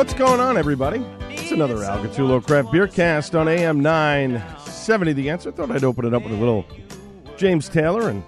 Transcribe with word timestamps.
What's 0.00 0.14
going 0.14 0.40
on, 0.40 0.56
everybody? 0.56 1.04
It's 1.50 1.56
another 1.56 1.82
Al 1.82 1.98
Gattullo 1.98 2.46
Craft 2.46 2.70
Beer 2.70 2.86
Cast 2.86 3.34
on 3.34 3.48
AM 3.48 3.80
970. 3.80 5.12
The 5.14 5.30
answer. 5.30 5.48
I 5.48 5.52
thought 5.52 5.72
I'd 5.72 5.82
open 5.82 6.04
it 6.04 6.14
up 6.14 6.22
with 6.22 6.30
a 6.30 6.36
little 6.36 6.64
James 7.36 7.68
Taylor 7.68 8.08
and 8.08 8.22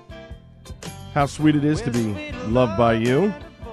how 1.14 1.26
sweet 1.26 1.54
it 1.54 1.64
is 1.64 1.80
to 1.82 1.92
be 1.92 2.32
loved 2.48 2.76
by 2.76 2.94
you. 2.94 3.28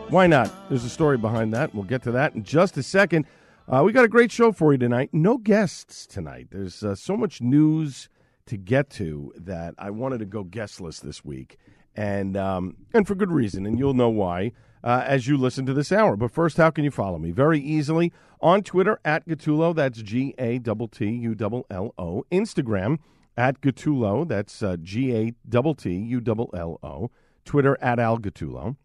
Why 0.10 0.28
not? 0.28 0.70
There's 0.70 0.84
a 0.84 0.90
story 0.90 1.18
behind 1.18 1.52
that. 1.56 1.74
We'll 1.74 1.84
get 1.84 2.04
to 2.04 2.12
that 2.12 2.36
in 2.36 2.44
just 2.44 2.78
a 2.78 2.84
second. 2.84 3.26
Uh, 3.68 3.82
we 3.84 3.92
got 3.92 4.06
a 4.06 4.08
great 4.08 4.32
show 4.32 4.52
for 4.52 4.72
you 4.72 4.78
tonight. 4.78 5.10
No 5.14 5.40
guests 5.40 6.06
tonight. 6.06 6.50
There's 6.52 6.84
uh, 6.84 6.94
so 6.94 7.18
much 7.18 7.42
news 7.42 8.08
to 8.46 8.56
get 8.56 8.92
to 8.92 9.34
that 9.36 9.74
I 9.80 9.90
wanted 9.90 10.20
to 10.20 10.26
go 10.26 10.44
guestless 10.44 11.00
this 11.00 11.26
week, 11.26 11.58
and 11.96 12.38
um, 12.38 12.76
and 12.94 13.08
for 13.08 13.16
good 13.16 13.32
reason. 13.32 13.66
And 13.66 13.80
you'll 13.80 13.96
know 13.96 14.10
why 14.10 14.52
uh, 14.84 15.04
as 15.06 15.28
you 15.28 15.38
listen 15.38 15.66
to 15.66 15.74
this 15.74 15.92
hour. 15.92 16.16
But 16.16 16.32
first, 16.32 16.58
how 16.58 16.70
can 16.70 16.84
you 16.84 16.92
follow 16.92 17.18
me? 17.18 17.32
Very 17.32 17.60
easily 17.60 18.12
on 18.42 18.64
Twitter 18.64 19.00
at 19.04 19.28
Gattullo. 19.28 19.76
That's 19.76 20.02
G 20.02 20.34
A 20.38 20.60
T 20.60 20.74
T 20.92 21.06
U 21.06 21.36
L 21.40 21.66
L 21.70 21.94
O. 21.98 22.26
Instagram 22.32 22.98
at 23.38 23.62
Gattullo. 23.62 24.28
That's 24.28 24.62
uh, 24.64 24.78
G 24.82 25.16
A 25.16 25.32
T 25.32 25.74
T 25.78 25.90
U 25.92 26.22
L 26.28 26.50
L 26.54 26.80
O. 26.84 27.12
Twitter 27.46 27.78
at 27.82 28.00
Al 28.00 28.18
Gattullo. 28.18 28.76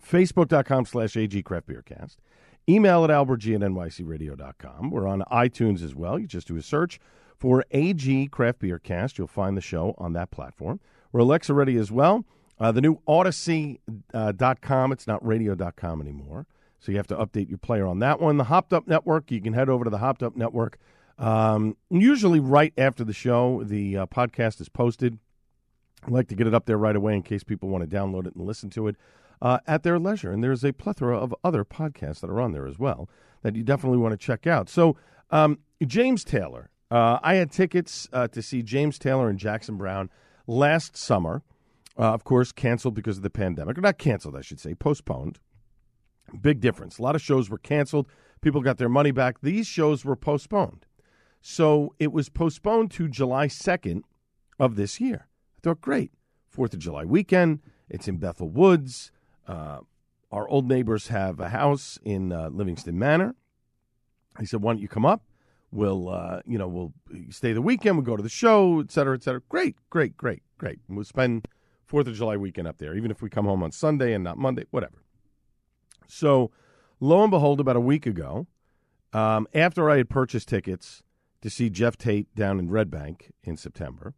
Facebook.com 0.00 0.86
slash 0.86 1.16
AG 1.16 1.42
Craft 1.42 1.66
Beer 1.66 1.82
Cast. 1.82 2.18
Email 2.68 3.04
at 3.04 3.10
albertg 3.10 3.54
at 3.54 3.60
nycradio.com. 3.60 4.90
We're 4.90 5.08
on 5.08 5.22
iTunes 5.32 5.82
as 5.82 5.94
well. 5.94 6.18
You 6.18 6.26
just 6.26 6.48
do 6.48 6.56
a 6.56 6.62
search 6.62 7.00
for 7.36 7.64
AG 7.72 8.28
Craft 8.28 8.60
Beer 8.60 8.78
Cast. 8.78 9.18
You'll 9.18 9.26
find 9.26 9.56
the 9.56 9.60
show 9.60 9.94
on 9.98 10.12
that 10.12 10.30
platform. 10.30 10.80
We're 11.10 11.20
Alexa 11.20 11.52
ready 11.52 11.76
as 11.76 11.90
well. 11.90 12.24
Uh, 12.62 12.70
the 12.70 12.80
new 12.80 13.00
Audacy.com, 13.08 14.92
it's 14.92 15.06
not 15.08 15.26
radio.com 15.26 16.00
anymore. 16.00 16.46
So 16.78 16.92
you 16.92 16.98
have 16.98 17.08
to 17.08 17.16
update 17.16 17.48
your 17.48 17.58
player 17.58 17.84
on 17.84 17.98
that 17.98 18.20
one. 18.20 18.36
The 18.36 18.44
Hopped 18.44 18.72
Up 18.72 18.86
Network, 18.86 19.32
you 19.32 19.40
can 19.40 19.52
head 19.52 19.68
over 19.68 19.82
to 19.82 19.90
the 19.90 19.98
Hopped 19.98 20.22
Up 20.22 20.36
Network. 20.36 20.78
Um, 21.18 21.76
usually, 21.90 22.38
right 22.38 22.72
after 22.78 23.02
the 23.02 23.12
show, 23.12 23.64
the 23.64 23.98
uh, 23.98 24.06
podcast 24.06 24.60
is 24.60 24.68
posted. 24.68 25.18
I 26.06 26.12
like 26.12 26.28
to 26.28 26.36
get 26.36 26.46
it 26.46 26.54
up 26.54 26.66
there 26.66 26.78
right 26.78 26.94
away 26.94 27.14
in 27.14 27.22
case 27.22 27.42
people 27.42 27.68
want 27.68 27.88
to 27.88 27.96
download 27.96 28.28
it 28.28 28.36
and 28.36 28.46
listen 28.46 28.70
to 28.70 28.86
it 28.86 28.94
uh, 29.40 29.58
at 29.66 29.82
their 29.82 29.98
leisure. 29.98 30.30
And 30.30 30.44
there's 30.44 30.64
a 30.64 30.72
plethora 30.72 31.18
of 31.18 31.34
other 31.42 31.64
podcasts 31.64 32.20
that 32.20 32.30
are 32.30 32.40
on 32.40 32.52
there 32.52 32.68
as 32.68 32.78
well 32.78 33.08
that 33.42 33.56
you 33.56 33.64
definitely 33.64 33.98
want 33.98 34.12
to 34.12 34.16
check 34.16 34.46
out. 34.46 34.68
So, 34.68 34.96
um, 35.30 35.58
James 35.84 36.22
Taylor, 36.22 36.70
uh, 36.92 37.18
I 37.24 37.34
had 37.34 37.50
tickets 37.50 38.08
uh, 38.12 38.28
to 38.28 38.40
see 38.40 38.62
James 38.62 39.00
Taylor 39.00 39.28
and 39.28 39.36
Jackson 39.36 39.76
Browne 39.76 40.10
last 40.46 40.96
summer. 40.96 41.42
Uh, 41.98 42.12
of 42.12 42.24
course, 42.24 42.52
canceled 42.52 42.94
because 42.94 43.18
of 43.18 43.22
the 43.22 43.30
pandemic. 43.30 43.76
Or 43.76 43.82
not 43.82 43.98
canceled, 43.98 44.36
I 44.36 44.40
should 44.40 44.60
say, 44.60 44.74
postponed. 44.74 45.38
Big 46.40 46.60
difference. 46.60 46.98
A 46.98 47.02
lot 47.02 47.14
of 47.14 47.20
shows 47.20 47.50
were 47.50 47.58
canceled. 47.58 48.06
People 48.40 48.62
got 48.62 48.78
their 48.78 48.88
money 48.88 49.10
back. 49.10 49.40
These 49.42 49.66
shows 49.66 50.04
were 50.04 50.16
postponed. 50.16 50.86
So 51.42 51.94
it 51.98 52.12
was 52.12 52.28
postponed 52.28 52.90
to 52.92 53.08
July 53.08 53.48
2nd 53.48 54.02
of 54.58 54.76
this 54.76 55.00
year. 55.00 55.26
I 55.58 55.60
thought, 55.62 55.80
great. 55.80 56.12
Fourth 56.48 56.72
of 56.72 56.80
July 56.80 57.04
weekend. 57.04 57.60
It's 57.88 58.08
in 58.08 58.16
Bethel 58.16 58.48
Woods. 58.48 59.10
Uh, 59.46 59.80
our 60.30 60.48
old 60.48 60.68
neighbors 60.68 61.08
have 61.08 61.40
a 61.40 61.50
house 61.50 61.98
in 62.02 62.32
uh, 62.32 62.48
Livingston 62.48 62.98
Manor. 62.98 63.34
He 64.38 64.46
said, 64.46 64.62
"Why 64.62 64.72
don't 64.72 64.80
you 64.80 64.88
come 64.88 65.04
up? 65.04 65.24
We'll, 65.70 66.08
uh, 66.08 66.40
you 66.46 66.58
know, 66.58 66.68
we'll 66.68 66.92
stay 67.30 67.52
the 67.52 67.62
weekend. 67.62 67.96
We'll 67.96 68.04
go 68.04 68.16
to 68.16 68.22
the 68.22 68.28
show, 68.28 68.80
et 68.80 68.90
cetera, 68.90 69.14
et 69.14 69.22
cetera. 69.22 69.42
Great, 69.48 69.76
great, 69.90 70.16
great, 70.16 70.42
great. 70.58 70.80
We'll 70.88 71.04
spend 71.04 71.48
Fourth 71.84 72.06
of 72.06 72.14
July 72.14 72.36
weekend 72.36 72.68
up 72.68 72.78
there, 72.78 72.96
even 72.96 73.10
if 73.10 73.22
we 73.22 73.28
come 73.28 73.44
home 73.44 73.62
on 73.62 73.72
Sunday 73.72 74.14
and 74.14 74.24
not 74.24 74.38
Monday, 74.38 74.64
whatever." 74.70 75.02
So, 76.06 76.50
lo 77.00 77.22
and 77.22 77.30
behold, 77.30 77.60
about 77.60 77.76
a 77.76 77.80
week 77.80 78.06
ago, 78.06 78.46
um, 79.12 79.46
after 79.54 79.90
I 79.90 79.98
had 79.98 80.08
purchased 80.10 80.48
tickets 80.48 81.02
to 81.40 81.50
see 81.50 81.70
Geoff 81.70 81.96
Tate 81.96 82.34
down 82.34 82.58
in 82.58 82.70
Red 82.70 82.90
Bank 82.90 83.32
in 83.42 83.56
September, 83.56 84.14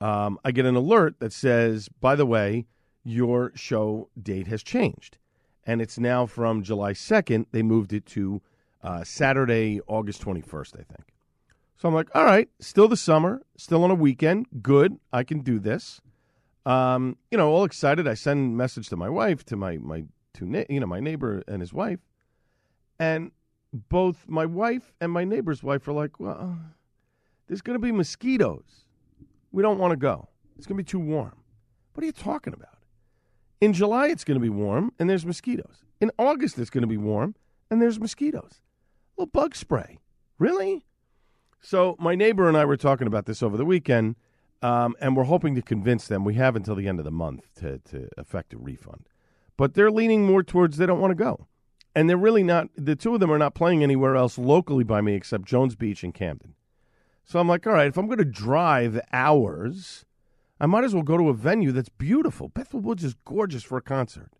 um, 0.00 0.38
I 0.44 0.50
get 0.50 0.66
an 0.66 0.76
alert 0.76 1.20
that 1.20 1.32
says, 1.32 1.88
"By 1.88 2.14
the 2.16 2.26
way." 2.26 2.66
your 3.04 3.52
show 3.54 4.08
date 4.20 4.46
has 4.46 4.62
changed. 4.62 5.18
And 5.64 5.80
it's 5.80 5.98
now 5.98 6.26
from 6.26 6.62
July 6.62 6.92
2nd. 6.92 7.46
They 7.52 7.62
moved 7.62 7.92
it 7.92 8.06
to 8.06 8.42
uh, 8.82 9.04
Saturday, 9.04 9.80
August 9.86 10.22
21st, 10.22 10.80
I 10.80 10.82
think. 10.82 11.14
So 11.76 11.88
I'm 11.88 11.94
like, 11.94 12.08
all 12.14 12.24
right, 12.24 12.48
still 12.60 12.88
the 12.88 12.96
summer, 12.96 13.42
still 13.56 13.84
on 13.84 13.90
a 13.90 13.94
weekend. 13.94 14.46
Good. 14.62 14.98
I 15.12 15.24
can 15.24 15.40
do 15.40 15.58
this. 15.58 16.00
Um, 16.64 17.16
you 17.30 17.38
know, 17.38 17.50
all 17.50 17.64
excited. 17.64 18.06
I 18.06 18.14
send 18.14 18.56
message 18.56 18.88
to 18.90 18.96
my 18.96 19.08
wife, 19.08 19.44
to 19.46 19.56
my, 19.56 19.78
my 19.78 20.04
na- 20.40 20.64
you 20.68 20.80
know, 20.80 20.86
my 20.86 21.00
neighbor 21.00 21.42
and 21.48 21.60
his 21.60 21.72
wife. 21.72 22.00
And 22.98 23.32
both 23.72 24.28
my 24.28 24.46
wife 24.46 24.92
and 25.00 25.10
my 25.10 25.24
neighbor's 25.24 25.62
wife 25.62 25.88
are 25.88 25.92
like, 25.92 26.20
well, 26.20 26.58
there's 27.48 27.62
going 27.62 27.74
to 27.74 27.80
be 27.80 27.92
mosquitoes. 27.92 28.84
We 29.50 29.62
don't 29.62 29.78
want 29.78 29.92
to 29.92 29.96
go. 29.96 30.28
It's 30.56 30.66
going 30.66 30.76
to 30.76 30.82
be 30.82 30.88
too 30.88 31.00
warm. 31.00 31.36
What 31.94 32.02
are 32.02 32.06
you 32.06 32.12
talking 32.12 32.54
about? 32.54 32.78
In 33.60 33.72
July, 33.72 34.08
it's 34.08 34.24
going 34.24 34.36
to 34.36 34.42
be 34.42 34.48
warm 34.48 34.92
and 34.98 35.08
there's 35.08 35.26
mosquitoes. 35.26 35.84
In 36.00 36.10
August, 36.18 36.58
it's 36.58 36.70
going 36.70 36.82
to 36.82 36.88
be 36.88 36.96
warm 36.96 37.34
and 37.70 37.80
there's 37.80 37.98
mosquitoes. 38.00 38.60
A 39.16 39.22
little 39.22 39.30
bug 39.30 39.54
spray. 39.54 39.98
Really? 40.38 40.84
So, 41.60 41.96
my 41.98 42.14
neighbor 42.14 42.48
and 42.48 42.56
I 42.56 42.64
were 42.64 42.76
talking 42.76 43.06
about 43.06 43.26
this 43.26 43.42
over 43.42 43.56
the 43.56 43.64
weekend, 43.64 44.16
um, 44.62 44.94
and 45.00 45.16
we're 45.16 45.24
hoping 45.24 45.54
to 45.56 45.62
convince 45.62 46.06
them. 46.06 46.24
We 46.24 46.34
have 46.34 46.56
until 46.56 46.76
the 46.76 46.88
end 46.88 46.98
of 46.98 47.04
the 47.04 47.10
month 47.10 47.48
to, 47.56 47.78
to 47.78 48.08
effect 48.16 48.54
a 48.54 48.58
refund. 48.58 49.08
But 49.56 49.74
they're 49.74 49.90
leaning 49.90 50.24
more 50.24 50.42
towards 50.42 50.76
they 50.76 50.86
don't 50.86 51.00
want 51.00 51.10
to 51.10 51.16
go. 51.16 51.46
And 51.94 52.08
they're 52.08 52.16
really 52.16 52.42
not, 52.42 52.68
the 52.76 52.96
two 52.96 53.12
of 53.12 53.20
them 53.20 53.30
are 53.30 53.38
not 53.38 53.54
playing 53.54 53.82
anywhere 53.82 54.16
else 54.16 54.38
locally 54.38 54.84
by 54.84 55.00
me 55.02 55.14
except 55.14 55.44
Jones 55.44 55.74
Beach 55.74 56.02
and 56.02 56.14
Camden. 56.14 56.54
So 57.24 57.38
I'm 57.38 57.48
like, 57.48 57.66
all 57.66 57.74
right, 57.74 57.88
if 57.88 57.98
I'm 57.98 58.06
going 58.06 58.18
to 58.18 58.24
drive 58.24 59.00
hours, 59.12 60.04
I 60.58 60.66
might 60.66 60.84
as 60.84 60.94
well 60.94 61.02
go 61.02 61.18
to 61.18 61.28
a 61.28 61.34
venue 61.34 61.72
that's 61.72 61.90
beautiful. 61.90 62.48
Bethel 62.48 62.80
Woods 62.80 63.04
is 63.04 63.14
gorgeous 63.24 63.62
for 63.62 63.76
a 63.76 63.82
concert. 63.82 64.30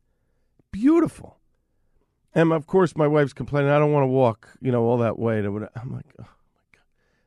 Beautiful. 0.71 1.39
And 2.35 2.53
of 2.53 2.67
course, 2.67 2.97
my 2.97 3.07
wife's 3.07 3.35
complaining, 3.35 3.71
I 3.71 3.79
don't 3.79 3.93
want 3.93 4.05
to 4.05 4.09
walk, 4.09 4.49
you 4.61 4.73
know, 4.73 4.85
all 4.85 4.99
that 4.99 5.19
way. 5.19 5.41
I'm 5.41 5.93
like. 5.93 6.07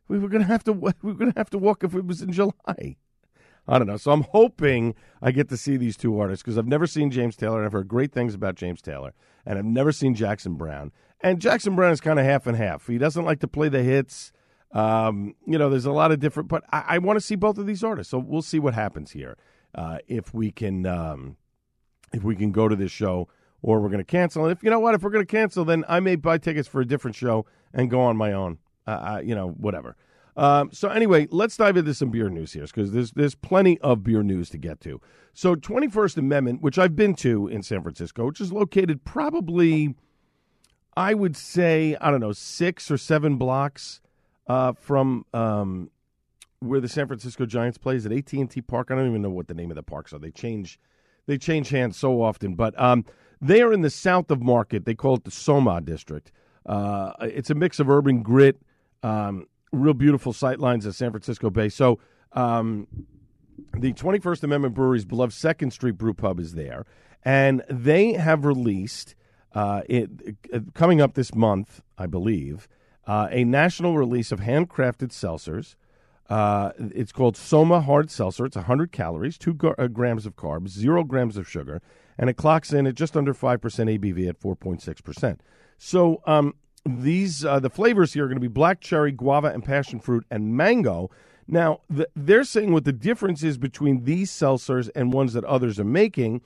We 0.08 0.20
were 0.20 0.30
to 0.30 0.44
have 0.44 0.64
to, 0.66 0.74
we 0.74 0.94
were 1.02 1.26
to 1.26 1.34
have 1.36 1.50
to 1.52 1.58
walk 1.58 1.84
if 1.84 1.96
it 1.96 2.06
was 2.06 2.22
in 2.22 2.32
July. 2.32 2.98
I 3.68 3.80
don't 3.80 3.88
know. 3.88 3.98
So 3.98 4.12
I'm 4.12 4.22
hoping 4.22 4.94
I 5.22 5.32
get 5.32 5.50
to 5.50 5.58
see 5.58 5.76
these 5.76 5.98
two 5.98 6.20
artists 6.20 6.44
because 6.44 6.58
I've 6.58 6.68
never 6.68 6.86
seen 6.86 7.10
James 7.10 7.36
Taylor 7.36 7.58
and 7.58 7.66
I've 7.66 7.72
heard 7.72 7.88
great 7.88 8.12
things 8.12 8.36
about 8.36 8.56
James 8.56 8.82
Taylor. 8.82 9.14
And 9.46 9.58
I've 9.58 9.66
never 9.66 9.92
seen 9.92 10.14
Jackson 10.14 10.54
Browne. 10.54 10.92
And 11.22 11.42
Jackson 11.42 11.76
Browne 11.76 11.92
is 11.92 12.02
kind 12.02 12.20
of 12.20 12.26
half 12.26 12.46
and 12.46 12.56
half. 12.56 12.86
He 12.86 12.98
doesn't 12.98 13.26
like 13.26 13.40
to 13.40 13.48
play 13.48 13.70
the 13.70 13.82
hits. 13.82 14.32
Um, 14.72 15.34
you 15.48 15.58
know, 15.58 15.70
there's 15.70 15.86
a 15.86 15.92
lot 15.92 16.12
of 16.12 16.20
different, 16.20 16.50
but 16.50 16.64
I, 16.72 16.84
I 16.88 16.98
want 17.00 17.18
to 17.18 17.22
see 17.22 17.36
both 17.36 17.58
of 17.58 17.66
these 17.66 17.84
artists. 17.84 18.12
So 18.12 18.20
we'll 18.20 18.42
see 18.42 18.60
what 18.60 18.74
happens 18.74 19.12
here. 19.12 19.38
Uh, 19.74 19.98
if 20.08 20.34
we 20.34 20.52
can, 20.52 20.86
um, 20.86 21.38
if 22.14 22.24
we 22.24 22.36
can 22.36 22.52
go 22.52 22.68
to 22.68 22.76
this 22.76 22.92
show, 22.92 23.28
or 23.62 23.80
we're 23.80 23.90
going 23.90 23.98
to 23.98 24.04
cancel. 24.04 24.44
And 24.44 24.52
if 24.52 24.64
you 24.64 24.70
know 24.70 24.80
what, 24.80 24.94
if 24.94 25.02
we're 25.02 25.10
going 25.10 25.26
to 25.26 25.32
cancel, 25.32 25.66
then 25.66 25.84
I 25.88 26.00
may 26.00 26.16
buy 26.16 26.38
tickets 26.38 26.68
for 26.68 26.82
a 26.82 26.86
different 26.86 27.16
show 27.16 27.48
and 27.74 27.90
go 27.90 28.00
on 28.00 28.16
my 28.16 28.32
own. 28.32 28.60
Uh, 28.88 28.92
uh, 28.92 29.22
you 29.24 29.34
know, 29.34 29.50
whatever. 29.50 29.96
Um, 30.38 30.70
so 30.72 30.90
anyway, 30.90 31.28
let's 31.32 31.56
dive 31.58 31.78
into 31.78 31.94
some 31.94 32.10
beer 32.10 32.30
news 32.30 32.54
here 32.54 32.66
because 32.66 32.92
there's 32.92 33.12
there's 33.12 33.36
plenty 33.36 33.80
of 33.80 34.04
beer 34.04 34.22
news 34.22 34.50
to 34.50 34.58
get 34.58 34.82
to. 34.82 35.02
So 35.34 35.56
21st 35.56 36.18
Amendment, 36.18 36.62
which 36.62 36.78
I've 36.78 36.96
been 36.96 37.16
to 37.16 37.48
in 37.48 37.64
San 37.64 37.82
Francisco, 37.82 38.26
which 38.26 38.42
is 38.42 38.52
located 38.52 39.04
probably, 39.04 39.96
I 40.96 41.14
would 41.14 41.36
say, 41.36 41.96
I 42.00 42.12
don't 42.12 42.20
know, 42.20 42.32
six 42.32 42.92
or 42.92 42.98
seven 42.98 43.38
blocks 43.38 44.02
uh, 44.48 44.74
from 44.74 45.26
um, 45.34 45.90
where 46.60 46.82
the 46.82 46.90
San 46.90 47.08
Francisco 47.08 47.46
Giants 47.46 47.78
plays 47.78 48.06
at 48.06 48.12
AT 48.12 48.32
and 48.34 48.50
T 48.50 48.62
Park. 48.62 48.92
I 48.92 48.96
don't 48.96 49.08
even 49.08 49.22
know 49.22 49.30
what 49.30 49.48
the 49.48 49.54
name 49.54 49.72
of 49.72 49.76
the 49.76 49.84
parks 49.84 50.14
are. 50.14 50.20
They 50.20 50.32
change 50.32 50.80
they 51.28 51.38
change 51.38 51.70
hands 51.70 51.98
so 51.98 52.22
often, 52.22 52.56
but 52.56 52.80
um, 52.80 53.06
they 53.42 53.62
are 53.62 53.74
in 53.74 53.82
the 53.82 53.90
south 53.90 54.30
of 54.32 54.42
Market. 54.42 54.86
They 54.86 54.96
call 54.96 55.16
it 55.16 55.24
the 55.24 55.32
Soma 55.32 55.82
district. 55.82 56.32
Uh, 56.66 57.14
it's 57.22 57.50
a 57.50 57.56
mix 57.56 57.80
of 57.80 57.90
urban 57.90 58.22
grit, 58.22 58.60
um, 59.06 59.46
real 59.72 59.94
beautiful 59.94 60.34
sight 60.34 60.60
lines 60.60 60.86
of 60.86 60.96
San 60.96 61.12
Francisco 61.12 61.52
Bay. 61.52 61.70
So 61.70 62.00
um, 62.34 62.88
the 63.78 63.94
21st 63.94 64.44
Amendment 64.44 64.74
Brewery's 64.74 65.06
beloved 65.06 65.34
Second 65.34 65.72
Street 65.72 65.98
Brew 65.98 66.14
Pub 66.14 66.40
is 66.40 66.54
there, 66.54 66.86
and 67.24 67.64
they 67.70 68.14
have 68.14 68.46
released 68.46 69.16
uh, 69.54 69.82
it 69.88 70.10
uh, 70.52 70.60
coming 70.74 71.02
up 71.02 71.14
this 71.14 71.36
month, 71.36 71.82
I 71.98 72.08
believe, 72.08 72.68
uh, 73.06 73.28
a 73.30 73.44
national 73.44 73.96
release 73.96 74.32
of 74.32 74.40
handcrafted 74.40 75.10
seltzers. 75.10 75.76
Uh, 76.28 76.72
it's 76.80 77.12
called 77.12 77.38
Soma 77.38 77.82
Hard 77.82 78.10
Seltzer. 78.10 78.46
It's 78.46 78.56
100 78.56 78.92
calories, 78.92 79.38
2 79.38 79.54
gar- 79.54 79.76
uh, 79.78 79.88
grams 79.88 80.26
of 80.26 80.36
carbs, 80.36 80.70
0 80.70 81.04
grams 81.04 81.38
of 81.38 81.48
sugar, 81.48 81.84
and 82.18 82.32
it 82.32 82.34
clocks 82.34 82.74
in 82.74 82.88
at 82.88 82.96
just 82.96 83.16
under 83.16 83.36
5% 83.36 83.60
ABV 83.60 84.28
at 84.28 84.40
4.6%. 84.40 85.38
So 85.78 86.22
um, 86.26 86.56
these 86.86 87.44
uh, 87.44 87.60
the 87.60 87.70
flavors 87.70 88.14
here 88.14 88.26
are 88.26 88.28
going 88.28 88.38
to 88.38 88.42
be 88.42 88.48
black 88.48 88.80
cherry, 88.80 89.12
guava, 89.12 89.48
and 89.48 89.64
passion 89.64 90.00
fruit, 90.00 90.26
and 90.30 90.56
mango. 90.56 91.10
Now, 91.48 91.82
the, 91.90 92.08
they're 92.16 92.44
saying 92.44 92.74
what 92.74 92.86
the 92.86 92.94
difference 92.94 93.44
is 93.44 93.58
between 93.58 94.04
these 94.04 94.32
seltzers 94.32 94.90
and 94.96 95.14
ones 95.14 95.34
that 95.34 95.44
others 95.46 95.80
are 95.80 95.86
making. 95.86 96.42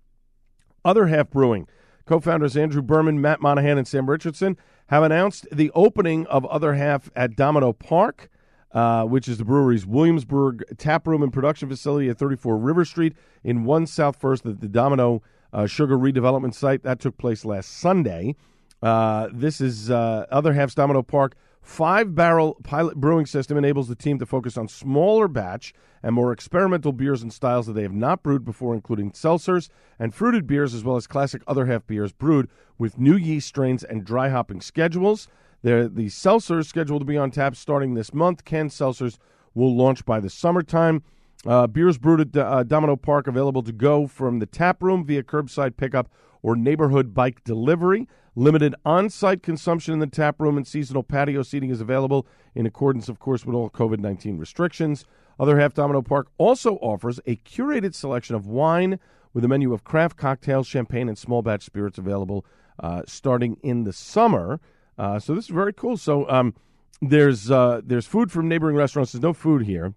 Other 0.84 1.08
Half 1.08 1.30
Brewing. 1.30 1.68
Co 2.06 2.20
founders 2.20 2.58
Andrew 2.58 2.82
Burman, 2.82 3.22
Matt 3.22 3.42
Monahan, 3.42 3.78
and 3.78 3.88
Sam 3.88 4.10
Richardson 4.10 4.58
have 4.88 5.04
announced 5.04 5.48
the 5.52 5.72
opening 5.74 6.28
of 6.28 6.46
Other 6.48 6.74
Half 6.74 7.10
at 7.16 7.36
Domino 7.36 7.74
Park, 7.74 8.30
uh, 8.74 9.06
which 9.06 9.28
is 9.28 9.38
the 9.38 9.46
brewery's 9.46 9.86
Williamsburg 9.86 10.64
tap 10.78 11.08
room 11.08 11.24
and 11.24 11.32
production 11.32 11.70
facility 11.70 12.10
at 12.10 12.18
34 12.18 12.58
River 12.58 12.84
Street 12.86 13.14
in 13.44 13.64
1 13.64 13.88
South 13.88 14.18
First 14.18 14.46
at 14.46 14.60
the 14.60 14.68
Domino 14.68 15.22
uh, 15.54 15.66
Sugar 15.68 15.98
Redevelopment 15.98 16.54
Site. 16.54 16.84
That 16.84 17.00
took 17.00 17.18
place 17.18 17.46
last 17.46 17.70
Sunday. 17.80 18.36
Uh, 18.82 19.30
this 19.32 19.62
is 19.62 19.92
uh, 19.92 20.26
Other 20.32 20.54
Half's 20.54 20.76
Domino 20.76 21.04
Park. 21.04 21.36
Five 21.62 22.16
barrel 22.16 22.58
pilot 22.64 22.98
brewing 22.98 23.28
system 23.28 23.58
enables 23.58 23.88
the 23.88 23.96
team 23.96 24.18
to 24.20 24.26
focus 24.26 24.58
on 24.58 24.68
smaller 24.68 25.28
batch 25.28 25.74
and 26.02 26.16
more 26.16 26.32
experimental 26.32 26.92
beers 26.92 27.22
and 27.22 27.32
styles 27.32 27.68
that 27.68 27.74
they 27.74 27.84
have 27.84 27.94
not 27.94 28.24
brewed 28.24 28.44
before, 28.44 28.74
including 28.74 29.12
seltzers 29.12 29.70
and 30.00 30.14
fruited 30.14 30.48
beers, 30.48 30.74
as 30.74 30.84
well 30.84 30.96
as 30.96 31.06
classic 31.06 31.44
Other 31.48 31.68
Half 31.68 31.86
beers 31.86 32.12
brewed 32.12 32.50
with 32.80 32.98
new 32.98 33.16
yeast 33.16 33.48
strains 33.48 33.84
and 33.84 34.04
dry 34.04 34.30
hopping 34.30 34.60
schedules. 34.60 35.28
They're, 35.62 35.88
the 35.88 36.08
seltzers 36.08 36.66
scheduled 36.66 37.02
to 37.02 37.06
be 37.06 37.18
on 37.18 37.30
tap 37.30 37.56
starting 37.56 37.94
this 37.94 38.14
month. 38.14 38.44
Canned 38.44 38.72
seltzers 38.72 39.20
will 39.54 39.76
launch 39.76 40.04
by 40.04 40.20
the 40.20 40.30
summertime. 40.30 41.04
Uh, 41.46 41.68
beers 41.68 42.00
brewed 42.00 42.36
at 42.36 42.38
uh, 42.38 42.64
Domino 42.64 42.96
Park 42.96 43.28
available 43.28 43.62
to 43.64 43.72
go 43.72 44.08
from 44.08 44.40
the 44.40 44.46
tap 44.46 44.82
room 44.82 45.06
via 45.06 45.22
curbside 45.22 45.78
pickup 45.78 46.10
or 46.42 46.56
neighborhood 46.56 47.14
bike 47.14 47.44
delivery. 47.44 48.08
Limited 48.36 48.76
on 48.86 49.10
site 49.10 49.44
consumption 49.44 49.94
in 49.94 50.00
the 50.00 50.08
tap 50.08 50.40
room 50.40 50.56
and 50.56 50.66
seasonal 50.66 51.04
patio 51.04 51.44
seating 51.44 51.70
is 51.70 51.82
available 51.82 52.26
in 52.56 52.66
accordance, 52.66 53.10
of 53.10 53.20
course, 53.20 53.46
with 53.46 53.54
all 53.56 53.70
COVID 53.70 54.00
19 54.00 54.38
restrictions. 54.38 55.06
Other 55.38 55.60
Half 55.60 55.74
Domino 55.74 56.02
Park 56.02 56.30
also 56.38 56.76
offers 56.76 57.20
a 57.26 57.36
curated 57.36 57.94
selection 57.94 58.36
of 58.36 58.48
wine 58.48 59.00
with 59.34 59.44
a 59.44 59.50
menu 59.50 59.74
of 59.74 59.84
craft 59.84 60.16
cocktails, 60.16 60.66
champagne, 60.66 61.10
and 61.10 61.18
small 61.18 61.42
batch 61.42 61.64
spirits 61.64 61.98
available 61.98 62.46
uh, 62.80 63.02
starting 63.06 63.58
in 63.64 63.84
the 63.84 63.92
summer. 63.92 64.62
Uh, 64.98 65.20
so 65.20 65.36
this 65.36 65.46
is 65.46 65.52
very 65.52 65.74
cool. 65.74 65.98
So 65.98 66.30
um, 66.30 66.54
there's 67.02 67.52
uh, 67.52 67.82
there's 67.84 68.06
food 68.06 68.32
from 68.32 68.48
neighboring 68.48 68.78
restaurants. 68.78 69.12
There's 69.12 69.22
no 69.22 69.34
food 69.34 69.64
here, 69.64 69.94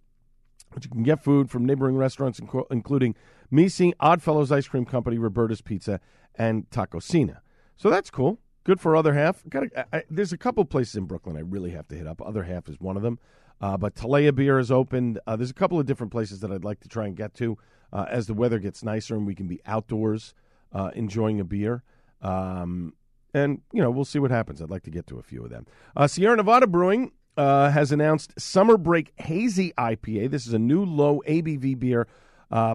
but 0.72 0.84
you 0.84 0.90
can 0.90 1.04
get 1.04 1.22
food 1.22 1.50
from 1.50 1.64
neighboring 1.64 1.96
restaurants, 1.96 2.40
inc- 2.40 2.66
including 2.72 3.14
Misi, 3.48 3.94
Oddfellows 4.00 4.50
Ice 4.50 4.66
Cream 4.66 4.84
Company, 4.84 5.18
Roberta's 5.18 5.60
Pizza, 5.60 6.00
and 6.34 6.68
Tacocina. 6.70 7.38
So 7.76 7.90
that's 7.90 8.10
cool. 8.10 8.38
Good 8.64 8.80
for 8.80 8.96
other 8.96 9.12
half. 9.12 9.42
Got 9.48 9.64
there's 10.08 10.32
a 10.32 10.38
couple 10.38 10.64
places 10.64 10.96
in 10.96 11.04
Brooklyn 11.04 11.36
I 11.36 11.40
really 11.40 11.70
have 11.72 11.86
to 11.88 11.94
hit 11.94 12.06
up. 12.06 12.22
Other 12.22 12.44
half 12.44 12.68
is 12.68 12.80
one 12.80 12.96
of 12.96 13.02
them. 13.02 13.18
Uh, 13.60 13.76
but 13.76 13.94
Talea 13.94 14.34
Beer 14.34 14.58
is 14.58 14.70
opened. 14.70 15.20
Uh, 15.26 15.36
there's 15.36 15.50
a 15.50 15.54
couple 15.54 15.78
of 15.78 15.86
different 15.86 16.10
places 16.10 16.40
that 16.40 16.50
I'd 16.50 16.64
like 16.64 16.80
to 16.80 16.88
try 16.88 17.06
and 17.06 17.16
get 17.16 17.34
to 17.34 17.58
uh, 17.92 18.06
as 18.08 18.26
the 18.26 18.34
weather 18.34 18.58
gets 18.58 18.82
nicer 18.82 19.14
and 19.14 19.26
we 19.26 19.34
can 19.34 19.46
be 19.46 19.60
outdoors 19.66 20.34
uh, 20.72 20.90
enjoying 20.94 21.40
a 21.40 21.44
beer. 21.44 21.82
Um, 22.20 22.94
and, 23.32 23.60
you 23.72 23.82
know, 23.82 23.90
we'll 23.90 24.04
see 24.04 24.18
what 24.18 24.30
happens. 24.30 24.62
I'd 24.62 24.70
like 24.70 24.82
to 24.84 24.90
get 24.90 25.06
to 25.08 25.18
a 25.18 25.22
few 25.22 25.44
of 25.44 25.50
them. 25.50 25.66
Uh, 25.96 26.06
Sierra 26.06 26.36
Nevada 26.36 26.66
Brewing 26.66 27.12
uh, 27.36 27.70
has 27.70 27.92
announced 27.92 28.32
Summer 28.38 28.76
Break 28.76 29.12
Hazy 29.18 29.72
IPA. 29.76 30.30
This 30.30 30.46
is 30.46 30.52
a 30.52 30.58
new 30.58 30.84
low 30.84 31.20
ABV 31.26 31.78
beer, 31.78 32.06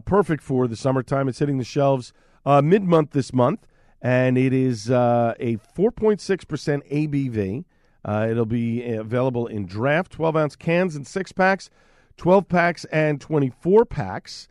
perfect 0.05 0.43
for 0.43 0.67
the 0.67 0.75
summertime. 0.75 1.27
It's 1.27 1.39
hitting 1.39 1.57
the 1.57 1.63
shelves 1.63 2.13
mid 2.45 2.83
month 2.83 3.11
this 3.11 3.33
month 3.33 3.65
and 4.01 4.37
it 4.37 4.53
is 4.53 4.89
uh, 4.89 5.33
a 5.39 5.57
4.6% 5.57 6.19
ABV. 6.91 7.65
Uh, 8.05 8.27
it'll 8.29 8.45
be 8.45 8.83
available 8.93 9.47
in 9.47 9.65
draft 9.65 10.11
12 10.13 10.35
ounce 10.35 10.55
cans 10.55 10.95
and 10.95 11.05
six 11.05 11.31
packs, 11.31 11.69
12 12.17 12.47
packs, 12.47 12.85
and 12.85 13.19
24 13.19 13.85
packs. 13.85 14.47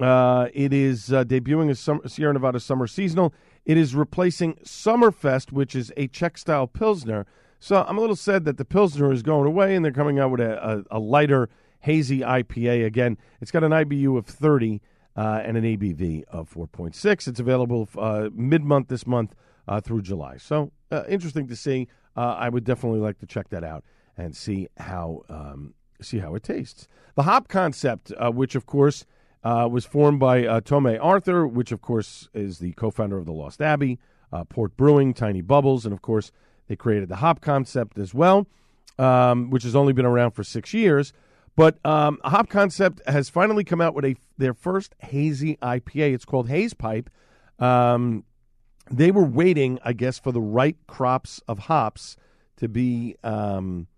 Uh, 0.00 0.48
it 0.54 0.72
is 0.72 1.12
uh, 1.12 1.24
debuting 1.24 1.70
as 1.70 1.78
summer, 1.80 2.06
Sierra 2.08 2.32
Nevada 2.32 2.60
Summer 2.60 2.86
Seasonal. 2.86 3.34
It 3.66 3.76
is 3.76 3.94
replacing 3.94 4.54
Summerfest, 4.64 5.52
which 5.52 5.74
is 5.74 5.92
a 5.96 6.06
Czech 6.06 6.38
style 6.38 6.66
Pilsner. 6.66 7.26
So 7.60 7.84
I'm 7.86 7.98
a 7.98 8.00
little 8.00 8.16
sad 8.16 8.44
that 8.44 8.56
the 8.56 8.64
Pilsner 8.64 9.12
is 9.12 9.22
going 9.22 9.46
away 9.46 9.74
and 9.74 9.84
they're 9.84 9.92
coming 9.92 10.18
out 10.18 10.30
with 10.30 10.40
a, 10.40 10.84
a, 10.90 10.96
a 10.96 10.98
lighter, 10.98 11.50
hazy 11.80 12.20
IPA. 12.20 12.86
Again, 12.86 13.18
it's 13.40 13.50
got 13.50 13.64
an 13.64 13.72
IBU 13.72 14.16
of 14.16 14.26
30 14.26 14.80
uh, 15.18 15.42
and 15.44 15.56
an 15.56 15.64
ABV 15.64 16.22
of 16.28 16.48
4.6. 16.48 17.26
It's 17.26 17.40
available 17.40 17.88
uh, 17.98 18.28
mid 18.32 18.62
month 18.62 18.86
this 18.86 19.04
month 19.04 19.34
uh, 19.66 19.80
through 19.80 20.02
July. 20.02 20.36
So 20.36 20.70
uh, 20.92 21.02
interesting 21.08 21.48
to 21.48 21.56
see. 21.56 21.88
Uh, 22.16 22.36
I 22.38 22.48
would 22.48 22.62
definitely 22.62 23.00
like 23.00 23.18
to 23.18 23.26
check 23.26 23.48
that 23.48 23.64
out 23.64 23.82
and 24.16 24.34
see 24.36 24.68
how 24.76 25.22
um, 25.28 25.74
see 26.00 26.18
how 26.18 26.36
it 26.36 26.44
tastes. 26.44 26.86
The 27.16 27.24
hop 27.24 27.48
concept, 27.48 28.12
uh, 28.16 28.30
which 28.30 28.54
of 28.54 28.64
course 28.64 29.04
was 29.44 29.84
formed 29.84 30.20
by 30.20 30.60
Tomme 30.60 30.98
Arthur, 31.00 31.46
which 31.46 31.72
of 31.72 31.80
course 31.80 32.28
is 32.32 32.60
the 32.60 32.72
co-founder 32.72 33.18
of 33.18 33.24
the 33.24 33.32
Lost 33.32 33.60
Abbey, 33.60 33.98
Port 34.50 34.76
Brewing, 34.76 35.14
Tiny 35.14 35.40
Bubbles, 35.40 35.84
and 35.84 35.92
of 35.92 36.02
course 36.02 36.30
they 36.68 36.76
created 36.76 37.08
the 37.08 37.16
hop 37.16 37.40
concept 37.40 37.98
as 37.98 38.14
well, 38.14 38.46
um, 38.98 39.50
which 39.50 39.64
has 39.64 39.74
only 39.74 39.92
been 39.92 40.06
around 40.06 40.32
for 40.32 40.44
six 40.44 40.72
years. 40.72 41.12
But 41.58 41.84
um, 41.84 42.20
Hop 42.22 42.48
Concept 42.48 43.02
has 43.08 43.28
finally 43.28 43.64
come 43.64 43.80
out 43.80 43.92
with 43.92 44.04
a 44.04 44.14
their 44.36 44.54
first 44.54 44.94
hazy 45.00 45.56
IPA. 45.56 46.14
It's 46.14 46.24
called 46.24 46.48
Haze 46.48 46.72
Pipe. 46.72 47.10
Um, 47.58 48.22
they 48.88 49.10
were 49.10 49.24
waiting, 49.24 49.80
I 49.84 49.92
guess, 49.92 50.20
for 50.20 50.30
the 50.30 50.40
right 50.40 50.76
crops 50.86 51.40
of 51.48 51.58
hops 51.58 52.16
to 52.58 52.68
be 52.68 53.16
um, 53.24 53.88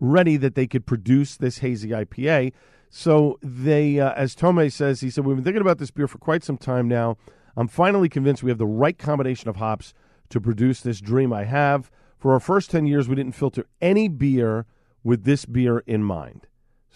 ready 0.00 0.38
that 0.38 0.54
they 0.54 0.66
could 0.66 0.86
produce 0.86 1.36
this 1.36 1.58
hazy 1.58 1.90
IPA. 1.90 2.54
So 2.88 3.38
they, 3.42 4.00
uh, 4.00 4.14
as 4.14 4.34
Tomme 4.34 4.70
says, 4.70 5.02
he 5.02 5.10
said, 5.10 5.26
we've 5.26 5.36
been 5.36 5.44
thinking 5.44 5.60
about 5.60 5.76
this 5.76 5.90
beer 5.90 6.08
for 6.08 6.16
quite 6.16 6.42
some 6.42 6.56
time 6.56 6.88
now. 6.88 7.18
I'm 7.54 7.68
finally 7.68 8.08
convinced 8.08 8.42
we 8.42 8.50
have 8.50 8.56
the 8.56 8.66
right 8.66 8.96
combination 8.96 9.50
of 9.50 9.56
hops 9.56 9.92
to 10.30 10.40
produce 10.40 10.80
this 10.80 11.02
dream 11.02 11.34
I 11.34 11.44
have. 11.44 11.90
For 12.18 12.32
our 12.32 12.40
first 12.40 12.70
10 12.70 12.86
years, 12.86 13.10
we 13.10 13.14
didn't 13.14 13.34
filter 13.34 13.66
any 13.82 14.08
beer 14.08 14.64
with 15.04 15.24
this 15.24 15.44
beer 15.44 15.80
in 15.86 16.02
mind. 16.02 16.46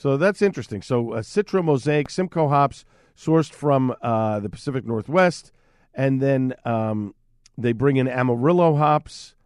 So 0.02 0.16
that's 0.16 0.42
interesting. 0.42 0.82
So 0.82 1.12
uh, 1.12 1.20
Citra 1.20 1.62
Mosaic 1.62 2.10
Simcoe 2.10 2.48
hops 2.48 2.84
sourced 3.16 3.52
from 3.52 3.94
uh, 4.02 4.40
the 4.40 4.48
Pacific 4.48 4.84
Northwest, 4.84 5.52
and 5.94 6.20
then 6.20 6.54
um, 6.64 7.14
they 7.56 7.72
bring 7.72 7.98
in 7.98 8.08
Amarillo 8.08 8.74
hops, 8.74 9.36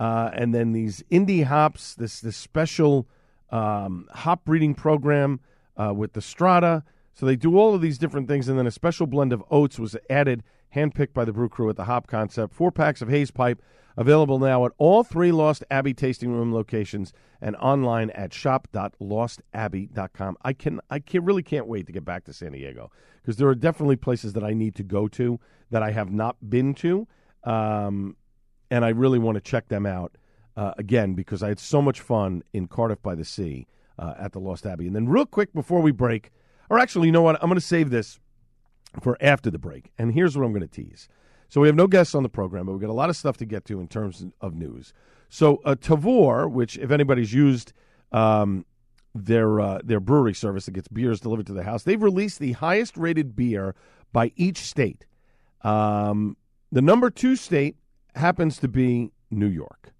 uh, 0.00 0.30
and 0.32 0.52
then 0.52 0.72
these 0.72 1.04
indie 1.12 1.44
hops. 1.44 1.94
This 1.94 2.20
this 2.20 2.36
special 2.36 3.06
um, 3.50 4.08
hop 4.12 4.44
breeding 4.44 4.74
program 4.74 5.38
uh, 5.76 5.94
with 5.94 6.14
the 6.14 6.20
Strata. 6.20 6.82
So 7.12 7.24
they 7.24 7.36
do 7.36 7.56
all 7.56 7.76
of 7.76 7.80
these 7.80 7.96
different 7.96 8.26
things, 8.26 8.48
and 8.48 8.58
then 8.58 8.66
a 8.66 8.72
special 8.72 9.06
blend 9.06 9.32
of 9.32 9.44
oats 9.48 9.78
was 9.78 9.96
added, 10.10 10.42
handpicked 10.74 11.12
by 11.12 11.24
the 11.24 11.32
brew 11.32 11.48
crew 11.48 11.70
at 11.70 11.76
the 11.76 11.84
Hop 11.84 12.06
Concept. 12.06 12.54
Four 12.54 12.72
packs 12.72 13.02
of 13.02 13.08
Haze 13.08 13.30
Pipe 13.30 13.62
available 13.96 14.38
now 14.38 14.64
at 14.64 14.72
all 14.78 15.04
three 15.04 15.32
Lost 15.32 15.64
Abbey 15.70 15.94
tasting 15.94 16.32
room 16.32 16.54
locations 16.54 17.12
and 17.40 17.56
online 17.56 18.10
at 18.10 18.32
shop.lostabbey.com. 18.32 20.36
I 20.42 20.52
can 20.52 20.80
I 20.88 20.98
can, 20.98 21.24
really 21.24 21.42
can't 21.42 21.66
wait 21.66 21.86
to 21.86 21.92
get 21.92 22.04
back 22.04 22.24
to 22.24 22.32
San 22.32 22.52
Diego 22.52 22.90
because 23.20 23.36
there 23.36 23.48
are 23.48 23.54
definitely 23.54 23.96
places 23.96 24.32
that 24.34 24.44
I 24.44 24.52
need 24.52 24.74
to 24.76 24.82
go 24.82 25.08
to 25.08 25.40
that 25.70 25.82
I 25.82 25.90
have 25.92 26.10
not 26.10 26.36
been 26.48 26.74
to, 26.74 27.06
um, 27.44 28.16
and 28.70 28.84
I 28.84 28.90
really 28.90 29.18
want 29.18 29.36
to 29.36 29.40
check 29.40 29.68
them 29.68 29.86
out 29.86 30.16
uh, 30.56 30.72
again 30.78 31.14
because 31.14 31.42
I 31.42 31.48
had 31.48 31.58
so 31.58 31.82
much 31.82 32.00
fun 32.00 32.42
in 32.52 32.68
Cardiff 32.68 33.02
by 33.02 33.14
the 33.14 33.24
Sea 33.24 33.66
uh, 33.98 34.14
at 34.18 34.32
the 34.32 34.40
Lost 34.40 34.66
Abbey. 34.66 34.86
And 34.86 34.96
then, 34.96 35.08
real 35.08 35.26
quick 35.26 35.52
before 35.52 35.80
we 35.80 35.92
break, 35.92 36.30
or 36.68 36.78
actually, 36.78 37.06
you 37.06 37.12
know 37.12 37.22
what? 37.22 37.42
I'm 37.42 37.48
going 37.48 37.60
to 37.60 37.66
save 37.66 37.90
this 37.90 38.20
for 39.00 39.16
after 39.20 39.50
the 39.50 39.58
break. 39.58 39.92
And 39.98 40.12
here's 40.12 40.36
what 40.36 40.44
I'm 40.44 40.52
going 40.52 40.66
to 40.66 40.68
tease. 40.68 41.08
So 41.48 41.60
we 41.60 41.68
have 41.68 41.76
no 41.76 41.86
guests 41.86 42.14
on 42.14 42.22
the 42.22 42.28
program, 42.28 42.66
but 42.66 42.72
we've 42.72 42.80
got 42.80 42.90
a 42.90 42.92
lot 42.92 43.10
of 43.10 43.16
stuff 43.16 43.36
to 43.38 43.44
get 43.44 43.64
to 43.66 43.80
in 43.80 43.88
terms 43.88 44.24
of 44.40 44.54
news. 44.54 44.92
So 45.28 45.60
uh, 45.64 45.74
Tavour, 45.74 46.50
which 46.50 46.78
if 46.78 46.90
anybody's 46.90 47.32
used 47.32 47.72
um, 48.12 48.64
their 49.14 49.60
uh, 49.60 49.80
their 49.82 50.00
brewery 50.00 50.34
service 50.34 50.66
that 50.66 50.72
gets 50.72 50.88
beers 50.88 51.20
delivered 51.20 51.46
to 51.46 51.52
the 51.52 51.64
house, 51.64 51.82
they've 51.82 52.02
released 52.02 52.38
the 52.38 52.52
highest 52.52 52.96
rated 52.96 53.34
beer 53.34 53.74
by 54.12 54.32
each 54.36 54.58
state. 54.58 55.06
Um, 55.62 56.36
the 56.72 56.82
number 56.82 57.10
two 57.10 57.36
state 57.36 57.76
happens 58.14 58.58
to 58.58 58.68
be 58.68 59.10
New 59.30 59.48
York. 59.48 59.92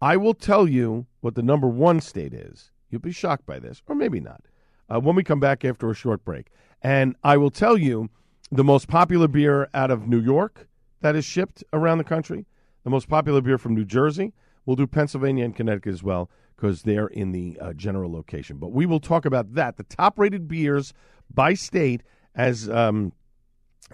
I 0.00 0.16
will 0.16 0.34
tell 0.34 0.68
you 0.68 1.06
what 1.20 1.34
the 1.34 1.42
number 1.42 1.66
one 1.66 2.00
state 2.00 2.32
is. 2.32 2.70
You'll 2.90 3.00
be 3.00 3.12
shocked 3.12 3.46
by 3.46 3.58
this, 3.58 3.82
or 3.86 3.94
maybe 3.94 4.20
not, 4.20 4.42
uh, 4.88 5.00
when 5.00 5.16
we 5.16 5.24
come 5.24 5.40
back 5.40 5.64
after 5.64 5.90
a 5.90 5.94
short 5.94 6.24
break. 6.24 6.48
And 6.82 7.16
I 7.24 7.36
will 7.36 7.50
tell 7.50 7.76
you 7.76 8.10
the 8.50 8.64
most 8.64 8.88
popular 8.88 9.28
beer 9.28 9.68
out 9.74 9.90
of 9.90 10.08
New 10.08 10.20
York 10.20 10.68
that 11.00 11.16
is 11.16 11.24
shipped 11.24 11.62
around 11.72 11.98
the 11.98 12.04
country, 12.04 12.46
the 12.84 12.90
most 12.90 13.08
popular 13.08 13.40
beer 13.40 13.58
from 13.58 13.74
New 13.74 13.84
Jersey. 13.84 14.32
We'll 14.66 14.76
do 14.76 14.86
Pennsylvania 14.86 15.44
and 15.44 15.54
Connecticut 15.54 15.92
as 15.92 16.02
well 16.02 16.30
because 16.56 16.82
they're 16.82 17.06
in 17.06 17.32
the 17.32 17.58
uh, 17.60 17.72
general 17.72 18.12
location. 18.12 18.58
But 18.58 18.72
we 18.72 18.84
will 18.86 19.00
talk 19.00 19.24
about 19.24 19.54
that. 19.54 19.76
The 19.76 19.84
top 19.84 20.18
rated 20.18 20.48
beers 20.48 20.92
by 21.32 21.54
state 21.54 22.02
as 22.34 22.68
um, 22.68 23.12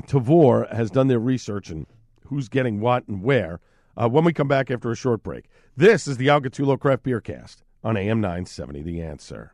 Tavour 0.07 0.73
has 0.75 0.91
done 0.91 1.09
their 1.09 1.19
research 1.19 1.71
and 1.71 1.87
who's 2.27 2.49
getting 2.49 2.81
what 2.81 3.07
and 3.07 3.23
where 3.23 3.61
uh, 3.97 4.09
when 4.09 4.25
we 4.25 4.33
come 4.33 4.49
back 4.49 4.71
after 4.71 4.91
a 4.91 4.97
short 4.97 5.23
break. 5.23 5.47
This 5.77 6.09
is 6.09 6.17
the 6.17 6.29
Al 6.31 6.41
Gattullo 6.41 6.79
Craft 6.79 7.03
Beer 7.03 7.21
Cast 7.21 7.63
on 7.83 7.97
AM 7.97 8.21
970 8.21 8.83
The 8.83 9.03
Answer. 9.03 9.53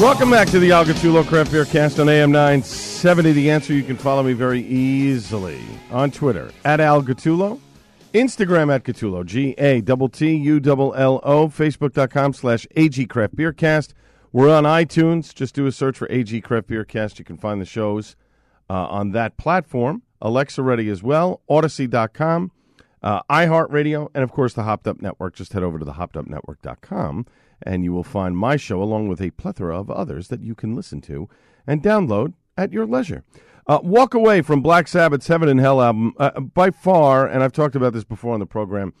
Welcome 0.00 0.30
back 0.30 0.48
to 0.48 0.58
the 0.58 0.72
Al 0.72 0.84
Gattullo 0.84 1.26
Craft 1.26 1.50
Beer 1.50 1.64
Cast 1.64 1.98
on 1.98 2.10
AM 2.10 2.30
970. 2.30 3.32
The 3.32 3.50
answer 3.50 3.72
you 3.72 3.82
can 3.82 3.96
follow 3.96 4.22
me 4.22 4.34
very 4.34 4.60
easily 4.60 5.58
on 5.90 6.10
Twitter 6.10 6.50
at 6.66 6.80
Al 6.80 7.02
Instagram 7.02 8.72
at 8.74 8.84
Gattullo, 8.84 9.24
G 9.24 9.54
A 9.56 9.80
T 9.80 10.08
T 10.12 10.36
U 10.36 10.60
L 10.66 10.94
L 10.94 11.20
O, 11.22 11.48
Facebook.com 11.48 12.34
slash 12.34 12.66
AG 12.76 13.06
Craft 13.06 13.36
Beer 13.36 13.54
Cast. 13.54 13.94
We're 14.32 14.54
on 14.54 14.64
iTunes. 14.64 15.34
Just 15.34 15.54
do 15.54 15.64
a 15.64 15.72
search 15.72 15.96
for 15.96 16.06
AG 16.12 16.42
Craft 16.42 16.66
Beer 16.66 16.84
Cast. 16.84 17.18
You 17.18 17.24
can 17.24 17.38
find 17.38 17.58
the 17.58 17.64
shows 17.64 18.16
uh, 18.68 18.74
on 18.74 19.12
that 19.12 19.38
platform. 19.38 20.02
Alexa 20.20 20.62
ready 20.62 20.90
as 20.90 21.02
well. 21.02 21.40
Audacy.com, 21.48 22.52
uh, 23.02 23.22
iHeartRadio, 23.30 24.10
and 24.14 24.22
of 24.22 24.30
course 24.30 24.52
the 24.52 24.64
Hopped 24.64 24.86
Up 24.86 25.00
Network. 25.00 25.34
Just 25.34 25.54
head 25.54 25.62
over 25.62 25.78
to 25.78 25.86
the 25.86 25.94
hoppedupnetwork.com 25.94 27.24
and 27.62 27.84
you 27.84 27.92
will 27.92 28.04
find 28.04 28.36
my 28.36 28.56
show 28.56 28.82
along 28.82 29.08
with 29.08 29.20
a 29.20 29.30
plethora 29.32 29.78
of 29.78 29.90
others 29.90 30.28
that 30.28 30.42
you 30.42 30.54
can 30.54 30.74
listen 30.74 31.00
to 31.02 31.28
and 31.66 31.82
download 31.82 32.34
at 32.56 32.72
your 32.72 32.86
leisure. 32.86 33.24
Uh, 33.66 33.80
Walk 33.82 34.14
Away 34.14 34.42
from 34.42 34.62
Black 34.62 34.86
Sabbath's 34.86 35.26
Heaven 35.26 35.48
and 35.48 35.58
Hell 35.58 35.82
album, 35.82 36.14
uh, 36.18 36.38
by 36.40 36.70
far, 36.70 37.26
and 37.26 37.42
I've 37.42 37.52
talked 37.52 37.74
about 37.74 37.92
this 37.92 38.04
before 38.04 38.32
on 38.32 38.40
the 38.40 38.46
program, 38.46 38.94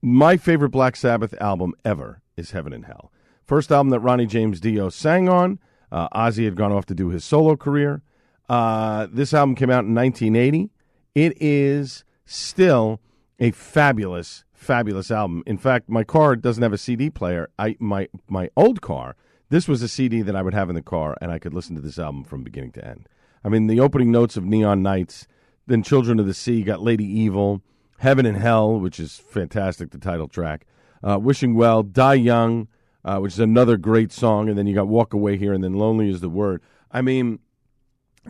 my 0.00 0.36
favorite 0.36 0.70
Black 0.70 0.94
Sabbath 0.94 1.34
album 1.40 1.74
ever 1.84 2.22
is 2.36 2.52
Heaven 2.52 2.72
and 2.72 2.86
Hell. 2.86 3.12
First 3.44 3.72
album 3.72 3.90
that 3.90 4.00
Ronnie 4.00 4.26
James 4.26 4.60
Dio 4.60 4.88
sang 4.88 5.28
on. 5.28 5.58
Uh, 5.90 6.08
Ozzy 6.10 6.44
had 6.44 6.56
gone 6.56 6.72
off 6.72 6.86
to 6.86 6.94
do 6.94 7.08
his 7.08 7.24
solo 7.24 7.56
career. 7.56 8.02
Uh, 8.48 9.08
this 9.12 9.34
album 9.34 9.54
came 9.54 9.70
out 9.70 9.84
in 9.84 9.94
1980. 9.94 10.70
It 11.14 11.36
is 11.40 12.04
still 12.24 13.00
a 13.38 13.50
fabulous, 13.50 14.44
fabulous 14.62 15.10
album. 15.10 15.42
In 15.46 15.58
fact, 15.58 15.88
my 15.88 16.04
car 16.04 16.36
doesn't 16.36 16.62
have 16.62 16.72
a 16.72 16.78
CD 16.78 17.10
player. 17.10 17.48
I 17.58 17.76
my 17.78 18.08
my 18.28 18.48
old 18.56 18.80
car, 18.80 19.16
this 19.50 19.68
was 19.68 19.82
a 19.82 19.88
CD 19.88 20.22
that 20.22 20.36
I 20.36 20.42
would 20.42 20.54
have 20.54 20.70
in 20.70 20.74
the 20.74 20.82
car, 20.82 21.16
and 21.20 21.30
I 21.30 21.38
could 21.38 21.52
listen 21.52 21.76
to 21.76 21.82
this 21.82 21.98
album 21.98 22.24
from 22.24 22.42
beginning 22.42 22.72
to 22.72 22.84
end. 22.86 23.08
I 23.44 23.48
mean, 23.48 23.66
the 23.66 23.80
opening 23.80 24.10
notes 24.10 24.36
of 24.36 24.44
Neon 24.44 24.82
Knights, 24.82 25.26
then 25.66 25.82
Children 25.82 26.18
of 26.20 26.26
the 26.26 26.34
Sea, 26.34 26.62
got 26.62 26.80
Lady 26.80 27.04
Evil, 27.04 27.60
Heaven 27.98 28.24
and 28.24 28.38
Hell, 28.38 28.78
which 28.78 28.98
is 28.98 29.18
fantastic, 29.18 29.90
the 29.90 29.98
title 29.98 30.28
track, 30.28 30.66
uh, 31.02 31.18
Wishing 31.20 31.54
Well, 31.54 31.82
Die 31.82 32.14
Young, 32.14 32.68
uh, 33.04 33.18
which 33.18 33.34
is 33.34 33.40
another 33.40 33.76
great 33.76 34.12
song, 34.12 34.48
and 34.48 34.56
then 34.56 34.66
you 34.66 34.74
got 34.74 34.88
Walk 34.88 35.12
Away 35.12 35.36
here, 35.36 35.52
and 35.52 35.62
then 35.62 35.74
Lonely 35.74 36.08
is 36.08 36.20
the 36.20 36.28
Word. 36.28 36.62
I 36.90 37.02
mean, 37.02 37.40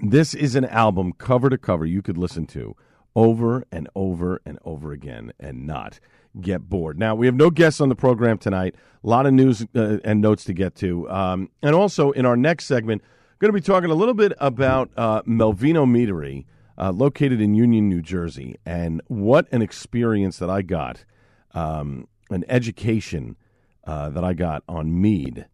this 0.03 0.35
is 0.35 0.57
an 0.57 0.65
album 0.65 1.12
cover 1.12 1.51
to 1.51 1.59
cover 1.59 1.85
you 1.85 2.01
could 2.01 2.17
listen 2.17 2.47
to 2.49 2.75
over 3.15 3.65
and 3.71 3.89
over 3.95 4.41
and 4.45 4.59
over 4.65 4.93
again 4.93 5.33
and 5.39 5.67
not 5.67 6.01
get 6.41 6.69
bored. 6.69 6.99
Now, 6.99 7.15
we 7.15 7.27
have 7.27 7.35
no 7.35 7.51
guests 7.51 7.81
on 7.81 7.89
the 7.89 7.95
program 7.95 8.39
tonight. 8.39 8.75
A 9.05 9.09
lot 9.09 9.27
of 9.27 9.33
news 9.33 9.67
uh, 9.75 9.99
and 10.05 10.21
notes 10.21 10.45
to 10.45 10.53
get 10.53 10.75
to. 10.77 11.09
Um, 11.11 11.51
and 11.62 11.75
also, 11.75 12.12
in 12.12 12.25
our 12.25 12.37
next 12.37 12.67
segment, 12.67 13.03
going 13.43 13.53
to 13.53 13.61
be 13.61 13.61
talking 13.61 13.91
a 13.91 13.95
little 13.95 14.15
bit 14.15 14.33
about 14.39 14.91
uh, 14.97 15.21
Melovino 15.23 15.85
Meadery, 15.85 16.45
uh, 16.79 16.93
located 16.93 17.41
in 17.41 17.55
Union, 17.55 17.89
New 17.89 18.01
Jersey, 18.01 18.55
and 18.65 19.03
what 19.09 19.49
an 19.53 19.62
experience 19.62 20.39
that 20.39 20.49
I 20.49 20.62
got, 20.62 21.05
um, 21.53 22.07
an 22.31 22.45
education 22.49 23.37
uh, 23.85 24.11
that 24.11 24.23
I 24.23 24.33
got 24.33 24.62
on 24.69 25.01
mead 25.01 25.47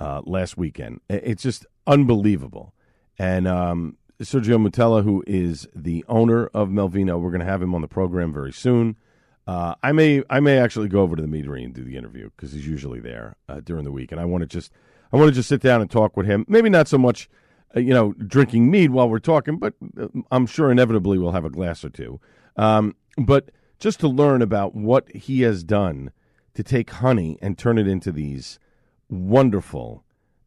uh, 0.00 0.22
last 0.24 0.56
weekend. 0.56 1.00
It's 1.10 1.42
just 1.42 1.66
unbelievable. 1.86 2.72
And 3.18 3.46
um, 3.46 3.98
Sergio 4.22 4.56
Moutela, 4.66 5.04
who 5.04 5.22
is 5.26 5.68
the 5.74 6.02
owner 6.08 6.46
of 6.48 6.70
Melovino. 6.70 7.20
We're 7.20 7.30
going 7.30 7.40
to 7.40 7.46
have 7.46 7.60
him 7.60 7.74
on 7.74 7.82
the 7.82 7.88
program 7.88 8.32
very 8.32 8.52
soon. 8.52 8.96
Uh, 9.46 9.74
I 9.82 9.92
may 9.92 10.22
I 10.30 10.40
may 10.40 10.58
actually 10.58 10.88
go 10.88 11.00
over 11.00 11.16
to 11.16 11.22
the 11.22 11.28
meadery 11.28 11.64
and 11.64 11.74
do 11.74 11.84
the 11.84 11.96
interview 11.96 12.30
because 12.34 12.52
he's 12.52 12.66
usually 12.66 13.00
there 13.00 13.36
uh, 13.48 13.60
during 13.60 13.84
the 13.84 13.92
week, 13.92 14.10
and 14.10 14.20
I 14.20 14.24
want 14.24 14.42
to 14.42 14.46
just 14.46 14.72
I 15.12 15.16
want 15.16 15.28
to 15.28 15.34
just 15.34 15.48
sit 15.48 15.60
down 15.60 15.80
and 15.80 15.90
talk 15.90 16.16
with 16.16 16.26
him. 16.26 16.44
Maybe 16.48 16.70
not 16.70 16.88
so 16.88 16.98
much, 16.98 17.28
uh, 17.76 17.80
you 17.80 17.92
know, 17.92 18.12
drinking 18.14 18.70
mead 18.70 18.90
while 18.90 19.08
we're 19.08 19.18
talking, 19.18 19.58
but 19.58 19.74
uh, 20.00 20.08
I'm 20.30 20.46
sure 20.46 20.70
inevitably 20.70 21.18
we'll 21.18 21.32
have 21.32 21.44
a 21.44 21.50
glass 21.50 21.84
or 21.84 21.90
two. 21.90 22.20
Um, 22.56 22.96
but 23.18 23.50
just 23.78 24.00
to 24.00 24.08
learn 24.08 24.40
about 24.40 24.74
what 24.74 25.10
he 25.14 25.42
has 25.42 25.62
done 25.62 26.10
to 26.54 26.62
take 26.62 26.90
honey 26.90 27.38
and 27.42 27.58
turn 27.58 27.78
it 27.78 27.86
into 27.86 28.12
these 28.12 28.58
wonderful 29.10 30.04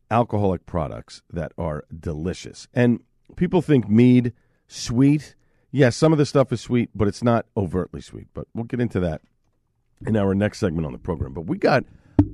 alcoholic 0.09 0.65
products 0.65 1.21
that 1.31 1.51
are 1.57 1.85
delicious. 1.99 2.67
And 2.73 3.01
people 3.35 3.61
think 3.61 3.89
mead 3.89 4.33
sweet. 4.67 5.35
Yes, 5.71 5.95
some 5.95 6.11
of 6.11 6.17
the 6.17 6.25
stuff 6.25 6.51
is 6.51 6.61
sweet, 6.61 6.89
but 6.95 7.07
it's 7.07 7.23
not 7.23 7.45
overtly 7.55 8.01
sweet. 8.01 8.27
But 8.33 8.47
we'll 8.53 8.65
get 8.65 8.79
into 8.79 8.99
that 9.01 9.21
in 10.05 10.15
our 10.15 10.33
next 10.33 10.59
segment 10.59 10.85
on 10.85 10.93
the 10.93 10.99
program. 10.99 11.33
But 11.33 11.41
we 11.41 11.57
got 11.57 11.83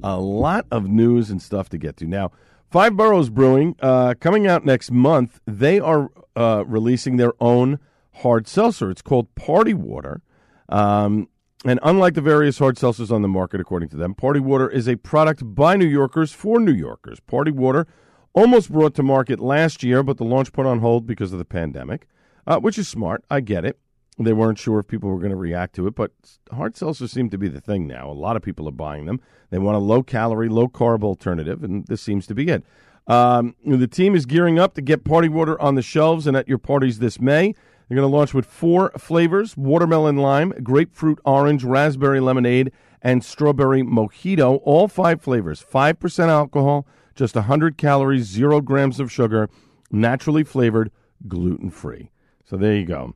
a 0.04 0.20
lot 0.20 0.66
of 0.72 0.88
news 0.88 1.30
and 1.30 1.42
stuff 1.42 1.70
to 1.70 1.78
get 1.78 1.98
to. 1.98 2.06
Now, 2.06 2.32
Five 2.70 2.98
Boroughs 2.98 3.30
Brewing, 3.30 3.75
uh, 3.82 4.16
coming 4.20 4.48
out 4.48 4.66
next 4.66 4.92
month, 4.92 5.40
they 5.46 5.80
are 5.80 6.10
uh, 6.36 6.63
releasing 6.66 7.18
their 7.18 7.34
own 7.40 7.80
hard 8.16 8.48
seltzer. 8.48 8.90
It's 8.90 9.02
called 9.02 9.34
Party 9.36 9.74
Water. 9.74 10.22
Um, 10.70 11.30
and 11.66 11.80
unlike 11.84 12.16
the 12.16 12.22
various 12.22 12.60
hard 12.60 12.75
seltzers 12.75 13.12
on 13.12 13.22
the 13.22 13.28
market, 13.28 13.62
according 13.62 13.90
to 13.90 13.96
them, 13.96 14.16
Party 14.16 14.40
Water 14.40 14.70
is 14.70 14.88
a 14.88 14.96
product 14.98 15.44
by 15.56 15.75
New 15.78 15.86
Yorkers 15.86 16.32
for 16.32 16.60
New 16.60 16.74
Yorkers. 16.74 17.20
Party 17.22 17.52
Water 17.52 17.88
almost 18.34 18.72
brought 18.72 18.96
to 18.96 19.04
market 19.04 19.40
last 19.40 19.84
year, 19.84 20.04
but 20.04 20.18
the 20.18 20.25
launch 20.25 20.52
put 20.52 20.66
on 20.66 20.80
hold 20.80 21.06
because 21.06 21.32
of 21.32 21.40
the 21.40 21.46
pandemic, 21.46 22.08
uh, 22.48 22.60
which 22.60 22.78
is 22.78 22.88
smart. 22.88 23.24
I 23.30 23.40
get 23.40 23.66
it. 23.66 23.80
They 24.20 24.34
weren't 24.34 24.60
sure 24.60 24.80
if 24.80 24.88
people 24.88 25.10
were 25.10 25.18
going 25.18 25.32
to 25.32 25.36
react 25.36 25.74
to 25.76 25.88
it, 25.88 25.96
but 25.96 26.12
hard 26.52 26.76
seltzers 26.76 27.10
seem 27.10 27.30
to 27.32 27.38
be 27.38 27.48
the 27.48 27.62
thing 27.62 27.88
now. 27.88 28.12
A 28.12 28.14
lot 28.14 28.36
of 28.36 28.44
people 28.44 28.68
are 28.68 28.72
buying 28.72 29.06
them. 29.06 29.20
They 29.50 29.58
want 29.58 29.76
a 29.76 29.80
low 29.80 30.04
calorie, 30.04 30.50
low 30.50 30.68
carb 30.68 31.04
alternative, 31.04 31.64
and 31.64 31.86
this 31.88 32.02
seems 32.02 32.28
to 32.28 32.36
be 32.36 32.50
it. 32.50 32.64
Um, 33.08 33.56
the 33.66 33.88
team 33.88 34.16
is 34.16 34.26
gearing 34.26 34.60
up 34.60 34.76
to 34.76 34.82
get 34.82 35.04
party 35.04 35.30
water 35.30 35.60
on 35.60 35.76
the 35.76 35.82
shelves 35.82 36.28
and 36.28 36.38
at 36.38 36.48
your 36.48 36.60
parties 36.60 37.00
this 37.00 37.20
May. 37.20 37.56
They're 37.88 37.96
going 37.96 38.10
to 38.10 38.16
launch 38.16 38.34
with 38.34 38.46
four 38.46 38.92
flavors 38.98 39.58
watermelon 39.58 40.18
lime, 40.18 40.54
grapefruit 40.64 41.20
orange, 41.26 41.64
raspberry 41.64 42.20
lemonade, 42.20 42.72
and 43.02 43.24
strawberry 43.24 43.82
mojito. 43.82 44.62
All 44.64 44.88
five 44.88 45.22
flavors, 45.22 45.64
5% 45.64 46.28
alcohol, 46.28 46.88
just 47.16 47.36
100 47.36 47.78
calories, 47.78 48.26
zero 48.26 48.62
grams 48.62 49.00
of 49.00 49.12
sugar, 49.12 49.50
naturally 49.92 50.44
flavored, 50.44 50.92
gluten 51.28 51.70
free. 51.70 52.10
So 52.44 52.58
there 52.58 52.76
you 52.76 52.86
go. 52.86 53.16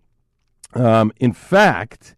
Um, 0.74 1.12
in 1.18 1.34
fact, 1.34 2.16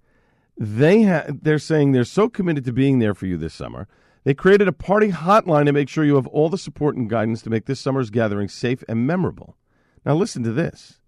they 0.58 1.04
ha- 1.04 1.26
they're 1.28 1.60
saying 1.60 1.92
they're 1.92 2.04
so 2.04 2.30
committed 2.30 2.66
to 2.66 2.74
being 2.74 3.00
there 3.00 3.14
for 3.14 3.26
you 3.26 3.38
this 3.38 3.54
summer. 3.54 3.88
They 4.24 4.34
created 4.34 4.68
a 4.68 4.74
party 4.74 5.12
hotline 5.12 5.66
to 5.66 5.72
make 5.72 5.90
sure 5.90 6.04
you 6.04 6.16
have 6.16 6.28
all 6.28 6.50
the 6.50 6.58
support 6.58 6.96
and 6.96 7.10
guidance 7.10 7.42
to 7.44 7.50
make 7.50 7.66
this 7.66 7.80
summer's 7.80 8.10
gathering 8.10 8.50
safe 8.50 8.84
and 8.88 9.08
memorable. 9.08 9.56
Now, 10.06 10.16
listen 10.16 10.44
to 10.44 10.52
this. 10.52 11.00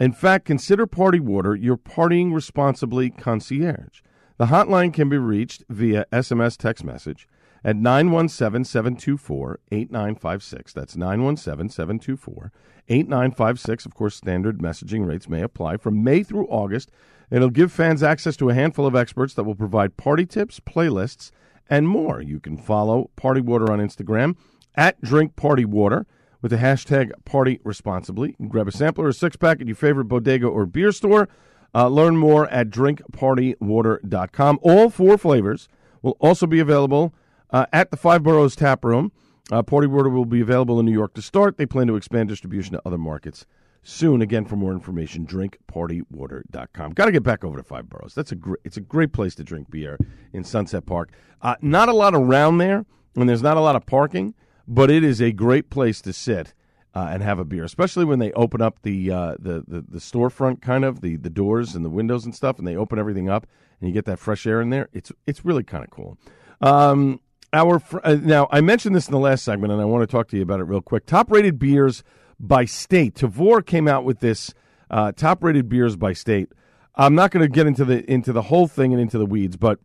In 0.00 0.12
fact, 0.12 0.44
consider 0.44 0.86
Party 0.86 1.20
Water 1.20 1.54
your 1.54 1.76
partying 1.76 2.32
responsibly 2.32 3.10
concierge. 3.10 4.00
The 4.38 4.46
hotline 4.46 4.94
can 4.94 5.08
be 5.08 5.18
reached 5.18 5.64
via 5.68 6.06
SMS 6.12 6.56
text 6.56 6.84
message 6.84 7.28
at 7.64 7.76
917 7.76 8.64
724 8.64 9.60
8956. 9.70 10.72
That's 10.72 10.96
917 10.96 11.70
724 11.70 12.52
8956. 12.88 13.86
Of 13.86 13.94
course, 13.94 14.16
standard 14.16 14.58
messaging 14.58 15.06
rates 15.06 15.28
may 15.28 15.42
apply. 15.42 15.76
From 15.76 16.02
May 16.02 16.22
through 16.22 16.46
August, 16.48 16.90
it'll 17.30 17.50
give 17.50 17.72
fans 17.72 18.02
access 18.02 18.36
to 18.38 18.50
a 18.50 18.54
handful 18.54 18.86
of 18.86 18.96
experts 18.96 19.34
that 19.34 19.44
will 19.44 19.54
provide 19.54 19.96
party 19.96 20.26
tips, 20.26 20.60
playlists, 20.60 21.30
and 21.68 21.88
more. 21.88 22.20
You 22.22 22.40
can 22.40 22.56
follow 22.56 23.10
Party 23.16 23.40
Water 23.40 23.70
on 23.70 23.78
Instagram 23.78 24.36
at 24.74 25.00
Drink 25.02 25.36
Party 25.36 25.64
Water 25.64 26.06
with 26.40 26.50
the 26.50 26.56
hashtag 26.58 27.10
Party 27.24 27.60
Responsibly. 27.64 28.36
Grab 28.48 28.68
a 28.68 28.72
sampler 28.72 29.06
or 29.06 29.12
six 29.12 29.36
pack 29.36 29.60
at 29.60 29.66
your 29.66 29.76
favorite 29.76 30.06
bodega 30.06 30.46
or 30.46 30.66
beer 30.66 30.92
store. 30.92 31.28
Uh, 31.74 31.88
learn 31.88 32.16
more 32.16 32.48
at 32.48 32.70
drinkpartywater.com. 32.70 34.58
All 34.62 34.88
four 34.88 35.18
flavors 35.18 35.68
will 36.00 36.16
also 36.20 36.46
be 36.46 36.60
available 36.60 37.12
uh, 37.50 37.66
at 37.72 37.90
the 37.90 37.96
Five 37.96 38.22
Boroughs 38.22 38.56
Tap 38.56 38.84
Room. 38.84 39.12
Uh, 39.50 39.62
Party 39.62 39.86
Water 39.86 40.10
will 40.10 40.26
be 40.26 40.40
available 40.40 40.78
in 40.78 40.86
New 40.86 40.92
York 40.92 41.14
to 41.14 41.22
start. 41.22 41.56
They 41.56 41.66
plan 41.66 41.86
to 41.86 41.96
expand 41.96 42.28
distribution 42.28 42.72
to 42.72 42.82
other 42.84 42.98
markets 42.98 43.46
soon. 43.82 44.20
Again, 44.20 44.44
for 44.44 44.56
more 44.56 44.72
information, 44.72 45.26
drinkpartywater.com. 45.26 46.92
Got 46.92 47.06
to 47.06 47.12
get 47.12 47.22
back 47.22 47.44
over 47.44 47.56
to 47.56 47.62
Five 47.62 47.88
Boroughs. 47.88 48.14
That's 48.14 48.32
a 48.32 48.36
great. 48.36 48.60
It's 48.64 48.76
a 48.76 48.82
great 48.82 49.12
place 49.12 49.34
to 49.36 49.44
drink 49.44 49.70
beer 49.70 49.98
in 50.32 50.44
Sunset 50.44 50.84
Park. 50.84 51.12
Uh, 51.40 51.56
not 51.62 51.88
a 51.88 51.94
lot 51.94 52.14
around 52.14 52.58
there, 52.58 52.84
and 53.16 53.28
there's 53.28 53.42
not 53.42 53.56
a 53.56 53.60
lot 53.60 53.76
of 53.76 53.86
parking, 53.86 54.34
but 54.66 54.90
it 54.90 55.02
is 55.02 55.20
a 55.22 55.32
great 55.32 55.70
place 55.70 56.00
to 56.02 56.12
sit. 56.12 56.54
Uh, 56.94 57.10
and 57.12 57.22
have 57.22 57.38
a 57.38 57.44
beer, 57.44 57.62
especially 57.62 58.04
when 58.04 58.18
they 58.18 58.32
open 58.32 58.60
up 58.62 58.80
the, 58.82 59.10
uh, 59.10 59.36
the 59.38 59.62
the 59.68 59.82
the 59.82 59.98
storefront, 59.98 60.62
kind 60.62 60.84
of 60.84 61.00
the 61.00 61.16
the 61.16 61.30
doors 61.30 61.76
and 61.76 61.84
the 61.84 61.90
windows 61.90 62.24
and 62.24 62.34
stuff, 62.34 62.58
and 62.58 62.66
they 62.66 62.74
open 62.74 62.98
everything 62.98 63.28
up, 63.28 63.46
and 63.78 63.88
you 63.88 63.94
get 63.94 64.06
that 64.06 64.18
fresh 64.18 64.46
air 64.46 64.60
in 64.60 64.70
there. 64.70 64.88
It's 64.92 65.12
it's 65.26 65.44
really 65.44 65.62
kind 65.62 65.84
of 65.84 65.90
cool. 65.90 66.18
Um, 66.60 67.20
our 67.52 67.78
fr- 67.78 68.00
uh, 68.04 68.16
now, 68.20 68.48
I 68.50 68.60
mentioned 68.60 68.94
this 68.94 69.06
in 69.06 69.12
the 69.12 69.18
last 69.18 69.44
segment, 69.44 69.72
and 69.72 69.80
I 69.80 69.84
want 69.84 70.02
to 70.02 70.06
talk 70.06 70.28
to 70.28 70.36
you 70.36 70.42
about 70.42 70.60
it 70.60 70.64
real 70.64 70.82
quick. 70.82 71.06
Top 71.06 71.30
rated 71.30 71.58
beers 71.58 72.02
by 72.38 72.64
state. 72.64 73.14
Tavour 73.14 73.64
came 73.64 73.88
out 73.88 74.04
with 74.04 74.20
this 74.20 74.54
uh, 74.90 75.12
top 75.12 75.42
rated 75.42 75.68
beers 75.68 75.96
by 75.96 76.12
state. 76.12 76.48
I'm 76.94 77.14
not 77.14 77.30
going 77.30 77.42
to 77.42 77.48
get 77.48 77.66
into 77.66 77.84
the 77.84 78.08
into 78.10 78.32
the 78.32 78.42
whole 78.42 78.66
thing 78.66 78.92
and 78.92 79.00
into 79.00 79.18
the 79.18 79.26
weeds, 79.26 79.56
but 79.56 79.78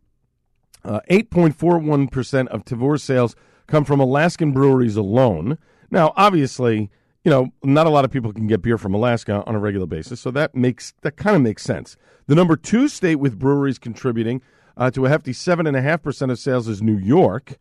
uh, 0.84 1.00
8.41 1.10 2.10
percent 2.10 2.48
of 2.50 2.64
Tavour 2.64 3.00
sales 3.00 3.36
come 3.66 3.84
from 3.84 4.00
Alaskan 4.00 4.52
breweries 4.52 4.96
alone. 4.96 5.58
Now, 5.90 6.12
obviously, 6.16 6.90
you 7.24 7.30
know, 7.30 7.52
not 7.62 7.86
a 7.86 7.90
lot 7.90 8.04
of 8.04 8.10
people 8.10 8.32
can 8.32 8.46
get 8.46 8.62
beer 8.62 8.76
from 8.76 8.94
Alaska 8.94 9.42
on 9.46 9.54
a 9.54 9.58
regular 9.58 9.86
basis, 9.86 10.20
so 10.20 10.30
that 10.32 10.54
makes 10.54 10.92
that 11.02 11.16
kind 11.16 11.36
of 11.36 11.42
makes 11.42 11.62
sense. 11.62 11.96
The 12.26 12.34
number 12.34 12.56
two 12.56 12.88
state 12.88 13.16
with 13.16 13.38
breweries 13.38 13.78
contributing 13.78 14.42
uh, 14.76 14.90
to 14.90 15.06
a 15.06 15.08
hefty 15.08 15.32
seven 15.32 15.66
and 15.66 15.76
a 15.76 15.82
half 15.82 16.02
percent 16.02 16.30
of 16.30 16.38
sales 16.38 16.68
is 16.68 16.82
New 16.82 16.96
York, 16.96 17.58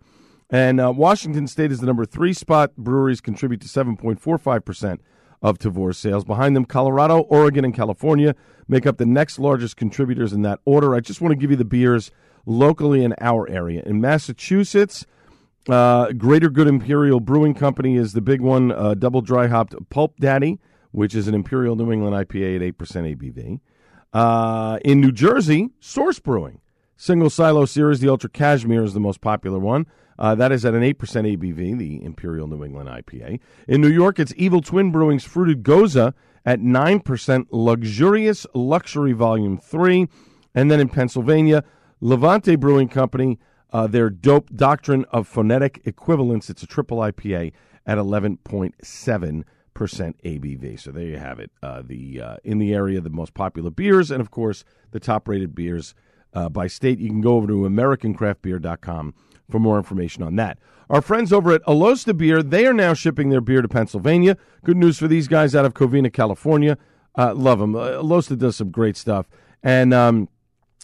and 0.49 0.79
uh, 0.79 0.91
Washington 0.91 1.47
State 1.47 1.71
is 1.71 1.79
the 1.79 1.85
number 1.85 2.05
three 2.05 2.33
spot. 2.33 2.75
Breweries 2.75 3.21
contribute 3.21 3.61
to 3.61 3.67
seven 3.67 3.97
point 3.97 4.19
four 4.19 4.37
five 4.37 4.65
percent 4.65 5.01
of 5.41 5.59
Tavour 5.59 5.93
sales. 5.93 6.23
Behind 6.23 6.55
them, 6.55 6.65
Colorado, 6.65 7.19
Oregon, 7.19 7.65
and 7.65 7.73
California 7.73 8.33
make 8.67 8.87
up 8.87 8.97
the 8.97 9.05
next 9.05 9.37
largest 9.37 9.75
contributors 9.75 10.31
in 10.33 10.41
that 10.43 10.59
order. 10.65 10.95
I 10.95 11.01
just 11.01 11.21
want 11.21 11.33
to 11.33 11.35
give 11.35 11.51
you 11.51 11.57
the 11.57 11.65
beers 11.65 12.11
locally 12.45 13.03
in 13.03 13.13
our 13.19 13.49
area. 13.49 13.83
In 13.85 13.99
Massachusetts, 13.99 15.05
uh, 15.69 16.11
Greater 16.13 16.49
Good 16.49 16.67
Imperial 16.67 17.19
Brewing 17.19 17.53
Company 17.53 17.95
is 17.95 18.13
the 18.13 18.21
big 18.21 18.41
one, 18.41 18.71
uh, 18.71 18.93
double 18.95 19.21
dry 19.21 19.47
hopped 19.47 19.75
Pulp 19.89 20.17
Daddy, 20.19 20.59
which 20.91 21.15
is 21.15 21.27
an 21.27 21.35
Imperial 21.35 21.75
New 21.75 21.91
England 21.91 22.15
IPA 22.15 22.55
at 22.55 22.77
8% 22.77 23.17
ABV. 23.17 23.59
Uh, 24.13 24.79
in 24.85 25.01
New 25.01 25.11
Jersey, 25.11 25.71
Source 25.79 26.19
Brewing. 26.19 26.59
Single 27.03 27.29
silo 27.29 27.65
series, 27.65 27.99
the 27.99 28.07
Ultra 28.07 28.29
Cashmere 28.29 28.81
is 28.81 28.93
the 28.93 28.99
most 29.01 29.19
popular 29.19 29.59
one. 29.59 29.87
Uh, 30.17 30.35
that 30.35 30.53
is 30.53 30.63
at 30.63 30.73
an 30.73 30.83
8% 30.83 30.93
ABV, 30.95 31.77
the 31.77 32.01
Imperial 32.01 32.47
New 32.47 32.63
England 32.63 32.87
IPA. 32.87 33.41
In 33.67 33.81
New 33.81 33.89
York, 33.89 34.19
it's 34.19 34.33
Evil 34.37 34.61
Twin 34.61 34.89
Brewing's 34.89 35.25
Fruited 35.25 35.63
Goza 35.63 36.13
at 36.45 36.61
9%, 36.61 37.47
Luxurious 37.51 38.47
Luxury 38.53 39.11
Volume 39.11 39.57
3. 39.57 40.07
And 40.55 40.71
then 40.71 40.79
in 40.79 40.87
Pennsylvania, 40.87 41.65
Levante 41.99 42.55
Brewing 42.55 42.87
Company, 42.87 43.37
uh, 43.73 43.85
their 43.85 44.09
Dope 44.09 44.49
Doctrine 44.55 45.03
of 45.11 45.27
Phonetic 45.27 45.81
Equivalence, 45.83 46.49
it's 46.49 46.63
a 46.63 46.67
triple 46.67 46.99
IPA 46.99 47.51
at 47.85 47.97
11.7% 47.97 49.43
ABV. 49.75 50.79
So 50.79 50.91
there 50.93 51.03
you 51.03 51.17
have 51.17 51.39
it. 51.41 51.51
Uh, 51.61 51.81
the 51.85 52.21
uh, 52.21 52.37
In 52.45 52.59
the 52.59 52.73
area, 52.73 53.01
the 53.01 53.09
most 53.09 53.33
popular 53.33 53.71
beers, 53.71 54.09
and 54.09 54.21
of 54.21 54.31
course, 54.31 54.63
the 54.91 55.01
top 55.01 55.27
rated 55.27 55.53
beers 55.53 55.93
uh, 56.33 56.49
by 56.49 56.67
state. 56.67 56.99
You 56.99 57.09
can 57.09 57.21
go 57.21 57.35
over 57.35 57.47
to 57.47 57.53
AmericanCraftBeer.com 57.53 59.13
for 59.49 59.59
more 59.59 59.77
information 59.77 60.23
on 60.23 60.35
that. 60.37 60.57
Our 60.89 61.01
friends 61.01 61.31
over 61.31 61.51
at 61.51 61.63
Alosta 61.63 62.15
Beer, 62.15 62.43
they 62.43 62.65
are 62.65 62.73
now 62.73 62.93
shipping 62.93 63.29
their 63.29 63.41
beer 63.41 63.61
to 63.61 63.67
Pennsylvania. 63.67 64.37
Good 64.63 64.77
news 64.77 64.97
for 64.97 65.07
these 65.07 65.27
guys 65.27 65.55
out 65.55 65.65
of 65.65 65.73
Covina, 65.73 66.11
California. 66.11 66.77
Uh, 67.17 67.33
love 67.33 67.59
them. 67.59 67.75
Uh, 67.75 67.89
Alosta 67.89 68.37
does 68.37 68.55
some 68.57 68.71
great 68.71 68.97
stuff. 68.97 69.27
And 69.61 69.93
um, 69.93 70.27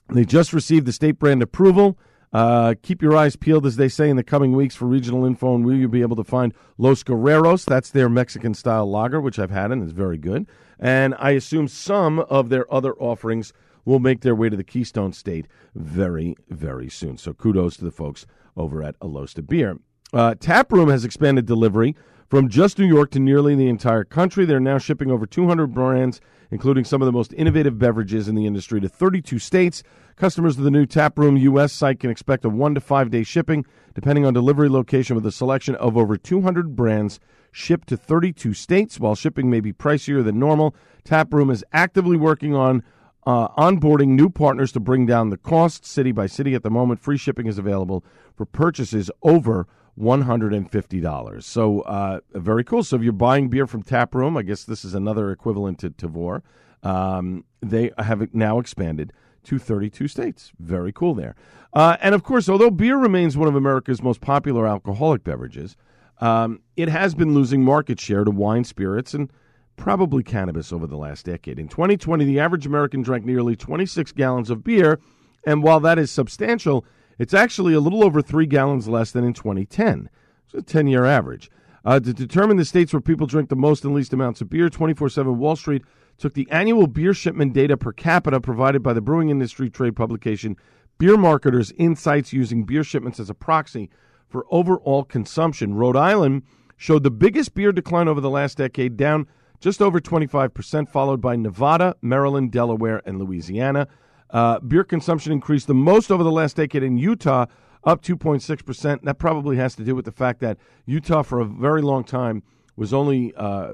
they 0.09 0.25
just 0.25 0.53
received 0.53 0.85
the 0.85 0.93
state 0.93 1.19
brand 1.19 1.41
approval. 1.41 1.97
Uh, 2.31 2.75
keep 2.81 3.01
your 3.01 3.15
eyes 3.15 3.35
peeled, 3.35 3.65
as 3.65 3.75
they 3.75 3.89
say, 3.89 4.09
in 4.09 4.15
the 4.15 4.23
coming 4.23 4.53
weeks 4.53 4.75
for 4.75 4.85
regional 4.85 5.25
info, 5.25 5.55
and 5.55 5.65
will 5.65 5.75
you 5.75 5.87
be 5.87 6.01
able 6.01 6.15
to 6.15 6.23
find 6.23 6.53
Los 6.77 7.03
Guerreros? 7.03 7.65
That's 7.65 7.89
their 7.89 8.07
Mexican 8.07 8.53
style 8.53 8.89
lager, 8.89 9.19
which 9.19 9.39
I've 9.39 9.49
had 9.49 9.71
and 9.71 9.83
is 9.83 9.91
very 9.91 10.17
good. 10.17 10.47
And 10.79 11.15
I 11.17 11.31
assume 11.31 11.67
some 11.67 12.19
of 12.19 12.49
their 12.49 12.71
other 12.71 12.93
offerings 12.95 13.51
will 13.89 13.99
make 13.99 14.21
their 14.21 14.35
way 14.35 14.49
to 14.49 14.55
the 14.55 14.63
Keystone 14.63 15.11
State 15.11 15.47
very, 15.75 16.35
very 16.49 16.89
soon. 16.89 17.17
So 17.17 17.33
kudos 17.33 17.75
to 17.77 17.85
the 17.85 17.91
folks 17.91 18.25
over 18.55 18.83
at 18.83 18.97
Alosta 18.99 19.45
Beer. 19.45 19.79
Uh, 20.13 20.35
Taproom 20.35 20.89
has 20.89 21.03
expanded 21.03 21.45
delivery 21.45 21.95
from 22.29 22.47
just 22.47 22.77
New 22.77 22.85
York 22.85 23.11
to 23.11 23.19
nearly 23.19 23.55
the 23.55 23.67
entire 23.67 24.03
country. 24.03 24.45
They're 24.45 24.59
now 24.59 24.77
shipping 24.77 25.11
over 25.11 25.25
200 25.25 25.73
brands, 25.73 26.21
including 26.51 26.83
some 26.83 27.01
of 27.01 27.07
the 27.07 27.11
most 27.11 27.33
innovative 27.33 27.79
beverages 27.79 28.27
in 28.27 28.35
the 28.35 28.45
industry, 28.45 28.79
to 28.81 28.89
32 28.89 29.39
states. 29.39 29.83
Customers 30.15 30.57
of 30.57 30.63
the 30.63 30.71
new 30.71 30.85
Taproom 30.85 31.37
US 31.37 31.73
site 31.73 31.99
can 31.99 32.11
expect 32.11 32.45
a 32.45 32.49
one 32.49 32.75
to 32.75 32.81
five 32.81 33.09
day 33.09 33.23
shipping, 33.23 33.65
depending 33.95 34.25
on 34.25 34.33
delivery 34.33 34.69
location, 34.69 35.15
with 35.15 35.25
a 35.25 35.31
selection 35.31 35.75
of 35.75 35.97
over 35.97 36.17
200 36.17 36.75
brands 36.75 37.19
shipped 37.51 37.87
to 37.87 37.97
32 37.97 38.53
states. 38.53 38.99
While 38.99 39.15
shipping 39.15 39.49
may 39.49 39.59
be 39.59 39.73
pricier 39.73 40.23
than 40.23 40.37
normal, 40.37 40.75
Taproom 41.03 41.49
is 41.49 41.63
actively 41.73 42.17
working 42.17 42.53
on 42.53 42.83
uh, 43.29 43.47
onboarding 43.49 44.07
new 44.07 44.27
partners 44.27 44.71
to 44.71 44.79
bring 44.79 45.05
down 45.05 45.29
the 45.29 45.37
cost 45.37 45.85
city 45.85 46.11
by 46.11 46.25
city. 46.25 46.55
At 46.55 46.63
the 46.63 46.71
moment, 46.71 46.99
free 46.99 47.15
shipping 47.15 47.45
is 47.45 47.59
available 47.59 48.03
for 48.35 48.43
purchases 48.43 49.11
over 49.21 49.67
$150. 49.99 51.43
So, 51.43 51.81
uh, 51.81 52.21
very 52.33 52.63
cool. 52.63 52.83
So, 52.83 52.95
if 52.95 53.03
you're 53.03 53.13
buying 53.13 53.49
beer 53.49 53.67
from 53.67 53.83
Tap 53.83 54.15
Room, 54.15 54.35
I 54.35 54.41
guess 54.41 54.63
this 54.63 54.83
is 54.83 54.95
another 54.95 55.29
equivalent 55.29 55.77
to 55.79 55.91
Tavour. 55.91 56.41
Um, 56.81 57.45
they 57.61 57.91
have 57.99 58.33
now 58.33 58.57
expanded 58.57 59.13
to 59.43 59.59
32 59.59 60.07
states. 60.07 60.51
Very 60.57 60.91
cool 60.91 61.13
there. 61.13 61.35
Uh, 61.71 61.97
and 62.01 62.15
of 62.15 62.23
course, 62.23 62.49
although 62.49 62.71
beer 62.71 62.97
remains 62.97 63.37
one 63.37 63.47
of 63.47 63.55
America's 63.55 64.01
most 64.01 64.21
popular 64.21 64.65
alcoholic 64.65 65.23
beverages, 65.23 65.77
um, 66.19 66.61
it 66.75 66.89
has 66.89 67.13
been 67.13 67.35
losing 67.35 67.63
market 67.63 67.99
share 67.99 68.23
to 68.23 68.31
wine, 68.31 68.63
spirits, 68.63 69.13
and 69.13 69.31
probably 69.79 70.21
cannabis 70.21 70.73
over 70.73 70.85
the 70.85 70.97
last 70.97 71.25
decade. 71.25 71.57
In 71.57 71.69
2020, 71.69 72.25
the 72.25 72.39
average 72.39 72.65
American 72.65 73.01
drank 73.01 73.25
nearly 73.25 73.55
26 73.55 74.11
gallons 74.11 74.49
of 74.49 74.63
beer, 74.63 74.99
and 75.45 75.63
while 75.63 75.79
that 75.79 75.97
is 75.97 76.11
substantial, 76.11 76.85
it's 77.17 77.33
actually 77.33 77.73
a 77.73 77.79
little 77.79 78.03
over 78.03 78.21
three 78.21 78.45
gallons 78.45 78.89
less 78.89 79.11
than 79.11 79.23
in 79.23 79.33
2010. 79.33 80.09
It's 80.45 80.53
a 80.53 80.61
10 80.61 80.87
year 80.87 81.05
average. 81.05 81.49
Uh, 81.85 81.97
to 81.99 82.13
determine 82.13 82.57
the 82.57 82.65
states 82.65 82.91
where 82.91 82.99
people 82.99 83.25
drink 83.25 83.47
the 83.47 83.55
most 83.55 83.85
and 83.85 83.95
least 83.95 84.11
amounts 84.11 84.41
of 84.41 84.49
beer, 84.49 84.69
24 84.69 85.09
7 85.09 85.37
Wall 85.37 85.55
Street 85.55 85.83
took 86.17 86.33
the 86.33 86.49
annual 86.51 86.85
beer 86.85 87.13
shipment 87.13 87.53
data 87.53 87.77
per 87.77 87.93
capita 87.93 88.41
provided 88.41 88.83
by 88.83 88.91
the 88.91 89.01
brewing 89.01 89.29
industry 89.29 89.69
trade 89.69 89.95
publication 89.95 90.57
Beer 90.97 91.15
Marketers 91.15 91.71
Insights 91.77 92.33
using 92.33 92.65
beer 92.65 92.83
shipments 92.83 93.21
as 93.21 93.29
a 93.29 93.33
proxy 93.33 93.89
for 94.27 94.45
overall 94.51 95.05
consumption. 95.05 95.73
Rhode 95.73 95.95
Island 95.95 96.43
showed 96.75 97.03
the 97.03 97.11
biggest 97.11 97.53
beer 97.53 97.71
decline 97.71 98.09
over 98.09 98.19
the 98.19 98.29
last 98.29 98.57
decade, 98.57 98.97
down 98.97 99.25
just 99.59 99.81
over 99.81 99.99
25%, 99.99 100.89
followed 100.89 101.21
by 101.21 101.35
Nevada, 101.35 101.95
Maryland, 102.01 102.51
Delaware, 102.51 103.01
and 103.05 103.19
Louisiana. 103.19 103.87
Uh, 104.29 104.59
beer 104.59 104.83
consumption 104.83 105.31
increased 105.31 105.67
the 105.67 105.73
most 105.73 106.11
over 106.11 106.23
the 106.23 106.31
last 106.31 106.55
decade 106.55 106.83
in 106.83 106.97
Utah, 106.97 107.45
up 107.83 108.01
2.6%. 108.01 109.01
That 109.03 109.17
probably 109.17 109.57
has 109.57 109.75
to 109.75 109.83
do 109.83 109.95
with 109.95 110.05
the 110.05 110.11
fact 110.11 110.39
that 110.41 110.57
Utah, 110.85 111.23
for 111.23 111.39
a 111.39 111.45
very 111.45 111.81
long 111.81 112.03
time, 112.03 112.43
was 112.75 112.93
only 112.93 113.33
uh, 113.35 113.73